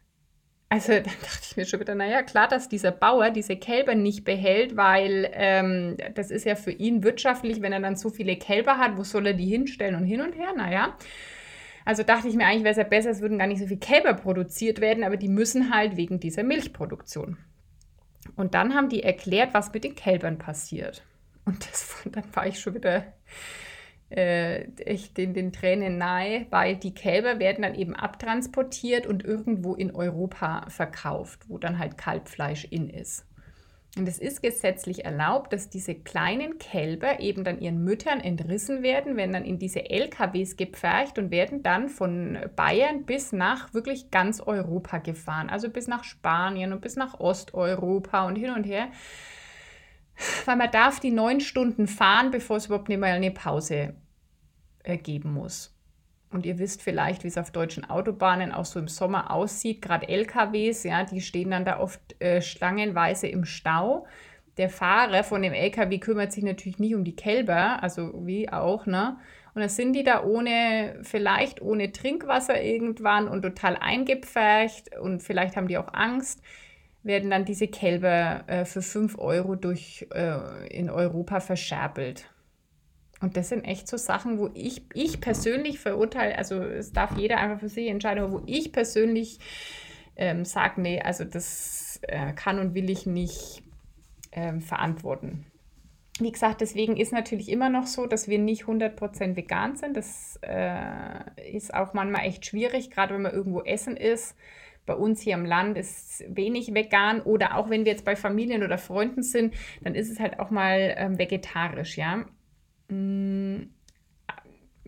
Also 0.69 0.93
dann 0.95 1.05
dachte 1.05 1.43
ich 1.43 1.57
mir 1.57 1.65
schon 1.65 1.79
wieder, 1.79 1.95
naja, 1.95 2.25
klar, 2.25 2.49
dass 2.49 2.69
dieser 2.69 2.91
Bauer 2.91 3.31
diese 3.31 3.57
Kälber 3.57 3.95
nicht 3.95 4.25
behält, 4.25 4.77
weil 4.77 5.31
ähm, 5.35 5.97
das 6.15 6.33
ist 6.33 6.45
ja 6.45 6.57
für 6.57 6.73
ihn 6.73 7.05
wirtschaftlich, 7.05 7.63
wenn 7.63 7.73
er 7.73 7.81
dann 7.81 7.95
so 7.95 8.11
viele 8.11 8.37
Kälber 8.37 8.79
hat, 8.79 8.97
wo 8.97 9.05
soll 9.05 9.29
er 9.29 9.35
die 9.35 9.47
hinstellen 9.47 9.95
und 9.95 10.05
hin 10.05 10.21
und 10.21 10.35
her, 10.35 10.53
naja. 10.57 10.97
Also 11.87 12.03
dachte 12.03 12.27
ich 12.27 12.35
mir 12.35 12.47
eigentlich, 12.47 12.65
wäre 12.65 12.73
es 12.73 12.79
ja 12.79 12.83
besser, 12.83 13.11
es 13.11 13.21
würden 13.21 13.39
gar 13.39 13.47
nicht 13.47 13.61
so 13.61 13.67
viele 13.69 13.79
Kälber 13.79 14.13
produziert 14.15 14.81
werden, 14.81 15.05
aber 15.05 15.17
die 15.17 15.29
müssen 15.29 15.73
halt 15.73 15.97
wegen 15.97 16.19
dieser 16.19 16.43
Milchproduktion. 16.43 17.37
Und 18.35 18.55
dann 18.55 18.75
haben 18.75 18.89
die 18.89 19.05
erklärt, 19.05 19.55
was 19.55 19.73
mit 19.73 19.85
den 19.85 19.95
Kälbern 19.95 20.37
passiert. 20.37 21.05
Und 21.45 21.65
das, 21.65 21.95
dann 22.11 22.25
war 22.35 22.49
ich 22.49 22.59
schon 22.59 22.75
wieder 22.75 23.05
äh, 24.11 24.65
echt 24.83 25.17
den, 25.17 25.33
den 25.33 25.53
Tränen 25.53 25.97
nahe, 25.97 26.47
weil 26.51 26.75
die 26.75 26.93
Kälber 26.93 27.39
werden 27.39 27.63
dann 27.63 27.77
eben 27.77 27.95
abtransportiert 27.95 29.07
und 29.07 29.25
irgendwo 29.25 29.75
in 29.75 29.95
Europa 29.95 30.69
verkauft, 30.69 31.49
wo 31.49 31.57
dann 31.57 31.79
halt 31.79 31.97
Kalbfleisch 31.97 32.65
in 32.65 32.91
ist. 32.91 33.26
Und 33.99 34.07
es 34.07 34.19
ist 34.19 34.43
gesetzlich 34.43 35.07
erlaubt, 35.07 35.55
dass 35.55 35.71
diese 35.71 35.95
kleinen 35.95 36.59
Kälber 36.59 37.21
eben 37.21 37.45
dann 37.45 37.61
ihren 37.61 37.83
Müttern 37.83 38.21
entrissen 38.21 38.83
werden, 38.83 39.17
werden 39.17 39.33
dann 39.33 39.45
in 39.47 39.59
diese 39.59 39.89
LKWs 39.89 40.59
gepfercht 40.59 41.19
und 41.19 41.31
werden 41.31 41.63
dann 41.63 41.89
von 41.89 42.39
Bayern 42.57 43.05
bis 43.05 43.33
nach 43.33 43.73
wirklich 43.73 44.11
ganz 44.11 44.41
Europa 44.41 44.99
gefahren. 44.99 45.49
Also 45.49 45.71
bis 45.71 45.87
nach 45.87 46.05
Spanien 46.05 46.75
und 46.75 46.83
bis 46.83 46.97
nach 46.97 47.21
Osteuropa 47.21 48.27
und 48.27 48.37
hin 48.37 48.51
und 48.51 48.65
her. 48.65 48.89
Weil 50.45 50.57
man 50.57 50.71
darf 50.71 51.01
die 51.01 51.11
neun 51.11 51.41
Stunden 51.41 51.87
fahren, 51.87 52.31
bevor 52.31 52.59
es 52.59 52.67
überhaupt 52.67 52.91
nicht 52.91 53.01
mal 53.01 53.13
eine 53.13 53.31
Pause 53.31 53.95
äh, 54.83 54.99
geben 54.99 55.33
muss. 55.33 55.76
Und 56.37 56.45
ihr 56.45 56.59
wisst 56.59 56.83
vielleicht, 56.83 57.25
wie 57.25 57.29
es 57.29 57.39
auf 57.39 57.51
deutschen 57.51 57.89
Autobahnen 57.89 58.53
auch 58.53 58.67
so 58.67 58.79
im 58.79 58.89
Sommer 58.89 59.31
aussieht. 59.31 59.81
Gerade 59.81 60.07
LKWs, 60.07 60.85
ja, 60.85 61.03
die 61.03 61.23
stehen 61.23 61.51
dann 61.51 61.65
da 61.65 61.81
oft 61.81 62.21
äh, 62.21 62.43
schlangenweise 62.43 63.27
im 63.27 63.47
Stau. 63.47 64.07
Der 64.59 64.69
Fahrer 64.69 65.25
von 65.25 65.41
dem 65.41 65.55
LKW 65.55 65.97
kümmert 65.97 66.33
sich 66.33 66.45
natürlich 66.45 66.79
nicht 66.79 66.95
um 66.95 67.05
die 67.05 67.17
Kälber, 67.17 67.83
also 67.83 68.13
wie 68.27 68.53
auch, 68.53 68.85
ne? 68.85 69.17
Und 69.55 69.63
dann 69.63 69.71
sind 69.71 69.95
die 69.95 70.05
da 70.05 70.25
ohne, 70.25 70.99
vielleicht 71.01 71.63
ohne 71.63 71.91
Trinkwasser 71.91 72.63
irgendwann 72.63 73.29
und 73.29 73.41
total 73.41 73.79
eingepfercht 73.81 74.95
und 74.99 75.23
vielleicht 75.23 75.57
haben 75.57 75.69
die 75.69 75.79
auch 75.79 75.95
Angst, 75.95 76.43
werden 77.03 77.31
dann 77.31 77.47
diese 77.47 77.67
Kälber 77.67 78.45
äh, 78.47 78.67
für 78.67 78.83
5 78.83 79.17
Euro 79.17 79.55
durch, 79.55 80.07
äh, 80.13 80.67
in 80.69 80.91
Europa 80.91 81.41
verscherbelt. 81.41 82.29
Und 83.21 83.37
das 83.37 83.49
sind 83.49 83.65
echt 83.65 83.89
so 83.89 83.97
Sachen, 83.97 84.39
wo 84.39 84.51
ich, 84.55 84.83
ich 84.93 85.21
persönlich 85.21 85.79
verurteile, 85.79 86.37
also 86.37 86.63
es 86.63 86.93
darf 86.93 87.17
jeder 87.17 87.39
einfach 87.39 87.61
für 87.61 87.69
sich 87.69 87.89
entscheiden, 87.89 88.23
aber 88.23 88.33
wo 88.33 88.43
ich 88.47 88.73
persönlich 88.73 89.39
ähm, 90.17 90.45
sage, 90.45 90.81
nee, 90.81 91.01
also 91.01 91.25
das 91.25 91.99
äh, 92.03 92.33
kann 92.35 92.59
und 92.59 92.75
will 92.75 92.91
ich 92.91 93.07
nicht 93.07 93.63
ähm, 94.33 94.61
verantworten. 94.61 95.47
Wie 96.19 96.33
gesagt, 96.33 96.63
deswegen 96.63 96.97
ist 96.97 97.13
natürlich 97.13 97.51
immer 97.51 97.69
noch 97.69 97.87
so, 97.87 98.07
dass 98.07 98.27
wir 98.27 98.39
nicht 98.39 98.65
100% 98.65 99.37
vegan 99.37 99.77
sind. 99.77 99.97
Das 99.97 100.39
äh, 100.43 101.53
ist 101.53 101.75
auch 101.75 101.93
manchmal 101.93 102.27
echt 102.27 102.47
schwierig, 102.47 102.91
gerade 102.91 103.15
wenn 103.15 103.23
man 103.23 103.33
irgendwo 103.33 103.61
essen 103.63 103.97
ist. 103.97 104.35
Bei 104.87 104.95
uns 104.95 105.21
hier 105.21 105.35
im 105.35 105.45
Land 105.45 105.77
ist 105.77 106.25
wenig 106.29 106.73
vegan 106.73 107.21
oder 107.21 107.57
auch 107.57 107.69
wenn 107.69 107.85
wir 107.85 107.93
jetzt 107.93 108.05
bei 108.05 108.17
Familien 108.17 108.63
oder 108.63 108.79
Freunden 108.79 109.23
sind, 109.23 109.55
dann 109.83 109.95
ist 109.95 110.11
es 110.11 110.21
halt 110.21 110.39
auch 110.39 110.51
mal 110.51 110.95
ähm, 110.97 111.19
vegetarisch, 111.19 111.99
ja. 111.99 112.25
Mm, 112.89 113.69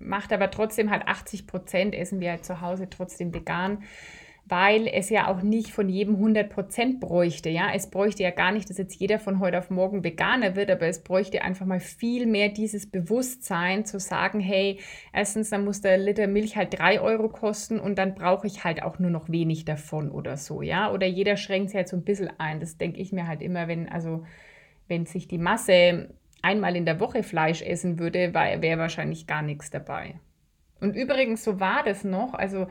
macht 0.00 0.32
aber 0.32 0.50
trotzdem 0.50 0.90
halt 0.90 1.06
80 1.06 1.46
Prozent, 1.46 1.94
essen 1.94 2.20
wir 2.20 2.30
halt 2.30 2.44
zu 2.44 2.60
Hause 2.60 2.88
trotzdem 2.88 3.34
vegan, 3.34 3.82
weil 4.46 4.86
es 4.86 5.10
ja 5.10 5.28
auch 5.28 5.42
nicht 5.42 5.72
von 5.72 5.88
jedem 5.90 6.14
100 6.14 6.48
Prozent 6.48 7.00
bräuchte. 7.00 7.50
Ja, 7.50 7.70
es 7.74 7.90
bräuchte 7.90 8.22
ja 8.22 8.30
gar 8.30 8.50
nicht, 8.50 8.70
dass 8.70 8.78
jetzt 8.78 8.98
jeder 8.98 9.18
von 9.18 9.40
heute 9.40 9.58
auf 9.58 9.68
morgen 9.68 10.04
Veganer 10.04 10.56
wird, 10.56 10.70
aber 10.70 10.86
es 10.86 11.02
bräuchte 11.02 11.42
einfach 11.42 11.66
mal 11.66 11.80
viel 11.80 12.26
mehr 12.26 12.48
dieses 12.48 12.90
Bewusstsein 12.90 13.84
zu 13.84 14.00
sagen, 14.00 14.40
hey, 14.40 14.78
erstens, 15.12 15.50
dann 15.50 15.64
muss 15.64 15.82
der 15.82 15.98
Liter 15.98 16.26
Milch 16.26 16.56
halt 16.56 16.78
3 16.78 17.00
Euro 17.00 17.28
kosten 17.28 17.78
und 17.78 17.98
dann 17.98 18.14
brauche 18.14 18.46
ich 18.46 18.64
halt 18.64 18.82
auch 18.82 18.98
nur 18.98 19.10
noch 19.10 19.28
wenig 19.28 19.66
davon 19.66 20.10
oder 20.10 20.38
so, 20.38 20.62
ja. 20.62 20.90
Oder 20.92 21.06
jeder 21.06 21.36
schränkt 21.36 21.70
sich 21.70 21.76
halt 21.76 21.88
so 21.88 21.96
ein 21.96 22.04
bisschen 22.04 22.30
ein. 22.38 22.60
Das 22.60 22.78
denke 22.78 23.00
ich 23.00 23.12
mir 23.12 23.26
halt 23.26 23.42
immer, 23.42 23.68
wenn, 23.68 23.88
also 23.88 24.24
wenn 24.86 25.04
sich 25.04 25.28
die 25.28 25.38
Masse 25.38 26.08
einmal 26.42 26.76
in 26.76 26.84
der 26.84 27.00
Woche 27.00 27.22
Fleisch 27.22 27.62
essen 27.62 27.98
würde, 27.98 28.34
wäre 28.34 28.78
wahrscheinlich 28.78 29.26
gar 29.26 29.42
nichts 29.42 29.70
dabei. 29.70 30.20
Und 30.80 30.94
übrigens, 30.94 31.44
so 31.44 31.60
war 31.60 31.82
das 31.84 32.04
noch. 32.04 32.34
Also, 32.34 32.68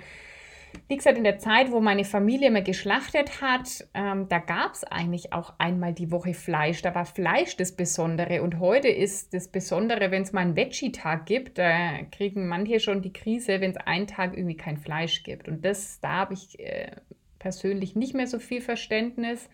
wie 0.87 0.95
gesagt, 0.95 1.17
in 1.17 1.23
der 1.23 1.39
Zeit, 1.39 1.71
wo 1.71 1.81
meine 1.81 2.05
Familie 2.05 2.47
immer 2.47 2.61
geschlachtet 2.61 3.41
hat, 3.41 3.87
ähm, 3.93 4.27
da 4.29 4.39
gab 4.39 4.73
es 4.73 4.83
eigentlich 4.83 5.33
auch 5.33 5.53
einmal 5.57 5.93
die 5.93 6.11
Woche 6.11 6.33
Fleisch. 6.33 6.81
Da 6.81 6.95
war 6.95 7.05
Fleisch 7.05 7.57
das 7.57 7.75
Besondere. 7.75 8.41
Und 8.41 8.59
heute 8.59 8.87
ist 8.87 9.33
das 9.33 9.49
Besondere, 9.49 10.11
wenn 10.11 10.21
es 10.21 10.31
mal 10.31 10.41
einen 10.41 10.55
Veggie-Tag 10.55 11.25
gibt, 11.25 11.57
da 11.57 12.03
kriegen 12.11 12.47
manche 12.47 12.79
schon 12.79 13.01
die 13.01 13.13
Krise, 13.13 13.59
wenn 13.59 13.71
es 13.71 13.77
einen 13.77 14.07
Tag 14.07 14.37
irgendwie 14.37 14.57
kein 14.57 14.77
Fleisch 14.77 15.23
gibt. 15.23 15.47
Und 15.47 15.65
das, 15.65 15.99
da 15.99 16.09
habe 16.09 16.33
ich 16.33 16.59
äh, 16.59 16.91
persönlich 17.39 17.95
nicht 17.95 18.13
mehr 18.13 18.27
so 18.27 18.39
viel 18.39 18.61
Verständnis, 18.61 19.49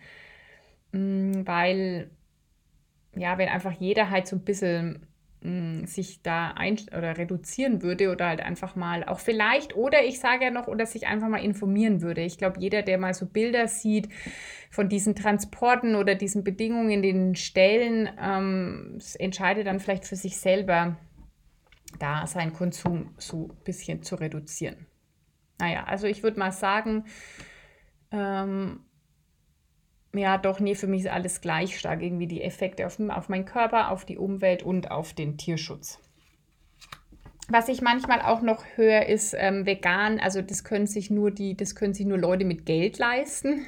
mh, 0.92 1.00
mm, 1.00 1.46
weil 1.46 2.10
ja, 3.16 3.38
wenn 3.38 3.48
einfach 3.48 3.72
jeder 3.72 4.10
halt 4.10 4.26
so 4.26 4.36
ein 4.36 4.44
bisschen 4.44 5.06
mh, 5.42 5.50
mm, 5.50 5.86
sich 5.86 6.22
da 6.22 6.52
ein 6.52 6.76
oder 6.96 7.16
reduzieren 7.16 7.82
würde 7.82 8.10
oder 8.10 8.28
halt 8.28 8.40
einfach 8.40 8.76
mal 8.76 9.04
auch 9.04 9.20
vielleicht 9.20 9.76
oder 9.76 10.04
ich 10.04 10.18
sage 10.18 10.44
ja 10.44 10.50
noch 10.50 10.66
oder 10.66 10.86
sich 10.86 11.06
einfach 11.06 11.28
mal 11.28 11.42
informieren 11.42 12.02
würde. 12.02 12.22
Ich 12.22 12.38
glaube, 12.38 12.60
jeder, 12.60 12.82
der 12.82 12.98
mal 12.98 13.14
so 13.14 13.26
Bilder 13.26 13.68
sieht 13.68 14.08
von 14.70 14.88
diesen 14.88 15.14
Transporten 15.14 15.94
oder 15.94 16.14
diesen 16.14 16.44
Bedingungen 16.44 16.90
in 16.90 17.02
den 17.02 17.34
Stellen, 17.36 18.10
ähm, 18.20 18.98
entscheidet 19.18 19.66
dann 19.66 19.80
vielleicht 19.80 20.06
für 20.06 20.16
sich 20.16 20.38
selber, 20.38 20.96
da 21.98 22.26
seinen 22.26 22.52
Konsum 22.52 23.14
so 23.18 23.48
ein 23.48 23.64
bisschen 23.64 24.02
zu 24.02 24.16
reduzieren. 24.16 24.86
Naja, 25.60 25.84
also 25.84 26.08
ich 26.08 26.22
würde 26.24 26.38
mal 26.38 26.50
sagen, 26.50 27.04
ähm, 28.10 28.80
ja, 30.14 30.38
doch, 30.38 30.60
nee, 30.60 30.74
für 30.74 30.86
mich 30.86 31.02
ist 31.02 31.10
alles 31.10 31.40
gleich 31.40 31.78
stark. 31.78 32.02
Irgendwie 32.02 32.26
die 32.26 32.42
Effekte 32.42 32.86
auf, 32.86 32.98
auf 33.00 33.28
meinen 33.28 33.44
Körper, 33.44 33.90
auf 33.90 34.04
die 34.04 34.18
Umwelt 34.18 34.62
und 34.62 34.90
auf 34.90 35.12
den 35.12 35.36
Tierschutz. 35.36 35.98
Was 37.48 37.68
ich 37.68 37.82
manchmal 37.82 38.22
auch 38.22 38.40
noch 38.40 38.64
höre, 38.76 39.06
ist 39.06 39.34
ähm, 39.36 39.66
vegan. 39.66 40.18
Also 40.18 40.40
das 40.40 40.64
können 40.64 40.86
sich 40.86 41.10
nur 41.10 41.30
die, 41.30 41.56
das 41.56 41.74
können 41.74 41.92
sich 41.92 42.06
nur 42.06 42.18
Leute 42.18 42.44
mit 42.44 42.64
Geld 42.64 42.98
leisten. 42.98 43.66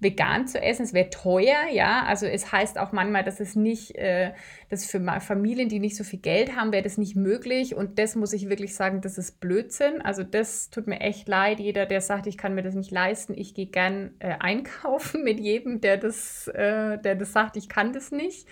Vegan 0.00 0.46
zu 0.46 0.60
essen. 0.60 0.82
Es 0.82 0.94
wäre 0.94 1.10
teuer, 1.10 1.68
ja. 1.70 2.04
Also 2.04 2.26
es 2.26 2.50
heißt 2.50 2.78
auch 2.78 2.92
manchmal, 2.92 3.22
dass 3.22 3.38
es 3.38 3.54
nicht, 3.54 3.94
äh, 3.96 4.32
dass 4.68 4.86
für 4.86 5.00
Familien, 5.20 5.68
die 5.68 5.78
nicht 5.78 5.96
so 5.96 6.04
viel 6.04 6.18
Geld 6.18 6.56
haben, 6.56 6.72
wäre 6.72 6.82
das 6.82 6.98
nicht 6.98 7.16
möglich. 7.16 7.74
Und 7.74 7.98
das 7.98 8.16
muss 8.16 8.32
ich 8.32 8.48
wirklich 8.48 8.74
sagen, 8.74 9.00
das 9.02 9.18
ist 9.18 9.40
Blödsinn. 9.40 10.00
Also 10.02 10.22
das 10.22 10.70
tut 10.70 10.86
mir 10.86 11.00
echt 11.00 11.28
leid. 11.28 11.60
Jeder, 11.60 11.86
der 11.86 12.00
sagt, 12.00 12.26
ich 12.26 12.38
kann 12.38 12.54
mir 12.54 12.62
das 12.62 12.74
nicht 12.74 12.90
leisten, 12.90 13.34
ich 13.36 13.54
gehe 13.54 13.66
gern 13.66 14.14
äh, 14.18 14.34
einkaufen 14.40 15.22
mit 15.24 15.38
jedem, 15.38 15.80
der 15.80 15.98
das, 15.98 16.48
äh, 16.48 16.98
der 16.98 17.14
das 17.14 17.32
sagt, 17.32 17.56
ich 17.56 17.68
kann 17.68 17.92
das 17.92 18.10
nicht 18.10 18.48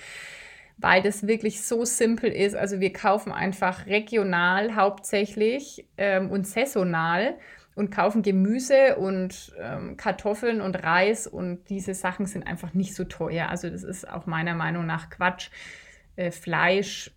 weil 0.80 1.03
das 1.03 1.26
wirklich 1.26 1.62
so 1.62 1.84
simpel 1.84 2.30
ist. 2.30 2.55
Also 2.55 2.78
wir 2.78 2.92
kaufen 2.92 3.32
einfach 3.32 3.86
regional 3.86 4.76
hauptsächlich 4.76 5.86
ähm, 5.96 6.30
und 6.30 6.46
saisonal 6.46 7.36
und 7.78 7.92
kaufen 7.92 8.22
Gemüse 8.22 8.96
und 8.96 9.54
ähm, 9.60 9.96
Kartoffeln 9.96 10.60
und 10.60 10.74
Reis 10.82 11.28
und 11.28 11.70
diese 11.70 11.94
Sachen 11.94 12.26
sind 12.26 12.44
einfach 12.44 12.74
nicht 12.74 12.96
so 12.96 13.04
teuer. 13.04 13.48
Also 13.48 13.70
das 13.70 13.84
ist 13.84 14.08
auch 14.08 14.26
meiner 14.26 14.56
Meinung 14.56 14.84
nach 14.84 15.10
Quatsch. 15.10 15.50
Äh, 16.16 16.32
Fleisch, 16.32 17.12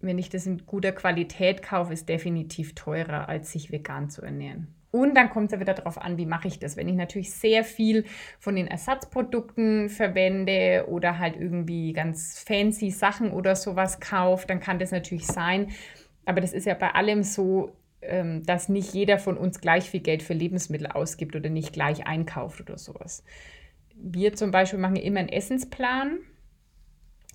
wenn 0.00 0.16
ich 0.16 0.30
das 0.30 0.46
in 0.46 0.64
guter 0.66 0.92
Qualität 0.92 1.64
kaufe, 1.64 1.92
ist 1.92 2.08
definitiv 2.08 2.76
teurer, 2.76 3.28
als 3.28 3.50
sich 3.50 3.72
vegan 3.72 4.08
zu 4.08 4.22
ernähren. 4.22 4.68
Und 4.92 5.16
dann 5.16 5.30
kommt 5.30 5.46
es 5.46 5.52
ja 5.52 5.60
wieder 5.60 5.74
darauf 5.74 6.00
an, 6.00 6.16
wie 6.16 6.26
mache 6.26 6.46
ich 6.46 6.60
das. 6.60 6.76
Wenn 6.76 6.88
ich 6.88 6.94
natürlich 6.94 7.32
sehr 7.32 7.64
viel 7.64 8.04
von 8.38 8.54
den 8.54 8.68
Ersatzprodukten 8.68 9.88
verwende 9.88 10.86
oder 10.88 11.18
halt 11.18 11.36
irgendwie 11.36 11.92
ganz 11.92 12.38
fancy 12.38 12.92
Sachen 12.92 13.32
oder 13.32 13.56
sowas 13.56 13.98
kaufe, 13.98 14.46
dann 14.46 14.60
kann 14.60 14.78
das 14.78 14.92
natürlich 14.92 15.26
sein. 15.26 15.72
Aber 16.24 16.40
das 16.40 16.52
ist 16.52 16.66
ja 16.66 16.74
bei 16.74 16.94
allem 16.94 17.24
so, 17.24 17.72
dass 18.44 18.68
nicht 18.68 18.94
jeder 18.94 19.18
von 19.18 19.36
uns 19.36 19.60
gleich 19.60 19.90
viel 19.90 20.00
Geld 20.00 20.22
für 20.22 20.34
Lebensmittel 20.34 20.86
ausgibt 20.86 21.36
oder 21.36 21.50
nicht 21.50 21.72
gleich 21.72 22.06
einkauft 22.06 22.60
oder 22.60 22.78
sowas. 22.78 23.24
Wir 23.94 24.34
zum 24.34 24.50
Beispiel 24.50 24.78
machen 24.78 24.96
immer 24.96 25.20
einen 25.20 25.28
Essensplan. 25.28 26.18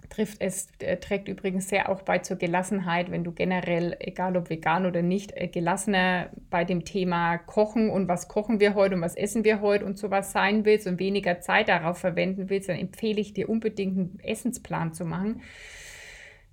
Trifft 0.10 0.42
es 0.42 0.68
äh, 0.80 0.98
trägt 0.98 1.28
übrigens 1.28 1.70
sehr 1.70 1.90
auch 1.90 2.02
bei 2.02 2.20
zur 2.20 2.38
Gelassenheit, 2.38 3.10
wenn 3.10 3.24
du 3.24 3.32
generell, 3.32 3.96
egal 4.00 4.38
ob 4.38 4.50
vegan 4.50 4.86
oder 4.86 5.02
nicht, 5.02 5.32
äh, 5.36 5.48
gelassener 5.48 6.30
bei 6.50 6.66
dem 6.66 6.86
Thema 6.86 7.38
Kochen 7.38 7.90
und 7.90 8.08
was 8.08 8.28
kochen 8.28 8.60
wir 8.60 8.76
heute 8.76 8.96
und 8.96 9.02
was 9.02 9.16
essen 9.16 9.44
wir 9.44 9.62
heute 9.62 9.86
und 9.86 9.98
sowas 9.98 10.32
sein 10.32 10.66
willst 10.66 10.88
und 10.88 11.00
weniger 11.00 11.40
Zeit 11.40 11.70
darauf 11.70 11.98
verwenden 11.98 12.50
willst, 12.50 12.70
dann 12.70 12.78
empfehle 12.78 13.22
ich 13.22 13.34
dir 13.34 13.50
unbedingt 13.50 13.98
einen 13.98 14.20
Essensplan 14.20 14.94
zu 14.94 15.06
machen 15.06 15.42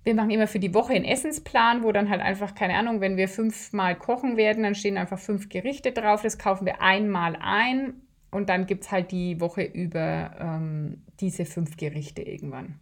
wir 0.03 0.15
machen 0.15 0.31
immer 0.31 0.47
für 0.47 0.59
die 0.59 0.73
Woche 0.73 0.93
einen 0.93 1.05
Essensplan, 1.05 1.83
wo 1.83 1.91
dann 1.91 2.09
halt 2.09 2.21
einfach, 2.21 2.55
keine 2.55 2.75
Ahnung, 2.75 3.01
wenn 3.01 3.17
wir 3.17 3.27
fünfmal 3.27 3.95
kochen 3.95 4.35
werden, 4.35 4.63
dann 4.63 4.75
stehen 4.75 4.97
einfach 4.97 5.19
fünf 5.19 5.49
Gerichte 5.49 5.91
drauf. 5.91 6.23
Das 6.23 6.39
kaufen 6.39 6.65
wir 6.65 6.81
einmal 6.81 7.37
ein 7.39 7.93
und 8.31 8.49
dann 8.49 8.65
gibt 8.65 8.85
es 8.85 8.91
halt 8.91 9.11
die 9.11 9.39
Woche 9.39 9.63
über 9.63 10.35
ähm, 10.39 11.03
diese 11.19 11.45
fünf 11.45 11.77
Gerichte 11.77 12.23
irgendwann. 12.23 12.79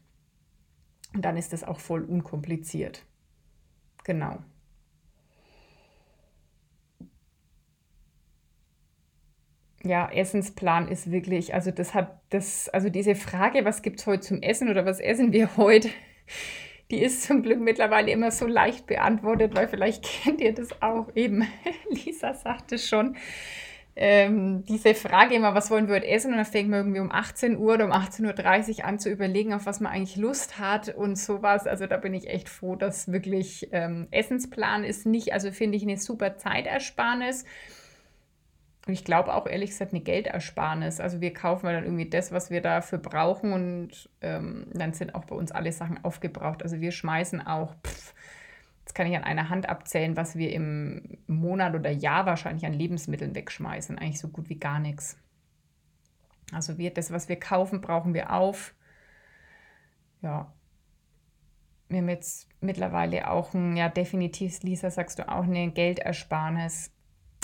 Und 1.13 1.25
dann 1.25 1.35
ist 1.35 1.51
das 1.51 1.63
auch 1.63 1.79
voll 1.79 2.03
unkompliziert. 2.03 3.03
Genau. 4.05 4.37
Ja, 9.83 10.09
Essensplan 10.11 10.87
ist 10.87 11.11
wirklich, 11.11 11.53
also 11.53 11.71
das 11.71 11.93
hat 11.93 12.21
das, 12.29 12.69
also 12.69 12.89
diese 12.89 13.15
Frage, 13.15 13.65
was 13.65 13.81
gibt 13.81 13.99
es 13.99 14.07
heute 14.07 14.21
zum 14.21 14.41
Essen 14.41 14.69
oder 14.69 14.85
was 14.85 14.99
essen 14.99 15.33
wir 15.33 15.57
heute? 15.57 15.89
Die 16.91 17.01
ist 17.01 17.23
zum 17.23 17.43
Glück 17.43 17.59
mittlerweile 17.59 18.11
immer 18.11 18.31
so 18.31 18.47
leicht 18.47 18.87
beantwortet, 18.87 19.55
weil 19.55 19.67
vielleicht 19.67 20.03
kennt 20.23 20.41
ihr 20.41 20.53
das 20.53 20.81
auch 20.81 21.07
eben. 21.15 21.47
Lisa 21.89 22.33
sagte 22.33 22.77
schon, 22.77 23.15
ähm, 23.95 24.63
diese 24.63 24.95
Frage 24.95 25.35
immer, 25.35 25.53
was 25.55 25.69
wollen 25.69 25.87
wir 25.87 25.95
heute 25.95 26.07
essen? 26.07 26.31
Und 26.31 26.37
dann 26.37 26.45
fängt 26.45 26.69
man 26.69 26.79
irgendwie 26.79 27.01
um 27.01 27.11
18 27.11 27.57
Uhr 27.57 27.73
oder 27.73 27.85
um 27.85 27.91
18.30 27.91 28.77
Uhr 28.79 28.85
an 28.85 28.97
zu 28.97 29.09
überlegen, 29.09 29.53
auf 29.53 29.65
was 29.65 29.81
man 29.81 29.91
eigentlich 29.91 30.15
Lust 30.15 30.57
hat 30.57 30.95
und 30.95 31.17
sowas. 31.17 31.67
Also 31.67 31.85
da 31.85 31.97
bin 31.97 32.13
ich 32.13 32.29
echt 32.29 32.47
froh, 32.47 32.75
dass 32.75 33.11
wirklich 33.11 33.67
ähm, 33.73 34.07
Essensplan 34.11 34.85
ist 34.85 35.05
nicht, 35.05 35.33
also 35.33 35.51
finde 35.51 35.75
ich 35.75 35.83
eine 35.83 35.97
super 35.97 36.37
Zeitersparnis. 36.37 37.43
Und 38.89 38.93
ich 38.93 39.05
glaube 39.05 39.35
auch 39.35 39.45
ehrlich 39.45 39.69
gesagt 39.69 39.93
eine 39.93 40.01
Geldersparnis. 40.01 40.99
Also 40.99 41.21
wir 41.21 41.31
kaufen 41.31 41.67
dann 41.67 41.83
irgendwie 41.83 42.09
das, 42.09 42.31
was 42.31 42.49
wir 42.49 42.59
dafür 42.59 42.97
brauchen 42.97 43.53
und 43.53 44.09
ähm, 44.21 44.65
dann 44.73 44.93
sind 44.93 45.13
auch 45.13 45.25
bei 45.25 45.35
uns 45.35 45.51
alle 45.51 45.71
Sachen 45.71 46.03
aufgebraucht. 46.03 46.63
Also 46.63 46.81
wir 46.81 46.91
schmeißen 46.91 47.45
auch, 47.45 47.75
pff, 47.85 48.15
jetzt 48.79 48.95
kann 48.95 49.05
ich 49.05 49.15
an 49.15 49.23
einer 49.23 49.49
Hand 49.49 49.69
abzählen, 49.69 50.17
was 50.17 50.37
wir 50.37 50.51
im 50.51 51.19
Monat 51.27 51.75
oder 51.75 51.91
Jahr 51.91 52.25
wahrscheinlich 52.25 52.65
an 52.65 52.73
Lebensmitteln 52.73 53.35
wegschmeißen. 53.35 53.99
Eigentlich 53.99 54.19
so 54.19 54.29
gut 54.29 54.49
wie 54.49 54.57
gar 54.57 54.79
nichts. 54.79 55.19
Also 56.51 56.79
wir, 56.79 56.91
das, 56.91 57.11
was 57.11 57.29
wir 57.29 57.39
kaufen, 57.39 57.81
brauchen 57.81 58.15
wir 58.15 58.33
auf. 58.33 58.73
Ja. 60.23 60.51
Wir 61.89 61.99
haben 61.99 62.09
jetzt 62.09 62.49
mittlerweile 62.59 63.29
auch 63.29 63.53
ein, 63.53 63.77
ja 63.77 63.87
definitiv, 63.87 64.63
Lisa, 64.63 64.89
sagst 64.89 65.19
du 65.19 65.29
auch, 65.29 65.43
eine 65.43 65.69
Geldersparnis 65.69 66.91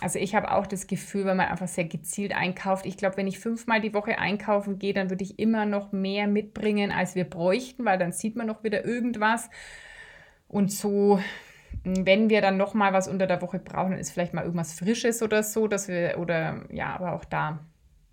also 0.02 0.20
ich 0.20 0.36
habe 0.36 0.52
auch 0.52 0.68
das 0.68 0.88
Gefühl, 0.88 1.26
wenn 1.26 1.38
man 1.38 1.48
einfach 1.48 1.70
sehr 1.70 1.86
gezielt 1.86 2.36
einkauft. 2.36 2.86
Ich 2.86 2.98
glaube, 2.98 3.18
wenn 3.18 3.28
ich 3.28 3.40
fünfmal 3.40 3.80
die 3.80 3.94
Woche 3.94 4.20
einkaufen 4.20 4.78
gehe, 4.78 4.94
dann 4.94 5.10
würde 5.10 5.24
ich 5.24 5.40
immer 5.40 5.66
noch 5.66 5.94
mehr 5.94 6.28
mitbringen, 6.28 6.92
als 6.92 7.16
wir 7.16 7.24
bräuchten, 7.24 7.86
weil 7.86 7.98
dann 7.98 8.12
sieht 8.12 8.36
man 8.36 8.48
noch 8.48 8.64
wieder 8.64 8.84
irgendwas. 8.84 9.50
Und 10.50 10.72
so, 10.72 11.20
wenn 11.84 12.30
wir 12.30 12.42
dann 12.42 12.58
noch 12.58 12.74
mal 12.74 12.92
was 12.92 13.08
unter 13.08 13.26
der 13.26 13.42
Woche 13.42 13.60
brauchen, 13.60 13.92
dann 13.92 14.00
ist 14.00 14.12
vielleicht 14.12 14.34
mal 14.34 14.44
irgendwas 14.44 14.74
Frisches 14.74 15.22
oder 15.24 15.44
so, 15.44 15.68
dass 15.68 15.88
wir, 15.88 16.18
oder 16.20 16.66
ja, 16.72 16.94
aber 16.94 17.14
auch 17.14 17.26
da 17.26 17.60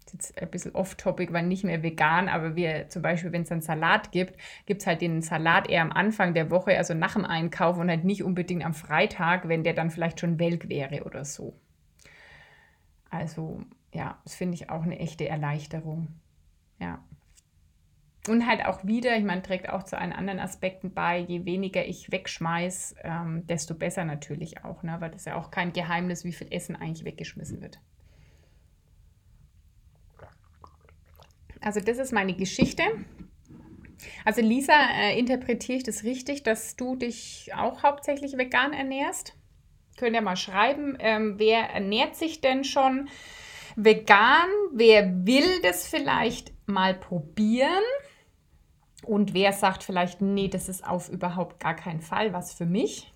ist 0.07 0.13
jetzt 0.15 0.43
ein 0.43 0.51
bisschen 0.51 0.75
off-topic, 0.75 1.33
weil 1.33 1.47
nicht 1.47 1.65
mehr 1.65 1.83
vegan, 1.83 2.29
aber 2.29 2.55
wir 2.57 2.89
zum 2.91 3.03
Beispiel, 3.03 3.33
wenn 3.33 3.43
es 3.43 3.53
einen 3.53 3.61
Salat 3.61 4.13
gibt, 4.13 4.37
gibt 4.67 4.83
es 4.83 4.87
halt 4.87 5.01
den 5.01 5.23
Salat 5.23 5.69
eher 5.69 5.83
am 5.83 5.93
Anfang 5.93 6.35
der 6.35 6.51
Woche, 6.51 6.77
also 6.77 6.95
nach 6.95 7.15
dem 7.15 7.25
Einkauf 7.25 7.79
und 7.79 7.89
halt 7.89 8.05
nicht 8.05 8.23
unbedingt 8.23 8.65
am 8.65 8.75
Freitag, 8.75 9.49
wenn 9.49 9.65
der 9.65 9.75
dann 9.75 9.91
vielleicht 9.91 10.21
schon 10.21 10.39
welk 10.39 10.69
wäre 10.69 11.05
oder 11.05 11.25
so. 11.25 11.55
Also 13.13 13.61
ja, 13.93 14.19
das 14.25 14.35
finde 14.35 14.55
ich 14.55 14.71
auch 14.71 14.83
eine 14.83 14.99
echte 14.99 15.29
Erleichterung. 15.29 16.09
Ja. 16.81 17.05
Und 18.27 18.47
halt 18.47 18.65
auch 18.65 18.85
wieder, 18.85 19.17
ich 19.17 19.25
meine, 19.25 19.43
trägt 19.43 19.69
auch 19.69 19.83
zu 19.83 19.99
allen 19.99 20.13
anderen 20.13 20.41
Aspekten 20.41 20.95
bei, 20.95 21.19
je 21.19 21.45
weniger 21.45 21.85
ich 21.85 22.11
wegschmeiß, 22.11 22.95
ähm, 23.03 23.47
desto 23.47 23.75
besser 23.75 24.05
natürlich 24.05 24.65
auch, 24.65 24.83
ne? 24.83 24.97
weil 25.01 25.11
das 25.11 25.23
ist 25.23 25.27
ja 25.27 25.37
auch 25.37 25.51
kein 25.51 25.73
Geheimnis, 25.73 26.25
wie 26.25 26.33
viel 26.33 26.47
Essen 26.51 26.75
eigentlich 26.75 27.05
weggeschmissen 27.05 27.61
wird. 27.61 27.81
Also 31.61 31.81
das 31.81 31.99
ist 31.99 32.13
meine 32.13 32.35
Geschichte. 32.35 32.83
Also 34.25 34.41
Lisa, 34.41 34.73
äh, 34.73 35.19
interpretiere 35.19 35.79
ich 35.79 35.85
das 35.85 36.03
richtig, 36.03 36.45
dass 36.45 36.77
du 36.77 36.97
dich 36.97 37.51
auch 37.55 37.83
hauptsächlich 37.83 38.39
vegan 38.39 38.73
ernährst? 38.73 39.37
Könnt 39.97 40.15
ihr 40.15 40.23
mal 40.23 40.37
schreiben, 40.37 40.97
ähm, 41.01 41.35
wer 41.39 41.71
ernährt 41.71 42.17
sich 42.17 42.41
denn 42.41 42.65
schon 42.65 43.09
vegan? 43.77 44.49
Wer 44.73 45.27
will 45.27 45.61
das 45.63 45.87
vielleicht 45.87 46.53
mal 46.67 46.95
probieren? 46.95 47.83
Und 49.05 49.35
wer 49.35 49.53
sagt 49.53 49.83
vielleicht, 49.83 50.21
nee, 50.21 50.49
das 50.49 50.69
ist 50.69 50.87
auf 50.87 51.09
überhaupt 51.09 51.61
gar 51.61 51.75
keinen 51.75 52.01
Fall 52.01 52.33
was 52.33 52.53
für 52.53 52.67
mich? 52.67 53.13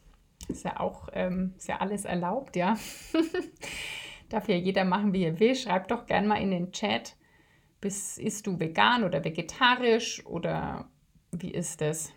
Ist 0.48 0.64
ja 0.64 0.80
auch, 0.80 1.08
ähm, 1.12 1.54
ist 1.56 1.68
ja 1.68 1.78
alles 1.78 2.04
erlaubt, 2.04 2.56
ja. 2.56 2.76
Darf 4.28 4.48
ja 4.48 4.56
jeder 4.56 4.84
machen, 4.84 5.12
wie 5.12 5.24
er 5.24 5.38
will. 5.38 5.54
Schreibt 5.54 5.90
doch 5.90 6.06
gern 6.06 6.26
mal 6.26 6.40
in 6.40 6.50
den 6.50 6.72
Chat, 6.72 7.16
bist, 7.80 8.18
isst 8.18 8.46
du 8.46 8.58
vegan 8.58 9.04
oder 9.04 9.24
vegetarisch 9.24 10.24
oder 10.26 10.88
wie 11.30 11.52
ist 11.52 11.80
das? 11.80 12.12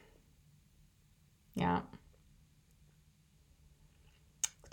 Ja. 1.53 1.87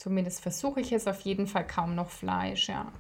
Zumindest 0.07 0.40
versuche 0.40 0.80
ich 0.80 0.92
es 0.92 1.09
auf 1.09 1.22
jeden 1.22 1.48
Fall 1.48 1.66
kaum 1.66 1.96
noch 1.96 2.11
Fleisch, 2.11 2.68
ja. 2.68 2.92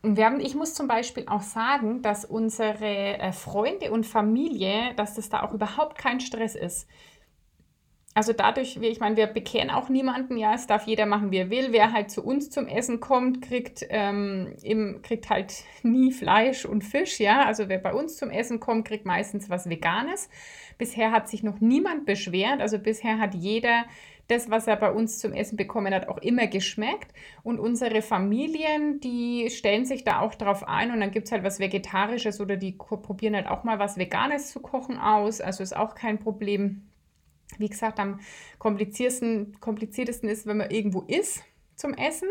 Und 0.00 0.18
ich 0.40 0.54
muss 0.54 0.72
zum 0.72 0.88
Beispiel 0.88 1.26
auch 1.28 1.42
sagen, 1.42 2.00
dass 2.00 2.24
unsere 2.24 3.18
äh, 3.18 3.32
Freunde 3.32 3.92
und 3.92 4.06
Familie, 4.06 4.94
dass 4.96 5.16
das 5.16 5.28
da 5.28 5.42
auch 5.42 5.52
überhaupt 5.52 5.98
kein 5.98 6.18
Stress 6.18 6.54
ist. 6.54 6.88
Also 8.14 8.32
dadurch, 8.32 8.78
ich 8.80 9.00
meine, 9.00 9.16
wir 9.16 9.26
bekehren 9.26 9.70
auch 9.70 9.88
niemanden, 9.88 10.38
ja, 10.38 10.54
es 10.54 10.68
darf 10.68 10.86
jeder 10.86 11.04
machen, 11.04 11.32
wie 11.32 11.38
er 11.38 11.50
will. 11.50 11.72
Wer 11.72 11.92
halt 11.92 12.10
zu 12.10 12.24
uns 12.24 12.48
zum 12.48 12.66
Essen 12.66 13.00
kommt, 13.00 13.42
kriegt, 13.42 13.84
ähm, 13.90 14.54
im, 14.62 15.02
kriegt 15.02 15.28
halt 15.28 15.52
nie 15.82 16.10
Fleisch 16.10 16.64
und 16.64 16.84
Fisch, 16.84 17.20
ja. 17.20 17.44
Also 17.44 17.68
wer 17.68 17.78
bei 17.78 17.92
uns 17.92 18.16
zum 18.16 18.30
Essen 18.30 18.60
kommt, 18.60 18.86
kriegt 18.86 19.04
meistens 19.04 19.50
was 19.50 19.68
Veganes. 19.68 20.30
Bisher 20.78 21.12
hat 21.12 21.28
sich 21.28 21.42
noch 21.42 21.60
niemand 21.60 22.06
beschwert, 22.06 22.60
also 22.60 22.78
bisher 22.78 23.18
hat 23.18 23.34
jeder 23.34 23.84
das, 24.28 24.50
was 24.50 24.66
er 24.66 24.76
bei 24.76 24.90
uns 24.90 25.18
zum 25.18 25.32
Essen 25.32 25.56
bekommen 25.56 25.92
hat, 25.94 26.08
auch 26.08 26.18
immer 26.18 26.46
geschmeckt. 26.46 27.12
Und 27.42 27.58
unsere 27.58 28.02
Familien, 28.02 29.00
die 29.00 29.50
stellen 29.50 29.84
sich 29.84 30.04
da 30.04 30.20
auch 30.20 30.34
drauf 30.34 30.66
ein 30.66 30.90
und 30.90 31.00
dann 31.00 31.10
gibt 31.10 31.26
es 31.26 31.32
halt 31.32 31.44
was 31.44 31.60
Vegetarisches 31.60 32.40
oder 32.40 32.56
die 32.56 32.72
probieren 32.72 33.34
halt 33.34 33.48
auch 33.48 33.64
mal 33.64 33.78
was 33.78 33.98
Veganes 33.98 34.50
zu 34.50 34.60
kochen 34.60 34.98
aus. 34.98 35.40
Also 35.40 35.62
ist 35.62 35.76
auch 35.76 35.94
kein 35.94 36.18
Problem. 36.18 36.88
Wie 37.58 37.68
gesagt, 37.68 38.00
am 38.00 38.20
kompliziertesten, 38.58 39.60
kompliziertesten 39.60 40.28
ist, 40.28 40.46
wenn 40.46 40.56
man 40.56 40.70
irgendwo 40.70 41.02
isst 41.02 41.44
zum 41.76 41.92
Essen. 41.94 42.28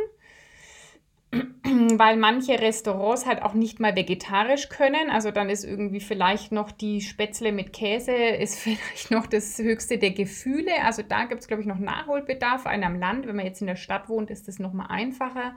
Weil 1.97 2.17
manche 2.17 2.59
Restaurants 2.59 3.25
halt 3.25 3.41
auch 3.41 3.53
nicht 3.53 3.79
mal 3.79 3.95
vegetarisch 3.95 4.69
können. 4.69 5.09
Also 5.09 5.31
dann 5.31 5.49
ist 5.49 5.63
irgendwie 5.63 5.99
vielleicht 5.99 6.51
noch 6.51 6.71
die 6.71 7.01
Spätzle 7.01 7.51
mit 7.51 7.73
Käse, 7.73 8.13
ist 8.13 8.59
vielleicht 8.59 9.11
noch 9.11 9.25
das 9.25 9.57
höchste 9.57 9.97
der 9.97 10.11
Gefühle. 10.11 10.71
Also 10.83 11.01
da 11.01 11.25
gibt 11.25 11.41
es, 11.41 11.47
glaube 11.47 11.61
ich, 11.61 11.67
noch 11.67 11.79
Nachholbedarf. 11.79 12.65
Einen 12.65 12.83
am 12.83 12.99
Land, 12.99 13.27
wenn 13.27 13.35
man 13.35 13.45
jetzt 13.45 13.61
in 13.61 13.67
der 13.67 13.75
Stadt 13.75 14.09
wohnt, 14.09 14.29
ist 14.29 14.47
das 14.47 14.59
nochmal 14.59 14.87
einfacher. 14.89 15.55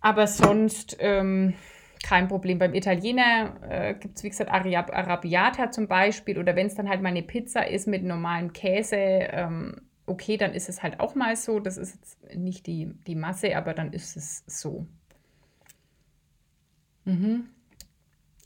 Aber 0.00 0.26
sonst 0.26 0.96
ähm, 1.00 1.54
kein 2.02 2.28
Problem. 2.28 2.58
Beim 2.58 2.74
Italiener 2.74 3.56
äh, 3.68 3.94
gibt 3.94 4.16
es, 4.16 4.24
wie 4.24 4.30
gesagt, 4.30 4.50
Arabiata 4.50 5.70
zum 5.70 5.88
Beispiel. 5.88 6.38
Oder 6.38 6.56
wenn 6.56 6.66
es 6.66 6.74
dann 6.74 6.88
halt 6.88 7.02
mal 7.02 7.10
eine 7.10 7.22
Pizza 7.22 7.68
ist 7.68 7.86
mit 7.86 8.04
normalem 8.04 8.52
Käse, 8.52 8.96
ähm, 8.96 9.82
okay, 10.06 10.36
dann 10.36 10.54
ist 10.54 10.68
es 10.68 10.82
halt 10.82 11.00
auch 11.00 11.14
mal 11.14 11.36
so. 11.36 11.60
Das 11.60 11.76
ist 11.76 11.94
jetzt 11.94 12.36
nicht 12.36 12.66
die, 12.66 12.94
die 13.06 13.14
Masse, 13.16 13.56
aber 13.56 13.74
dann 13.74 13.92
ist 13.92 14.16
es 14.16 14.44
so. 14.46 14.86
Mhm. 17.04 17.48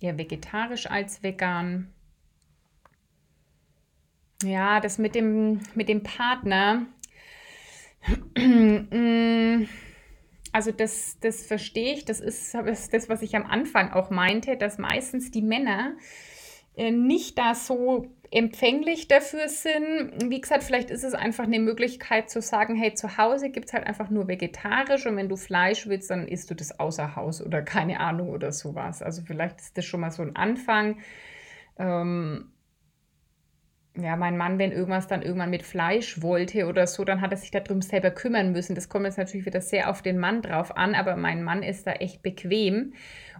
Eher 0.00 0.18
vegetarisch 0.18 0.86
als 0.90 1.22
vegan. 1.22 1.92
Ja, 4.42 4.80
das 4.80 4.98
mit 4.98 5.14
dem, 5.14 5.60
mit 5.74 5.88
dem 5.90 6.02
Partner. 6.02 6.86
Also 10.52 10.72
das, 10.72 11.18
das 11.20 11.46
verstehe 11.46 11.92
ich. 11.94 12.06
Das 12.06 12.20
ist 12.20 12.54
das, 12.54 13.08
was 13.08 13.22
ich 13.22 13.36
am 13.36 13.44
Anfang 13.44 13.92
auch 13.92 14.10
meinte, 14.10 14.56
dass 14.56 14.78
meistens 14.78 15.30
die 15.30 15.42
Männer 15.42 15.94
äh, 16.76 16.90
nicht 16.90 17.38
da 17.38 17.54
so 17.54 18.06
empfänglich 18.30 19.08
dafür 19.08 19.48
sind. 19.48 20.30
Wie 20.30 20.40
gesagt, 20.40 20.62
vielleicht 20.62 20.90
ist 20.90 21.02
es 21.02 21.14
einfach 21.14 21.44
eine 21.44 21.58
Möglichkeit 21.58 22.30
zu 22.30 22.40
sagen, 22.40 22.76
hey, 22.76 22.94
zu 22.94 23.16
Hause 23.18 23.50
gibt 23.50 23.66
es 23.66 23.72
halt 23.72 23.86
einfach 23.86 24.08
nur 24.08 24.28
vegetarisch 24.28 25.06
und 25.06 25.16
wenn 25.16 25.28
du 25.28 25.36
Fleisch 25.36 25.88
willst, 25.88 26.10
dann 26.10 26.28
isst 26.28 26.50
du 26.50 26.54
das 26.54 26.78
außer 26.78 27.16
Haus 27.16 27.44
oder 27.44 27.62
keine 27.62 27.98
Ahnung 27.98 28.30
oder 28.30 28.52
sowas. 28.52 29.02
Also 29.02 29.22
vielleicht 29.22 29.60
ist 29.60 29.76
das 29.76 29.84
schon 29.84 30.00
mal 30.00 30.12
so 30.12 30.22
ein 30.22 30.36
Anfang. 30.36 30.98
Ähm, 31.78 32.52
ja, 34.02 34.16
mein 34.16 34.36
Mann, 34.36 34.58
wenn 34.58 34.72
irgendwas 34.72 35.06
dann 35.06 35.22
irgendwann 35.22 35.50
mit 35.50 35.62
Fleisch 35.62 36.22
wollte 36.22 36.66
oder 36.66 36.86
so, 36.86 37.04
dann 37.04 37.20
hat 37.20 37.30
er 37.30 37.36
sich 37.36 37.50
darum 37.50 37.82
selber 37.82 38.10
kümmern 38.10 38.52
müssen. 38.52 38.74
Das 38.74 38.88
kommt 38.88 39.06
jetzt 39.06 39.18
natürlich 39.18 39.46
wieder 39.46 39.60
sehr 39.60 39.90
auf 39.90 40.02
den 40.02 40.18
Mann 40.18 40.42
drauf 40.42 40.76
an, 40.76 40.94
aber 40.94 41.16
mein 41.16 41.42
Mann 41.42 41.62
ist 41.62 41.86
da 41.86 41.92
echt 41.92 42.22
bequem 42.22 42.92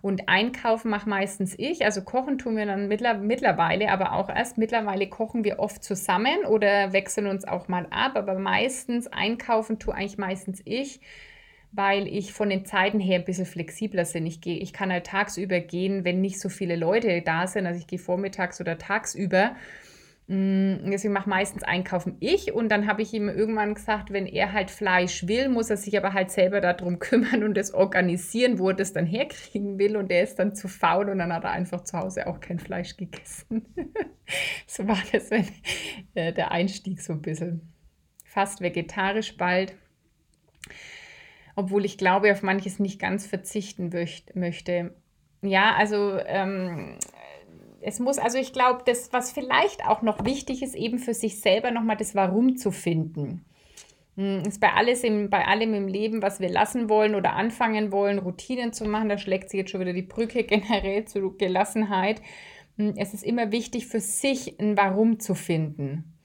und 0.02 0.28
einkaufen 0.28 0.90
mache 0.90 1.08
meistens 1.08 1.54
ich. 1.58 1.84
Also 1.84 2.02
kochen 2.02 2.38
tun 2.38 2.56
wir 2.56 2.66
dann 2.66 2.88
mittlerweile, 2.88 3.90
aber 3.90 4.12
auch 4.12 4.28
erst 4.28 4.56
mittlerweile 4.58 5.08
kochen 5.08 5.44
wir 5.44 5.58
oft 5.58 5.84
zusammen 5.84 6.44
oder 6.48 6.92
wechseln 6.92 7.26
uns 7.26 7.46
auch 7.46 7.68
mal 7.68 7.86
ab. 7.90 8.12
Aber 8.14 8.38
meistens 8.38 9.06
einkaufen 9.08 9.78
tue 9.78 9.94
eigentlich 9.94 10.18
meistens 10.18 10.62
ich, 10.64 11.00
weil 11.72 12.08
ich 12.08 12.32
von 12.32 12.48
den 12.48 12.64
Zeiten 12.64 12.98
her 12.98 13.18
ein 13.18 13.24
bisschen 13.24 13.46
flexibler 13.46 14.04
bin. 14.04 14.26
Ich, 14.26 14.40
gehe, 14.40 14.58
ich 14.58 14.72
kann 14.72 14.90
halt 14.90 15.06
tagsüber 15.06 15.60
gehen, 15.60 16.04
wenn 16.04 16.20
nicht 16.20 16.40
so 16.40 16.48
viele 16.48 16.76
Leute 16.76 17.20
da 17.22 17.46
sind. 17.46 17.66
Also 17.66 17.78
ich 17.78 17.86
gehe 17.86 17.98
vormittags 17.98 18.60
oder 18.60 18.78
tagsüber. 18.78 19.54
Mm, 20.32 20.88
deswegen 20.88 21.12
mache 21.12 21.28
meistens 21.28 21.64
einkaufen 21.64 22.16
ich 22.20 22.52
und 22.52 22.68
dann 22.68 22.86
habe 22.86 23.02
ich 23.02 23.12
ihm 23.12 23.28
irgendwann 23.28 23.74
gesagt, 23.74 24.12
wenn 24.12 24.26
er 24.26 24.52
halt 24.52 24.70
Fleisch 24.70 25.26
will, 25.26 25.48
muss 25.48 25.70
er 25.70 25.76
sich 25.76 25.98
aber 25.98 26.12
halt 26.12 26.30
selber 26.30 26.60
darum 26.60 26.98
kümmern 27.00 27.42
und 27.42 27.56
das 27.56 27.74
organisieren, 27.74 28.60
wo 28.60 28.68
er 28.68 28.74
das 28.74 28.92
dann 28.92 29.06
herkriegen 29.06 29.80
will 29.80 29.96
und 29.96 30.12
er 30.12 30.22
ist 30.22 30.36
dann 30.38 30.54
zu 30.54 30.68
faul 30.68 31.08
und 31.08 31.18
dann 31.18 31.32
hat 31.32 31.42
er 31.42 31.50
einfach 31.50 31.82
zu 31.82 31.98
Hause 31.98 32.28
auch 32.28 32.38
kein 32.38 32.60
Fleisch 32.60 32.96
gegessen. 32.96 33.74
so 34.68 34.86
war 34.86 35.02
das 35.10 35.32
wenn, 35.32 35.48
äh, 36.14 36.32
der 36.32 36.52
Einstieg 36.52 37.00
so 37.00 37.12
ein 37.14 37.22
bisschen. 37.22 37.72
Fast 38.24 38.60
vegetarisch 38.60 39.36
bald. 39.36 39.74
Obwohl 41.56 41.84
ich 41.84 41.98
glaube, 41.98 42.30
auf 42.30 42.44
manches 42.44 42.78
nicht 42.78 43.00
ganz 43.00 43.26
verzichten 43.26 43.90
möchte. 44.34 44.94
Ja, 45.42 45.74
also 45.74 46.20
ähm, 46.24 46.98
es 47.82 47.98
muss, 47.98 48.18
also 48.18 48.38
ich 48.38 48.52
glaube, 48.52 48.82
das, 48.84 49.12
was 49.12 49.32
vielleicht 49.32 49.86
auch 49.86 50.02
noch 50.02 50.24
wichtig 50.24 50.62
ist, 50.62 50.74
eben 50.74 50.98
für 50.98 51.14
sich 51.14 51.40
selber 51.40 51.70
nochmal 51.70 51.96
das 51.96 52.14
Warum 52.14 52.56
zu 52.56 52.70
finden. 52.70 53.44
Hm, 54.16 54.42
ist 54.46 54.60
bei, 54.60 54.72
alles 54.72 55.04
im, 55.04 55.30
bei 55.30 55.46
allem 55.46 55.74
im 55.74 55.88
Leben, 55.88 56.22
was 56.22 56.40
wir 56.40 56.48
lassen 56.48 56.88
wollen 56.88 57.14
oder 57.14 57.34
anfangen 57.34 57.92
wollen, 57.92 58.18
Routinen 58.18 58.72
zu 58.72 58.84
machen, 58.84 59.08
da 59.08 59.18
schlägt 59.18 59.50
sich 59.50 59.58
jetzt 59.58 59.70
schon 59.70 59.80
wieder 59.80 59.92
die 59.92 60.02
Brücke 60.02 60.44
generell 60.44 61.04
zur 61.04 61.36
Gelassenheit. 61.36 62.20
Hm, 62.76 62.94
es 62.96 63.14
ist 63.14 63.24
immer 63.24 63.52
wichtig, 63.52 63.86
für 63.86 64.00
sich 64.00 64.58
ein 64.60 64.76
Warum 64.76 65.20
zu 65.20 65.34
finden. 65.34 66.16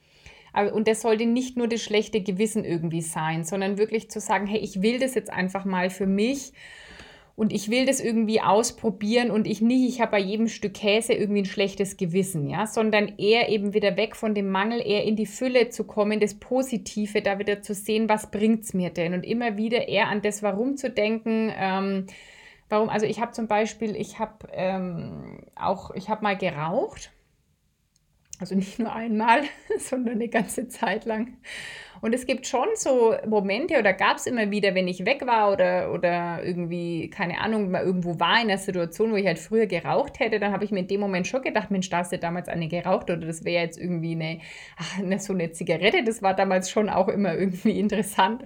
Und 0.72 0.88
das 0.88 1.02
sollte 1.02 1.26
nicht 1.26 1.58
nur 1.58 1.68
das 1.68 1.82
schlechte 1.82 2.22
Gewissen 2.22 2.64
irgendwie 2.64 3.02
sein, 3.02 3.44
sondern 3.44 3.76
wirklich 3.76 4.10
zu 4.10 4.20
sagen, 4.20 4.46
hey, 4.46 4.58
ich 4.58 4.80
will 4.80 4.98
das 4.98 5.14
jetzt 5.14 5.30
einfach 5.30 5.66
mal 5.66 5.90
für 5.90 6.06
mich 6.06 6.52
und 7.36 7.52
ich 7.52 7.70
will 7.70 7.84
das 7.84 8.00
irgendwie 8.00 8.40
ausprobieren 8.40 9.30
und 9.30 9.46
ich 9.46 9.60
nicht, 9.60 9.86
ich 9.86 10.00
habe 10.00 10.12
bei 10.12 10.18
jedem 10.18 10.48
Stück 10.48 10.72
Käse 10.72 11.12
irgendwie 11.12 11.42
ein 11.42 11.46
schlechtes 11.46 11.98
Gewissen, 11.98 12.48
ja, 12.48 12.66
sondern 12.66 13.18
eher 13.18 13.50
eben 13.50 13.74
wieder 13.74 13.98
weg 13.98 14.16
von 14.16 14.34
dem 14.34 14.50
Mangel, 14.50 14.80
eher 14.80 15.04
in 15.04 15.16
die 15.16 15.26
Fülle 15.26 15.68
zu 15.68 15.84
kommen, 15.84 16.18
das 16.18 16.34
Positive, 16.34 17.20
da 17.20 17.38
wieder 17.38 17.60
zu 17.60 17.74
sehen, 17.74 18.08
was 18.08 18.30
bringt 18.30 18.64
es 18.64 18.72
mir 18.72 18.88
denn? 18.88 19.12
Und 19.12 19.22
immer 19.22 19.58
wieder 19.58 19.86
eher 19.86 20.08
an 20.08 20.22
das 20.22 20.42
Warum 20.42 20.78
zu 20.78 20.88
denken, 20.88 21.52
ähm, 21.54 22.06
warum, 22.70 22.88
also 22.88 23.04
ich 23.04 23.20
habe 23.20 23.32
zum 23.32 23.48
Beispiel, 23.48 23.94
ich 23.96 24.18
habe 24.18 24.48
ähm, 24.52 25.40
auch, 25.54 25.90
ich 25.94 26.08
habe 26.08 26.22
mal 26.22 26.38
geraucht, 26.38 27.12
also 28.38 28.54
nicht 28.54 28.78
nur 28.78 28.94
einmal, 28.94 29.42
sondern 29.78 30.14
eine 30.14 30.28
ganze 30.28 30.68
Zeit 30.68 31.04
lang 31.04 31.36
und 32.00 32.14
es 32.14 32.26
gibt 32.26 32.46
schon 32.46 32.68
so 32.74 33.14
Momente 33.26 33.78
oder 33.78 33.92
gab 33.92 34.16
es 34.16 34.26
immer 34.26 34.50
wieder, 34.50 34.74
wenn 34.74 34.88
ich 34.88 35.04
weg 35.04 35.26
war 35.26 35.52
oder, 35.52 35.92
oder 35.92 36.44
irgendwie, 36.44 37.10
keine 37.10 37.40
Ahnung, 37.40 37.70
mal 37.70 37.82
irgendwo 37.82 38.20
war 38.20 38.36
in 38.36 38.48
einer 38.48 38.58
Situation, 38.58 39.12
wo 39.12 39.16
ich 39.16 39.26
halt 39.26 39.38
früher 39.38 39.66
geraucht 39.66 40.20
hätte, 40.20 40.38
dann 40.38 40.52
habe 40.52 40.64
ich 40.64 40.70
mir 40.70 40.80
in 40.80 40.88
dem 40.88 41.00
Moment 41.00 41.26
schon 41.26 41.42
gedacht, 41.42 41.70
Mensch, 41.70 41.88
da 41.90 41.98
hast 41.98 42.12
du 42.12 42.18
damals 42.18 42.48
eine 42.48 42.68
geraucht 42.68 43.10
oder 43.10 43.26
das 43.26 43.44
wäre 43.44 43.62
jetzt 43.62 43.78
irgendwie 43.78 44.12
eine, 44.12 44.40
eine, 44.98 45.18
so 45.18 45.32
eine 45.32 45.52
Zigarette. 45.52 46.04
Das 46.04 46.22
war 46.22 46.34
damals 46.34 46.70
schon 46.70 46.88
auch 46.88 47.08
immer 47.08 47.34
irgendwie 47.34 47.78
interessant. 47.78 48.44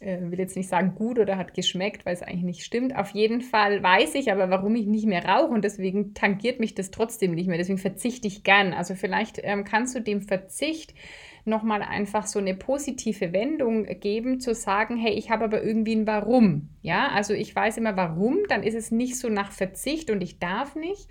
Äh, 0.00 0.18
will 0.30 0.38
jetzt 0.38 0.56
nicht 0.56 0.68
sagen 0.68 0.94
gut 0.96 1.18
oder 1.18 1.38
hat 1.38 1.54
geschmeckt, 1.54 2.04
weil 2.04 2.14
es 2.14 2.22
eigentlich 2.22 2.42
nicht 2.42 2.64
stimmt. 2.64 2.96
Auf 2.96 3.10
jeden 3.10 3.40
Fall 3.40 3.82
weiß 3.82 4.14
ich 4.16 4.30
aber, 4.32 4.50
warum 4.50 4.74
ich 4.74 4.86
nicht 4.86 5.06
mehr 5.06 5.24
rauche 5.24 5.52
und 5.52 5.64
deswegen 5.64 6.14
tangiert 6.14 6.60
mich 6.60 6.74
das 6.74 6.90
trotzdem 6.90 7.34
nicht 7.34 7.46
mehr. 7.46 7.58
Deswegen 7.58 7.78
verzichte 7.78 8.28
ich 8.28 8.42
gern. 8.42 8.72
Also 8.72 8.94
vielleicht 8.94 9.40
ähm, 9.42 9.64
kannst 9.64 9.94
du 9.94 10.00
dem 10.00 10.20
Verzicht 10.20 10.94
nochmal 11.46 11.82
einfach 11.82 12.26
so 12.26 12.38
eine 12.38 12.54
positive 12.54 13.32
Wendung 13.32 13.84
geben, 14.00 14.40
zu 14.40 14.54
sagen, 14.54 14.96
hey, 14.96 15.12
ich 15.12 15.30
habe 15.30 15.44
aber 15.44 15.62
irgendwie 15.62 15.94
ein 15.94 16.06
Warum. 16.06 16.70
Ja, 16.80 17.08
also 17.08 17.34
ich 17.34 17.54
weiß 17.54 17.76
immer 17.76 17.96
warum, 17.96 18.38
dann 18.48 18.62
ist 18.62 18.74
es 18.74 18.90
nicht 18.90 19.18
so 19.18 19.28
nach 19.28 19.52
Verzicht 19.52 20.10
und 20.10 20.22
ich 20.22 20.38
darf 20.38 20.74
nicht. 20.74 21.08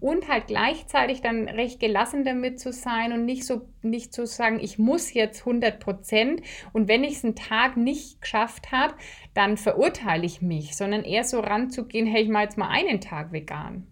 Und 0.00 0.28
halt 0.28 0.48
gleichzeitig 0.48 1.20
dann 1.20 1.48
recht 1.48 1.80
gelassen 1.80 2.24
damit 2.24 2.58
zu 2.58 2.72
sein 2.72 3.12
und 3.12 3.24
nicht 3.24 3.44
so, 3.44 3.62
nicht 3.82 4.12
zu 4.12 4.26
sagen, 4.26 4.58
ich 4.60 4.78
muss 4.78 5.14
jetzt 5.14 5.40
100 5.40 5.78
Prozent 5.78 6.42
und 6.72 6.88
wenn 6.88 7.04
ich 7.04 7.14
es 7.14 7.24
einen 7.24 7.36
Tag 7.36 7.76
nicht 7.76 8.20
geschafft 8.20 8.72
habe, 8.72 8.94
dann 9.34 9.56
verurteile 9.56 10.26
ich 10.26 10.42
mich, 10.42 10.76
sondern 10.76 11.04
eher 11.04 11.24
so 11.24 11.40
ranzugehen, 11.40 12.06
hey, 12.06 12.22
ich 12.22 12.28
mache 12.28 12.44
jetzt 12.44 12.58
mal 12.58 12.68
einen 12.68 13.00
Tag 13.00 13.32
vegan. 13.32 13.86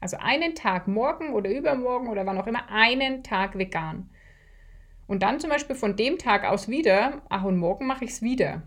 Also 0.00 0.16
einen 0.18 0.54
Tag 0.54 0.88
morgen 0.88 1.34
oder 1.34 1.50
übermorgen 1.50 2.08
oder 2.08 2.24
wann 2.24 2.38
auch 2.38 2.46
immer, 2.46 2.70
einen 2.70 3.22
Tag 3.22 3.58
vegan. 3.58 4.10
Und 5.10 5.24
dann 5.24 5.40
zum 5.40 5.50
Beispiel 5.50 5.74
von 5.74 5.96
dem 5.96 6.18
Tag 6.18 6.44
aus 6.44 6.68
wieder, 6.68 7.22
ach 7.28 7.42
und 7.42 7.58
morgen 7.58 7.84
mache 7.84 8.04
ich 8.04 8.12
es 8.12 8.22
wieder. 8.22 8.62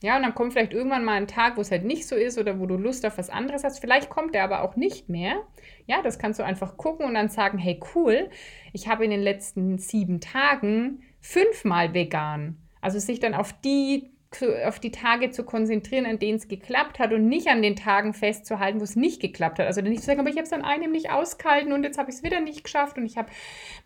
Ja, 0.00 0.16
und 0.16 0.22
dann 0.22 0.34
kommt 0.34 0.54
vielleicht 0.54 0.72
irgendwann 0.72 1.04
mal 1.04 1.18
ein 1.18 1.28
Tag, 1.28 1.58
wo 1.58 1.60
es 1.60 1.70
halt 1.70 1.84
nicht 1.84 2.08
so 2.08 2.16
ist 2.16 2.38
oder 2.38 2.58
wo 2.58 2.64
du 2.64 2.78
Lust 2.78 3.04
auf 3.04 3.18
was 3.18 3.28
anderes 3.28 3.62
hast. 3.62 3.80
Vielleicht 3.80 4.08
kommt 4.08 4.34
der 4.34 4.44
aber 4.44 4.62
auch 4.62 4.76
nicht 4.76 5.10
mehr. 5.10 5.42
Ja, 5.86 6.00
das 6.00 6.18
kannst 6.18 6.40
du 6.40 6.44
einfach 6.44 6.78
gucken 6.78 7.04
und 7.04 7.12
dann 7.12 7.28
sagen, 7.28 7.58
hey 7.58 7.78
cool, 7.94 8.30
ich 8.72 8.88
habe 8.88 9.04
in 9.04 9.10
den 9.10 9.20
letzten 9.20 9.76
sieben 9.76 10.22
Tagen 10.22 11.02
fünfmal 11.20 11.92
vegan. 11.92 12.56
Also 12.80 12.98
sich 12.98 13.20
dann 13.20 13.34
auf 13.34 13.52
die 13.60 14.15
auf 14.42 14.80
die 14.80 14.90
Tage 14.90 15.30
zu 15.30 15.44
konzentrieren, 15.44 16.06
an 16.06 16.18
denen 16.18 16.36
es 16.36 16.48
geklappt 16.48 16.98
hat 16.98 17.12
und 17.12 17.28
nicht 17.28 17.48
an 17.48 17.62
den 17.62 17.76
Tagen 17.76 18.14
festzuhalten, 18.14 18.80
wo 18.80 18.84
es 18.84 18.96
nicht 18.96 19.20
geklappt 19.20 19.58
hat. 19.58 19.66
Also 19.66 19.80
nicht 19.80 20.00
zu 20.00 20.06
sagen, 20.06 20.20
aber 20.20 20.28
ich 20.28 20.36
habe 20.36 20.46
es 20.46 20.52
an 20.52 20.62
einem 20.62 20.92
nicht 20.92 21.10
ausgehalten 21.10 21.72
und 21.72 21.84
jetzt 21.84 21.98
habe 21.98 22.10
ich 22.10 22.16
es 22.16 22.22
wieder 22.22 22.40
nicht 22.40 22.64
geschafft 22.64 22.98
und 22.98 23.06
ich 23.06 23.16
habe, 23.16 23.28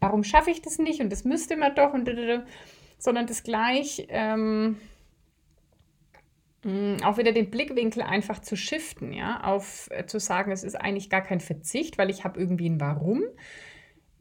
warum 0.01 0.25
schaffe 0.25 0.51
ich 0.51 0.63
das 0.63 0.79
nicht 0.79 1.01
und 1.01 1.11
das 1.11 1.25
müsste 1.25 1.57
man 1.57 1.75
doch 1.75 1.93
und 1.93 2.09
sondern 2.99 3.27
das 3.27 3.43
gleich 3.43 4.07
ähm, 4.11 4.77
mm, 6.63 6.97
auch 7.03 7.19
wieder 7.19 7.33
den 7.33 7.51
Blickwinkel 7.51 8.03
einfach 8.03 8.41
zu 8.41 8.57
shiften, 8.57 9.13
ja, 9.13 9.43
auf 9.43 9.89
äh, 9.91 10.07
zu 10.07 10.21
sagen, 10.21 10.53
es 10.53 10.63
ist 10.63 10.75
eigentlich 10.75 11.11
gar 11.11 11.23
kein 11.23 11.41
Verzicht, 11.41 11.99
weil 11.99 12.11
ich 12.11 12.25
habe 12.25 12.39
irgendwie 12.39 12.69
ein 12.69 12.81
Warum 12.81 13.23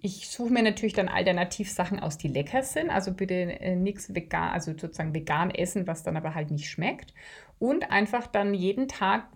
ich 0.02 0.30
suche 0.30 0.54
mir 0.54 0.64
natürlich 0.64 0.94
dann 0.94 1.10
Alternativsachen 1.10 2.00
aus, 2.00 2.18
die 2.18 2.28
lecker 2.28 2.64
sind. 2.64 2.90
Also 2.90 3.14
bitte 3.14 3.34
äh, 3.34 3.76
nichts 3.76 4.14
vegan, 4.14 4.52
also 4.52 4.72
sozusagen 4.72 5.14
vegan 5.14 5.52
essen, 5.52 5.88
was 5.88 6.04
dann 6.04 6.18
aber 6.18 6.36
halt 6.36 6.52
nicht 6.52 6.70
schmeckt. 6.70 7.14
Und 7.60 7.92
einfach 7.92 8.28
dann 8.28 8.54
jeden 8.54 8.88
Tag 8.88 9.28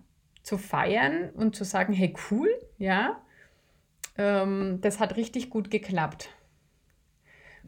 zu 0.42 0.58
feiern 0.58 1.30
und 1.30 1.56
zu 1.56 1.64
sagen, 1.64 1.92
hey 1.92 2.14
cool, 2.30 2.48
ja, 2.78 3.20
ähm, 4.16 4.78
das 4.80 5.00
hat 5.00 5.16
richtig 5.16 5.50
gut 5.50 5.70
geklappt. 5.70 6.28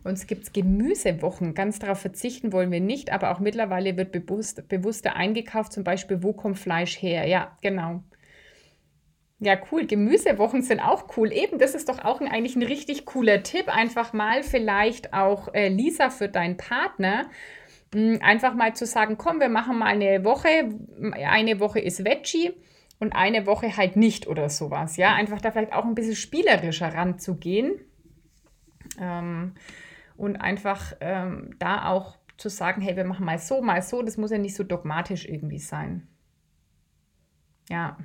uns 0.04 0.26
gibt 0.26 0.44
es 0.44 0.52
Gemüsewochen. 0.52 1.54
Ganz 1.54 1.78
darauf 1.78 2.00
verzichten 2.00 2.52
wollen 2.52 2.70
wir 2.70 2.80
nicht, 2.80 3.10
aber 3.12 3.30
auch 3.30 3.40
mittlerweile 3.40 3.96
wird 3.96 4.12
bewusst, 4.12 4.68
bewusster 4.68 5.16
eingekauft, 5.16 5.72
zum 5.72 5.84
Beispiel, 5.84 6.22
wo 6.22 6.32
kommt 6.32 6.58
Fleisch 6.58 7.00
her? 7.02 7.26
Ja, 7.26 7.56
genau. 7.60 8.02
Ja, 9.38 9.58
cool. 9.70 9.86
Gemüsewochen 9.86 10.62
sind 10.62 10.80
auch 10.80 11.16
cool. 11.16 11.30
Eben, 11.30 11.58
das 11.58 11.74
ist 11.74 11.88
doch 11.88 12.02
auch 12.04 12.20
ein, 12.20 12.28
eigentlich 12.28 12.56
ein 12.56 12.62
richtig 12.62 13.04
cooler 13.04 13.42
Tipp. 13.42 13.68
Einfach 13.68 14.12
mal 14.12 14.42
vielleicht 14.42 15.12
auch 15.12 15.52
äh, 15.52 15.68
Lisa 15.68 16.08
für 16.08 16.28
deinen 16.28 16.56
Partner. 16.56 17.28
Hm, 17.94 18.20
einfach 18.22 18.54
mal 18.54 18.74
zu 18.74 18.86
sagen, 18.86 19.18
komm, 19.18 19.40
wir 19.40 19.50
machen 19.50 19.78
mal 19.78 19.86
eine 19.86 20.24
Woche. 20.24 20.70
Eine 21.12 21.60
Woche 21.60 21.80
ist 21.80 22.04
Veggie 22.04 22.54
und 22.98 23.14
eine 23.14 23.46
Woche 23.46 23.76
halt 23.76 23.96
nicht 23.96 24.26
oder 24.26 24.48
sowas. 24.48 24.96
Ja, 24.96 25.14
einfach 25.14 25.42
da 25.42 25.50
vielleicht 25.50 25.74
auch 25.74 25.84
ein 25.84 25.94
bisschen 25.94 26.16
spielerischer 26.16 26.94
ranzugehen. 26.94 27.80
Ähm, 28.98 29.52
und 30.16 30.36
einfach 30.36 30.94
ähm, 31.00 31.56
da 31.58 31.90
auch 31.90 32.16
zu 32.38 32.48
sagen, 32.48 32.80
hey, 32.80 32.96
wir 32.96 33.04
machen 33.04 33.26
mal 33.26 33.38
so, 33.38 33.60
mal 33.60 33.82
so. 33.82 34.00
Das 34.00 34.16
muss 34.16 34.30
ja 34.30 34.38
nicht 34.38 34.54
so 34.56 34.64
dogmatisch 34.64 35.26
irgendwie 35.28 35.58
sein. 35.58 36.08
Ja. 37.68 37.98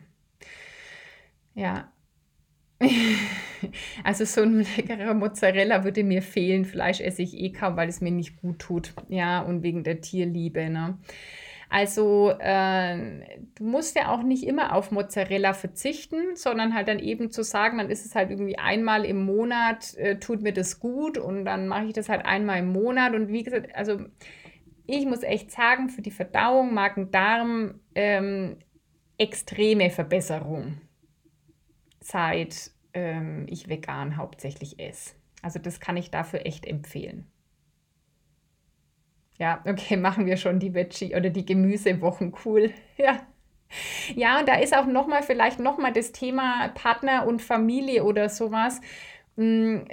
Ja. 1.55 1.91
Also 4.03 4.25
so 4.25 4.41
ein 4.41 4.65
leckerer 4.75 5.13
Mozzarella 5.13 5.83
würde 5.83 6.03
mir 6.03 6.23
fehlen. 6.23 6.65
Fleisch 6.65 6.99
esse 6.99 7.21
ich 7.21 7.37
eh 7.37 7.51
kaum, 7.51 7.77
weil 7.77 7.89
es 7.89 8.01
mir 8.01 8.09
nicht 8.11 8.41
gut 8.41 8.57
tut. 8.57 8.93
Ja, 9.07 9.41
und 9.41 9.61
wegen 9.61 9.83
der 9.83 10.01
Tierliebe. 10.01 10.67
Ne? 10.67 10.97
Also 11.69 12.31
äh, 12.39 13.37
du 13.55 13.63
musst 13.63 13.95
ja 13.95 14.09
auch 14.11 14.23
nicht 14.23 14.43
immer 14.45 14.75
auf 14.75 14.91
Mozzarella 14.91 15.53
verzichten, 15.53 16.35
sondern 16.35 16.73
halt 16.73 16.87
dann 16.87 16.99
eben 16.99 17.31
zu 17.31 17.43
sagen, 17.43 17.77
dann 17.77 17.89
ist 17.89 18.05
es 18.05 18.15
halt 18.15 18.29
irgendwie 18.29 18.57
einmal 18.57 19.05
im 19.05 19.23
Monat, 19.23 19.95
äh, 19.95 20.19
tut 20.19 20.41
mir 20.41 20.53
das 20.53 20.79
gut 20.79 21.17
und 21.17 21.45
dann 21.45 21.67
mache 21.67 21.85
ich 21.85 21.93
das 21.93 22.09
halt 22.09 22.25
einmal 22.25 22.59
im 22.59 22.71
Monat. 22.71 23.13
Und 23.13 23.29
wie 23.29 23.43
gesagt, 23.43 23.75
also 23.75 23.99
ich 24.85 25.05
muss 25.05 25.23
echt 25.23 25.51
sagen, 25.51 25.89
für 25.89 26.01
die 26.01 26.11
Verdauung, 26.11 26.73
Magen-Darm, 26.73 27.79
ähm, 27.95 28.57
extreme 29.17 29.91
Verbesserung 29.91 30.81
seit 32.01 32.71
ähm, 32.93 33.45
ich 33.49 33.69
vegan 33.69 34.17
hauptsächlich 34.17 34.79
esse. 34.79 35.15
Also 35.41 35.59
das 35.59 35.79
kann 35.79 35.97
ich 35.97 36.11
dafür 36.11 36.45
echt 36.45 36.65
empfehlen. 36.65 37.27
Ja, 39.37 39.61
okay, 39.65 39.97
machen 39.97 40.25
wir 40.25 40.37
schon 40.37 40.59
die 40.59 40.73
Veggie 40.73 41.15
oder 41.15 41.29
die 41.29 41.45
Gemüsewochen 41.45 42.33
cool. 42.45 42.71
Ja. 42.97 43.21
Ja, 44.15 44.39
und 44.39 44.47
da 44.49 44.55
ist 44.55 44.75
auch 44.75 44.85
nochmal 44.85 45.23
vielleicht 45.23 45.59
nochmal 45.59 45.93
das 45.93 46.11
Thema 46.11 46.67
Partner 46.69 47.25
und 47.25 47.41
Familie 47.41 48.03
oder 48.03 48.29
sowas. 48.29 48.81
Hm, 49.37 49.85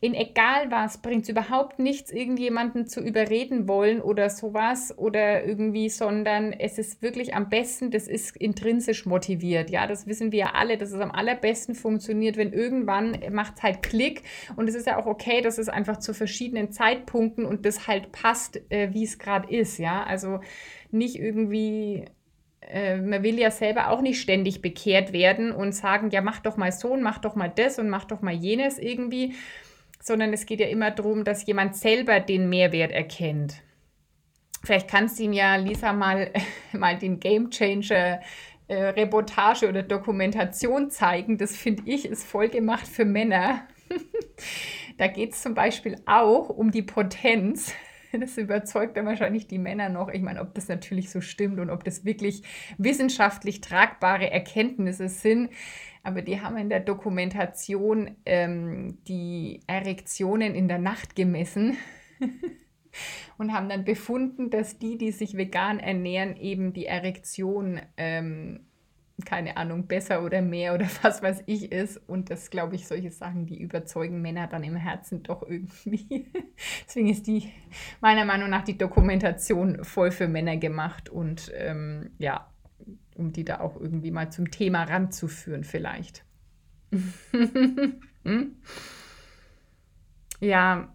in 0.00 0.14
egal 0.14 0.70
was 0.70 0.98
bringt 0.98 1.22
es 1.22 1.30
überhaupt 1.30 1.78
nichts, 1.78 2.12
irgendjemanden 2.12 2.86
zu 2.86 3.00
überreden 3.00 3.66
wollen 3.66 4.02
oder 4.02 4.28
sowas 4.28 4.96
oder 4.98 5.44
irgendwie, 5.44 5.88
sondern 5.88 6.52
es 6.52 6.78
ist 6.78 7.00
wirklich 7.00 7.34
am 7.34 7.48
besten, 7.48 7.90
das 7.90 8.06
ist 8.06 8.36
intrinsisch 8.36 9.06
motiviert. 9.06 9.70
Ja, 9.70 9.86
das 9.86 10.06
wissen 10.06 10.32
wir 10.32 10.38
ja 10.38 10.50
alle, 10.54 10.76
dass 10.76 10.92
es 10.92 11.00
am 11.00 11.10
allerbesten 11.10 11.74
funktioniert, 11.74 12.36
wenn 12.36 12.52
irgendwann 12.52 13.18
macht 13.30 13.54
es 13.56 13.62
halt 13.62 13.82
Klick 13.82 14.22
und 14.56 14.68
es 14.68 14.74
ist 14.74 14.86
ja 14.86 14.98
auch 14.98 15.06
okay, 15.06 15.40
dass 15.40 15.56
es 15.56 15.70
einfach 15.70 15.98
zu 15.98 16.12
verschiedenen 16.12 16.72
Zeitpunkten 16.72 17.46
und 17.46 17.64
das 17.64 17.86
halt 17.86 18.12
passt, 18.12 18.60
äh, 18.70 18.92
wie 18.92 19.04
es 19.04 19.18
gerade 19.18 19.50
ist. 19.50 19.78
Ja, 19.78 20.04
also 20.04 20.40
nicht 20.90 21.16
irgendwie 21.18 22.04
äh, 22.60 22.96
man 22.96 23.22
will 23.22 23.38
ja 23.38 23.50
selber 23.50 23.90
auch 23.90 24.02
nicht 24.02 24.20
ständig 24.20 24.60
bekehrt 24.60 25.12
werden 25.12 25.52
und 25.52 25.72
sagen, 25.72 26.10
ja, 26.10 26.20
mach 26.20 26.40
doch 26.40 26.56
mal 26.56 26.72
so 26.72 26.92
und 26.92 27.02
mach 27.02 27.18
doch 27.18 27.34
mal 27.34 27.52
das 27.54 27.78
und 27.78 27.88
mach 27.88 28.04
doch 28.04 28.22
mal 28.22 28.34
jenes 28.34 28.78
irgendwie, 28.78 29.34
sondern 30.06 30.32
es 30.32 30.46
geht 30.46 30.60
ja 30.60 30.68
immer 30.68 30.92
darum, 30.92 31.24
dass 31.24 31.44
jemand 31.46 31.74
selber 31.74 32.20
den 32.20 32.48
Mehrwert 32.48 32.92
erkennt. 32.92 33.60
Vielleicht 34.62 34.88
kannst 34.88 35.18
du 35.18 35.24
ihm 35.24 35.32
ja, 35.32 35.56
Lisa, 35.56 35.92
mal, 35.92 36.32
mal 36.72 36.96
den 36.96 37.18
Game 37.18 37.50
Changer 37.50 38.20
äh, 38.68 38.76
Reportage 38.76 39.68
oder 39.68 39.82
Dokumentation 39.82 40.90
zeigen. 40.90 41.38
Das 41.38 41.56
finde 41.56 41.82
ich, 41.86 42.06
ist 42.06 42.24
voll 42.24 42.48
gemacht 42.48 42.86
für 42.86 43.04
Männer. 43.04 43.66
da 44.96 45.08
geht 45.08 45.32
es 45.32 45.42
zum 45.42 45.54
Beispiel 45.54 45.96
auch 46.06 46.50
um 46.50 46.70
die 46.70 46.82
Potenz. 46.82 47.72
Das 48.18 48.38
überzeugt 48.38 48.96
dann 48.96 49.04
wahrscheinlich 49.04 49.46
die 49.46 49.58
Männer 49.58 49.90
noch. 49.90 50.08
Ich 50.08 50.22
meine, 50.22 50.40
ob 50.40 50.54
das 50.54 50.68
natürlich 50.68 51.10
so 51.10 51.20
stimmt 51.20 51.58
und 51.58 51.68
ob 51.68 51.84
das 51.84 52.06
wirklich 52.06 52.42
wissenschaftlich 52.78 53.60
tragbare 53.60 54.30
Erkenntnisse 54.30 55.08
sind. 55.10 55.50
Aber 56.06 56.22
die 56.22 56.40
haben 56.40 56.56
in 56.56 56.68
der 56.68 56.78
Dokumentation 56.78 58.12
ähm, 58.26 58.96
die 59.08 59.58
Erektionen 59.66 60.54
in 60.54 60.68
der 60.68 60.78
Nacht 60.78 61.16
gemessen 61.16 61.76
und 63.38 63.52
haben 63.52 63.68
dann 63.68 63.84
befunden, 63.84 64.48
dass 64.48 64.78
die, 64.78 64.98
die 64.98 65.10
sich 65.10 65.36
vegan 65.36 65.80
ernähren, 65.80 66.36
eben 66.36 66.72
die 66.72 66.86
Erektion, 66.86 67.80
ähm, 67.96 68.60
keine 69.24 69.56
Ahnung, 69.56 69.88
besser 69.88 70.22
oder 70.22 70.42
mehr 70.42 70.74
oder 70.74 70.86
was 71.02 71.24
weiß 71.24 71.42
ich 71.46 71.72
ist. 71.72 71.96
Und 72.08 72.30
das, 72.30 72.50
glaube 72.50 72.76
ich, 72.76 72.86
solche 72.86 73.10
Sachen, 73.10 73.46
die 73.46 73.60
überzeugen 73.60 74.22
Männer 74.22 74.46
dann 74.46 74.62
im 74.62 74.76
Herzen 74.76 75.24
doch 75.24 75.42
irgendwie. 75.42 76.30
Deswegen 76.86 77.08
ist 77.08 77.26
die 77.26 77.52
meiner 78.00 78.24
Meinung 78.24 78.48
nach 78.48 78.62
die 78.62 78.78
Dokumentation 78.78 79.82
voll 79.82 80.12
für 80.12 80.28
Männer 80.28 80.56
gemacht 80.56 81.08
und 81.08 81.50
ähm, 81.56 82.10
ja, 82.18 82.46
um 83.16 83.32
die 83.32 83.44
da 83.44 83.60
auch 83.60 83.80
irgendwie 83.80 84.10
mal 84.10 84.30
zum 84.30 84.50
Thema 84.50 84.84
ranzuführen 84.84 85.64
vielleicht. 85.64 86.24
hm? 88.24 88.56
Ja, 90.40 90.94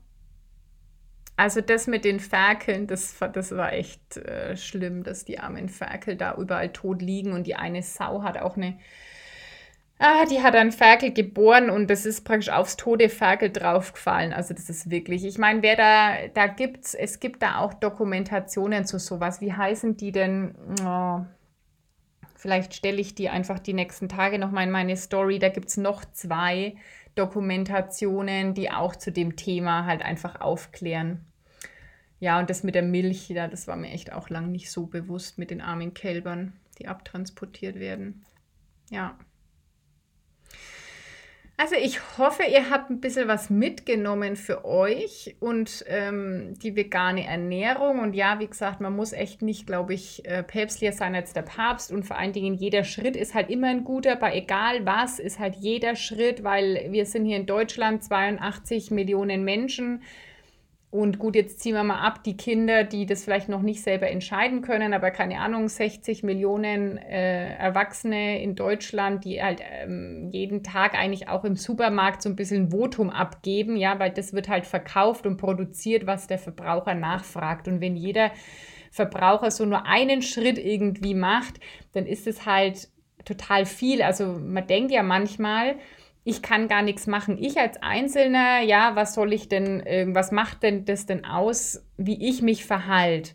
also 1.36 1.62
das 1.62 1.88
mit 1.88 2.06
den 2.06 2.20
Ferkeln, 2.20 2.86
das, 2.86 3.18
das 3.34 3.56
war 3.56 3.74
echt 3.74 4.18
äh, 4.18 4.56
schlimm, 4.56 5.04
dass 5.04 5.26
die 5.26 5.40
armen 5.40 5.70
Ferkel 5.70 6.16
da 6.16 6.36
überall 6.36 6.72
tot 6.72 7.02
liegen 7.02 7.34
und 7.34 7.48
die 7.48 7.56
eine 7.56 7.82
Sau 7.82 8.22
hat 8.22 8.38
auch 8.38 8.58
eine, 8.58 8.78
ah, 9.98 10.26
die 10.26 10.42
hat 10.42 10.56
einen 10.56 10.72
Ferkel 10.72 11.12
geboren 11.12 11.72
und 11.72 11.90
das 11.90 12.06
ist 12.06 12.26
praktisch 12.26 12.50
aufs 12.50 12.78
tote 12.78 13.10
Ferkel 13.10 13.50
draufgefallen. 13.50 14.34
Also 14.34 14.54
das 14.54 14.70
ist 14.70 14.92
wirklich, 14.92 15.26
ich 15.26 15.40
meine, 15.40 15.64
wer 15.64 15.76
da, 15.76 16.28
da 16.32 16.46
gibt's, 16.46 16.94
es 16.94 17.20
gibt 17.20 17.42
da 17.42 17.58
auch 17.58 17.74
Dokumentationen 17.74 18.86
zu 18.86 19.00
sowas. 19.00 19.42
Wie 19.42 19.54
heißen 19.54 19.98
die 19.98 20.12
denn? 20.12 20.54
Oh 20.86 21.26
Vielleicht 22.42 22.74
stelle 22.74 23.00
ich 23.00 23.14
die 23.14 23.30
einfach 23.30 23.60
die 23.60 23.74
nächsten 23.74 24.10
Tage 24.10 24.40
nochmal 24.40 24.64
in 24.64 24.72
meine 24.72 24.98
Story. 24.98 25.38
Da 25.38 25.50
gibt 25.50 25.68
es 25.68 25.78
noch 25.78 26.04
zwei 26.06 26.76
Dokumentationen, 27.14 28.56
die 28.56 28.72
auch 28.72 28.96
zu 28.96 29.12
dem 29.12 29.36
Thema 29.36 29.86
halt 29.86 30.02
einfach 30.02 30.42
aufklären. 30.42 31.24
Ja, 32.20 32.40
und 32.40 32.50
das 32.50 32.64
mit 32.64 32.74
der 32.74 32.82
Milch, 32.82 33.30
ja, 33.30 33.48
das 33.48 33.68
war 33.68 33.76
mir 33.76 33.92
echt 33.92 34.12
auch 34.12 34.30
lang 34.30 34.52
nicht 34.52 34.72
so 34.72 34.88
bewusst 34.88 35.38
mit 35.38 35.52
den 35.52 35.62
armen 35.62 35.94
Kälbern, 35.94 36.54
die 36.80 36.88
abtransportiert 36.88 37.76
werden. 37.76 38.26
Ja. 38.90 39.20
Also 41.62 41.76
ich 41.76 42.18
hoffe, 42.18 42.42
ihr 42.52 42.72
habt 42.72 42.90
ein 42.90 43.02
bisschen 43.02 43.28
was 43.28 43.52
mitgenommen 43.52 44.36
für 44.36 44.66
euch 44.66 45.36
und 45.40 45.86
ähm, 45.88 46.56
die 46.58 46.76
vegane 46.76 47.24
Ernährung. 47.28 48.00
Und 48.00 48.16
ja, 48.16 48.40
wie 48.40 48.48
gesagt, 48.48 48.82
man 48.82 48.96
muss 48.96 49.14
echt 49.14 49.44
nicht, 49.44 49.68
glaube 49.68 49.94
ich, 49.94 50.26
äh, 50.26 50.42
päpstlicher 50.42 50.92
sein 50.92 51.14
als 51.14 51.34
der 51.34 51.44
Papst. 51.44 51.92
Und 51.92 52.02
vor 52.02 52.18
allen 52.18 52.34
Dingen, 52.34 52.56
jeder 52.56 52.84
Schritt 52.84 53.16
ist 53.16 53.36
halt 53.36 53.52
immer 53.52 53.68
ein 53.68 53.84
guter. 53.84 54.16
Bei 54.16 54.36
egal 54.36 54.88
was 54.88 55.20
ist 55.20 55.38
halt 55.38 55.56
jeder 55.56 55.96
Schritt, 55.96 56.44
weil 56.44 56.88
wir 56.90 57.06
sind 57.06 57.26
hier 57.26 57.38
in 57.38 57.46
Deutschland 57.46 58.04
82 58.04 58.90
Millionen 58.90 59.44
Menschen. 59.44 60.02
Und 60.92 61.20
gut, 61.20 61.38
jetzt 61.38 61.62
ziehen 61.62 61.74
wir 61.74 61.86
mal 61.86 62.06
ab, 62.06 62.22
die 62.26 62.36
Kinder, 62.36 62.84
die 62.84 63.06
das 63.06 63.24
vielleicht 63.24 63.48
noch 63.48 63.62
nicht 63.62 63.82
selber 63.82 64.10
entscheiden 64.10 64.62
können, 64.62 64.94
aber 64.94 65.10
keine 65.10 65.40
Ahnung, 65.40 65.70
60 65.70 66.22
Millionen 66.24 66.98
äh, 66.98 67.56
Erwachsene 67.56 68.44
in 68.44 68.56
Deutschland, 68.56 69.24
die 69.24 69.42
halt 69.42 69.62
ähm, 69.62 70.30
jeden 70.34 70.64
Tag 70.64 70.94
eigentlich 70.94 71.30
auch 71.30 71.46
im 71.46 71.56
Supermarkt 71.56 72.22
so 72.22 72.28
ein 72.28 72.36
bisschen 72.36 72.72
Votum 72.72 73.10
abgeben, 73.10 73.78
ja, 73.78 74.00
weil 74.00 74.12
das 74.12 74.34
wird 74.34 74.50
halt 74.50 74.66
verkauft 74.66 75.26
und 75.26 75.38
produziert, 75.38 76.08
was 76.08 76.28
der 76.28 76.40
Verbraucher 76.40 76.94
nachfragt. 76.94 77.70
Und 77.70 77.80
wenn 77.80 77.96
jeder 77.96 78.30
Verbraucher 78.92 79.50
so 79.50 79.64
nur 79.66 79.86
einen 79.86 80.22
Schritt 80.22 80.58
irgendwie 80.58 81.14
macht, 81.14 81.62
dann 81.94 82.06
ist 82.06 82.28
es 82.28 82.46
halt 82.46 82.90
total 83.24 83.66
viel. 83.66 84.02
Also 84.02 84.26
man 84.26 84.68
denkt 84.68 84.92
ja 84.92 85.04
manchmal, 85.04 85.76
ich 86.24 86.42
kann 86.42 86.68
gar 86.68 86.84
nichts 86.84 87.08
machen. 87.08 87.38
Ich 87.40 87.58
als 87.58 87.82
Einzelner, 87.82 88.62
ja, 88.62 88.96
was 88.96 89.14
soll 89.14 89.34
ich 89.34 89.50
denn, 89.50 89.80
äh, 89.86 90.06
was 90.10 90.32
macht 90.32 90.64
denn 90.64 90.86
das 90.86 91.06
denn 91.06 91.26
aus, 91.26 91.84
wie 91.98 92.30
ich 92.30 92.42
mich 92.42 92.66
verhalte? 92.66 93.32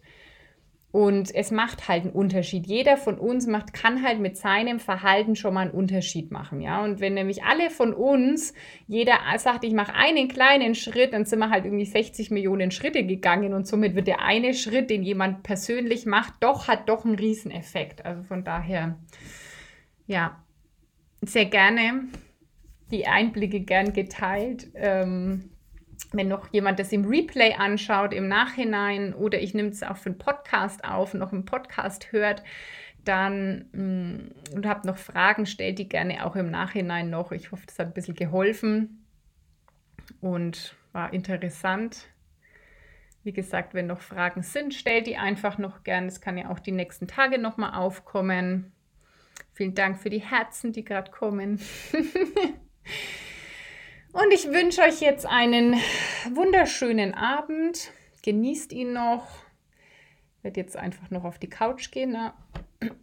Und 0.93 1.35
es 1.35 1.51
macht 1.51 1.89
halt 1.89 2.05
einen 2.05 2.13
Unterschied. 2.13 2.67
Jeder 2.67 2.97
von 2.97 3.19
uns 3.19 3.47
macht, 3.47 3.75
kann 3.75 4.03
halt 4.03 4.19
mit 4.19 4.39
seinem 4.39 4.81
Verhalten 4.81 5.37
schon 5.37 5.53
mal 5.53 5.63
einen 5.63 5.73
Unterschied 5.73 6.31
machen. 6.31 6.63
Ja? 6.63 6.83
Und 6.83 7.01
wenn 7.01 7.13
nämlich 7.13 7.43
alle 7.43 7.69
von 7.69 7.93
uns, 7.93 8.55
jeder 8.87 9.19
sagt, 9.37 9.65
ich 9.65 9.75
mache 9.75 9.95
einen 9.95 10.29
kleinen 10.29 10.75
Schritt, 10.75 11.13
dann 11.13 11.27
sind 11.27 11.41
wir 11.41 11.51
halt 11.51 11.67
irgendwie 11.67 11.85
60 11.85 12.31
Millionen 12.31 12.71
Schritte 12.71 13.05
gegangen 13.05 13.53
und 13.53 13.67
somit 13.67 13.95
wird 13.95 14.07
der 14.07 14.23
eine 14.23 14.55
Schritt, 14.55 14.89
den 14.89 15.03
jemand 15.03 15.43
persönlich 15.43 16.07
macht, 16.07 16.33
doch, 16.41 16.67
hat 16.67 16.89
doch 16.89 17.05
einen 17.05 17.17
Rieseneffekt. 17.17 18.07
Also 18.07 18.23
von 18.23 18.43
daher, 18.43 18.97
ja, 20.07 20.43
sehr 21.21 21.45
gerne 21.45 22.07
die 22.91 23.07
Einblicke 23.07 23.61
gern 23.61 23.93
geteilt. 23.93 24.69
Ähm, 24.75 25.51
wenn 26.13 26.29
noch 26.29 26.53
jemand 26.53 26.79
das 26.79 26.93
im 26.93 27.07
Replay 27.07 27.55
anschaut, 27.55 28.13
im 28.13 28.29
Nachhinein 28.29 29.15
oder 29.15 29.41
ich 29.41 29.55
nehme 29.55 29.71
es 29.71 29.83
auch 29.83 29.97
für 29.97 30.11
einen 30.11 30.19
Podcast 30.19 30.85
auf, 30.85 31.15
noch 31.15 31.33
im 31.33 31.45
Podcast 31.45 32.13
hört, 32.13 32.43
dann 33.05 33.67
mh, 33.73 33.83
mm, 33.83 34.31
und 34.55 34.67
habt 34.67 34.85
noch 34.85 34.97
Fragen, 34.97 35.47
stellt 35.47 35.79
die 35.79 35.89
gerne 35.89 36.27
auch 36.27 36.37
im 36.37 36.51
Nachhinein 36.51 37.11
noch. 37.11 37.33
Ich 37.33 37.53
hoffe, 37.53 37.67
das 37.67 37.79
hat 37.79 37.89
ein 37.89 37.95
bisschen 37.95 38.15
geholfen 38.15 39.05
und 40.21 40.75
war 40.93 41.13
interessant. 41.13 42.09
Wie 43.23 43.33
gesagt, 43.33 43.75
wenn 43.75 43.89
noch 43.89 44.01
Fragen 44.01 44.43
sind, 44.43 44.73
stellt 44.73 45.07
die 45.07 45.17
einfach 45.17 45.59
noch 45.59 45.83
gerne. 45.83 46.07
Es 46.07 46.21
kann 46.21 46.39
ja 46.39 46.49
auch 46.51 46.61
die 46.61 46.73
nächsten 46.73 47.09
Tage 47.09 47.39
nochmal 47.39 47.75
aufkommen. 47.75 48.73
Vielen 49.53 49.75
Dank 49.75 49.99
für 49.99 50.11
die 50.11 50.21
Herzen, 50.21 50.73
die 50.73 50.85
gerade 50.85 51.11
kommen. 51.11 51.61
Und 54.13 54.33
ich 54.33 54.47
wünsche 54.47 54.81
euch 54.81 55.01
jetzt 55.01 55.27
einen 55.27 55.75
wunderschönen 56.33 57.13
Abend. 57.15 57.93
Genießt 58.23 58.73
ihn 58.73 58.95
noch. 58.95 59.27
Ich 60.39 60.45
werde 60.45 60.61
jetzt 60.61 60.77
einfach 60.77 61.11
noch 61.11 61.25
auf 61.25 61.39
die 61.39 61.51
Couch 61.51 61.91
gehen. 61.91 62.13
Na, 62.13 62.35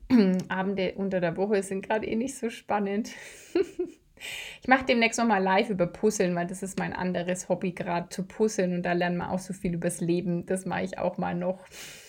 Abende 0.50 0.94
unter 0.96 1.22
der 1.22 1.38
Woche 1.38 1.62
sind 1.62 1.88
gerade 1.88 2.08
eh 2.08 2.16
nicht 2.16 2.36
so 2.36 2.50
spannend. 2.50 3.12
ich 4.62 4.68
mache 4.68 4.86
demnächst 4.86 5.20
nochmal 5.20 5.44
live 5.44 5.70
über 5.70 5.88
Puzzeln, 5.88 6.36
weil 6.36 6.48
das 6.48 6.64
ist 6.64 6.80
mein 6.80 6.94
anderes 6.94 7.50
Hobby 7.50 7.74
gerade 7.74 8.10
zu 8.10 8.26
puzzeln 8.26 8.74
und 8.74 8.84
da 8.84 8.94
lernen 8.94 9.18
wir 9.18 9.32
auch 9.32 9.40
so 9.40 9.54
viel 9.54 9.76
übers 9.76 10.02
Leben. 10.02 10.46
Das 10.46 10.66
mache 10.66 10.84
ich 10.84 10.98
auch 10.98 11.18
mal 11.18 11.36
noch. 11.36 11.60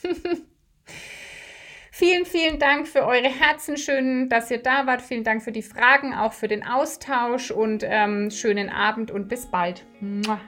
Vielen, 1.97 2.27
vielen 2.27 2.59
Dank 2.59 2.89
für 2.89 3.07
eure 3.07 3.29
Herzen. 3.29 3.77
Schön, 3.77 4.29
dass 4.29 4.51
ihr 4.51 4.59
da 4.59 4.85
wart. 4.85 5.01
Vielen 5.01 5.23
Dank 5.23 5.45
für 5.45 5.53
die 5.53 5.63
Fragen, 5.63 6.13
auch 6.13 6.33
für 6.33 6.49
den 6.49 6.67
Austausch 6.67 7.53
und 7.53 7.85
ähm, 7.87 8.33
schönen 8.33 8.69
Abend 8.69 9.13
und 9.13 9.29
bis 9.29 9.47
bald. 9.47 9.87
Mua. 10.01 10.41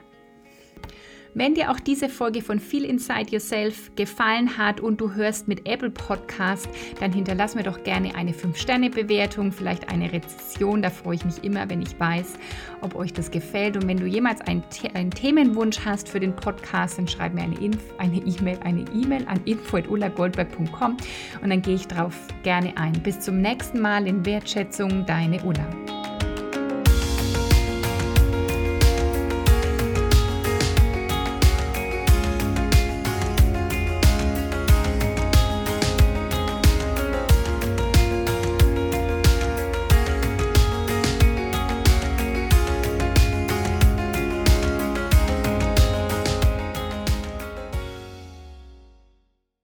Wenn 1.33 1.53
dir 1.53 1.71
auch 1.71 1.79
diese 1.79 2.09
Folge 2.09 2.41
von 2.41 2.59
Feel 2.59 2.83
Inside 2.83 3.31
Yourself 3.31 3.91
gefallen 3.95 4.57
hat 4.57 4.79
und 4.79 4.99
du 4.99 5.13
hörst 5.13 5.47
mit 5.47 5.67
Apple 5.67 5.89
Podcast, 5.89 6.67
dann 6.99 7.11
hinterlass 7.11 7.55
mir 7.55 7.63
doch 7.63 7.83
gerne 7.83 8.15
eine 8.15 8.31
5-Sterne-Bewertung, 8.31 9.51
vielleicht 9.51 9.89
eine 9.89 10.11
Rezession. 10.11 10.81
Da 10.81 10.89
freue 10.89 11.15
ich 11.15 11.25
mich 11.25 11.43
immer, 11.43 11.69
wenn 11.69 11.81
ich 11.81 11.99
weiß, 11.99 12.33
ob 12.81 12.95
euch 12.95 13.13
das 13.13 13.31
gefällt. 13.31 13.75
Und 13.75 13.87
wenn 13.87 13.97
du 13.97 14.05
jemals 14.05 14.41
einen, 14.41 14.63
einen 14.93 15.11
Themenwunsch 15.11 15.79
hast 15.85 16.09
für 16.09 16.19
den 16.19 16.35
Podcast, 16.35 16.97
dann 16.97 17.07
schreib 17.07 17.33
mir 17.33 17.43
eine 17.43 17.55
E-Mail 17.55 18.59
eine 18.63 18.85
E-Mail 18.93 19.25
an 19.27 19.41
info.ullagoldberg.com 19.45 20.97
und 21.41 21.49
dann 21.49 21.61
gehe 21.61 21.75
ich 21.75 21.87
darauf 21.87 22.15
gerne 22.43 22.75
ein. 22.77 22.93
Bis 23.03 23.19
zum 23.19 23.41
nächsten 23.41 23.79
Mal 23.79 24.07
in 24.07 24.25
Wertschätzung, 24.25 25.05
deine 25.05 25.41
Ulla. 25.43 25.96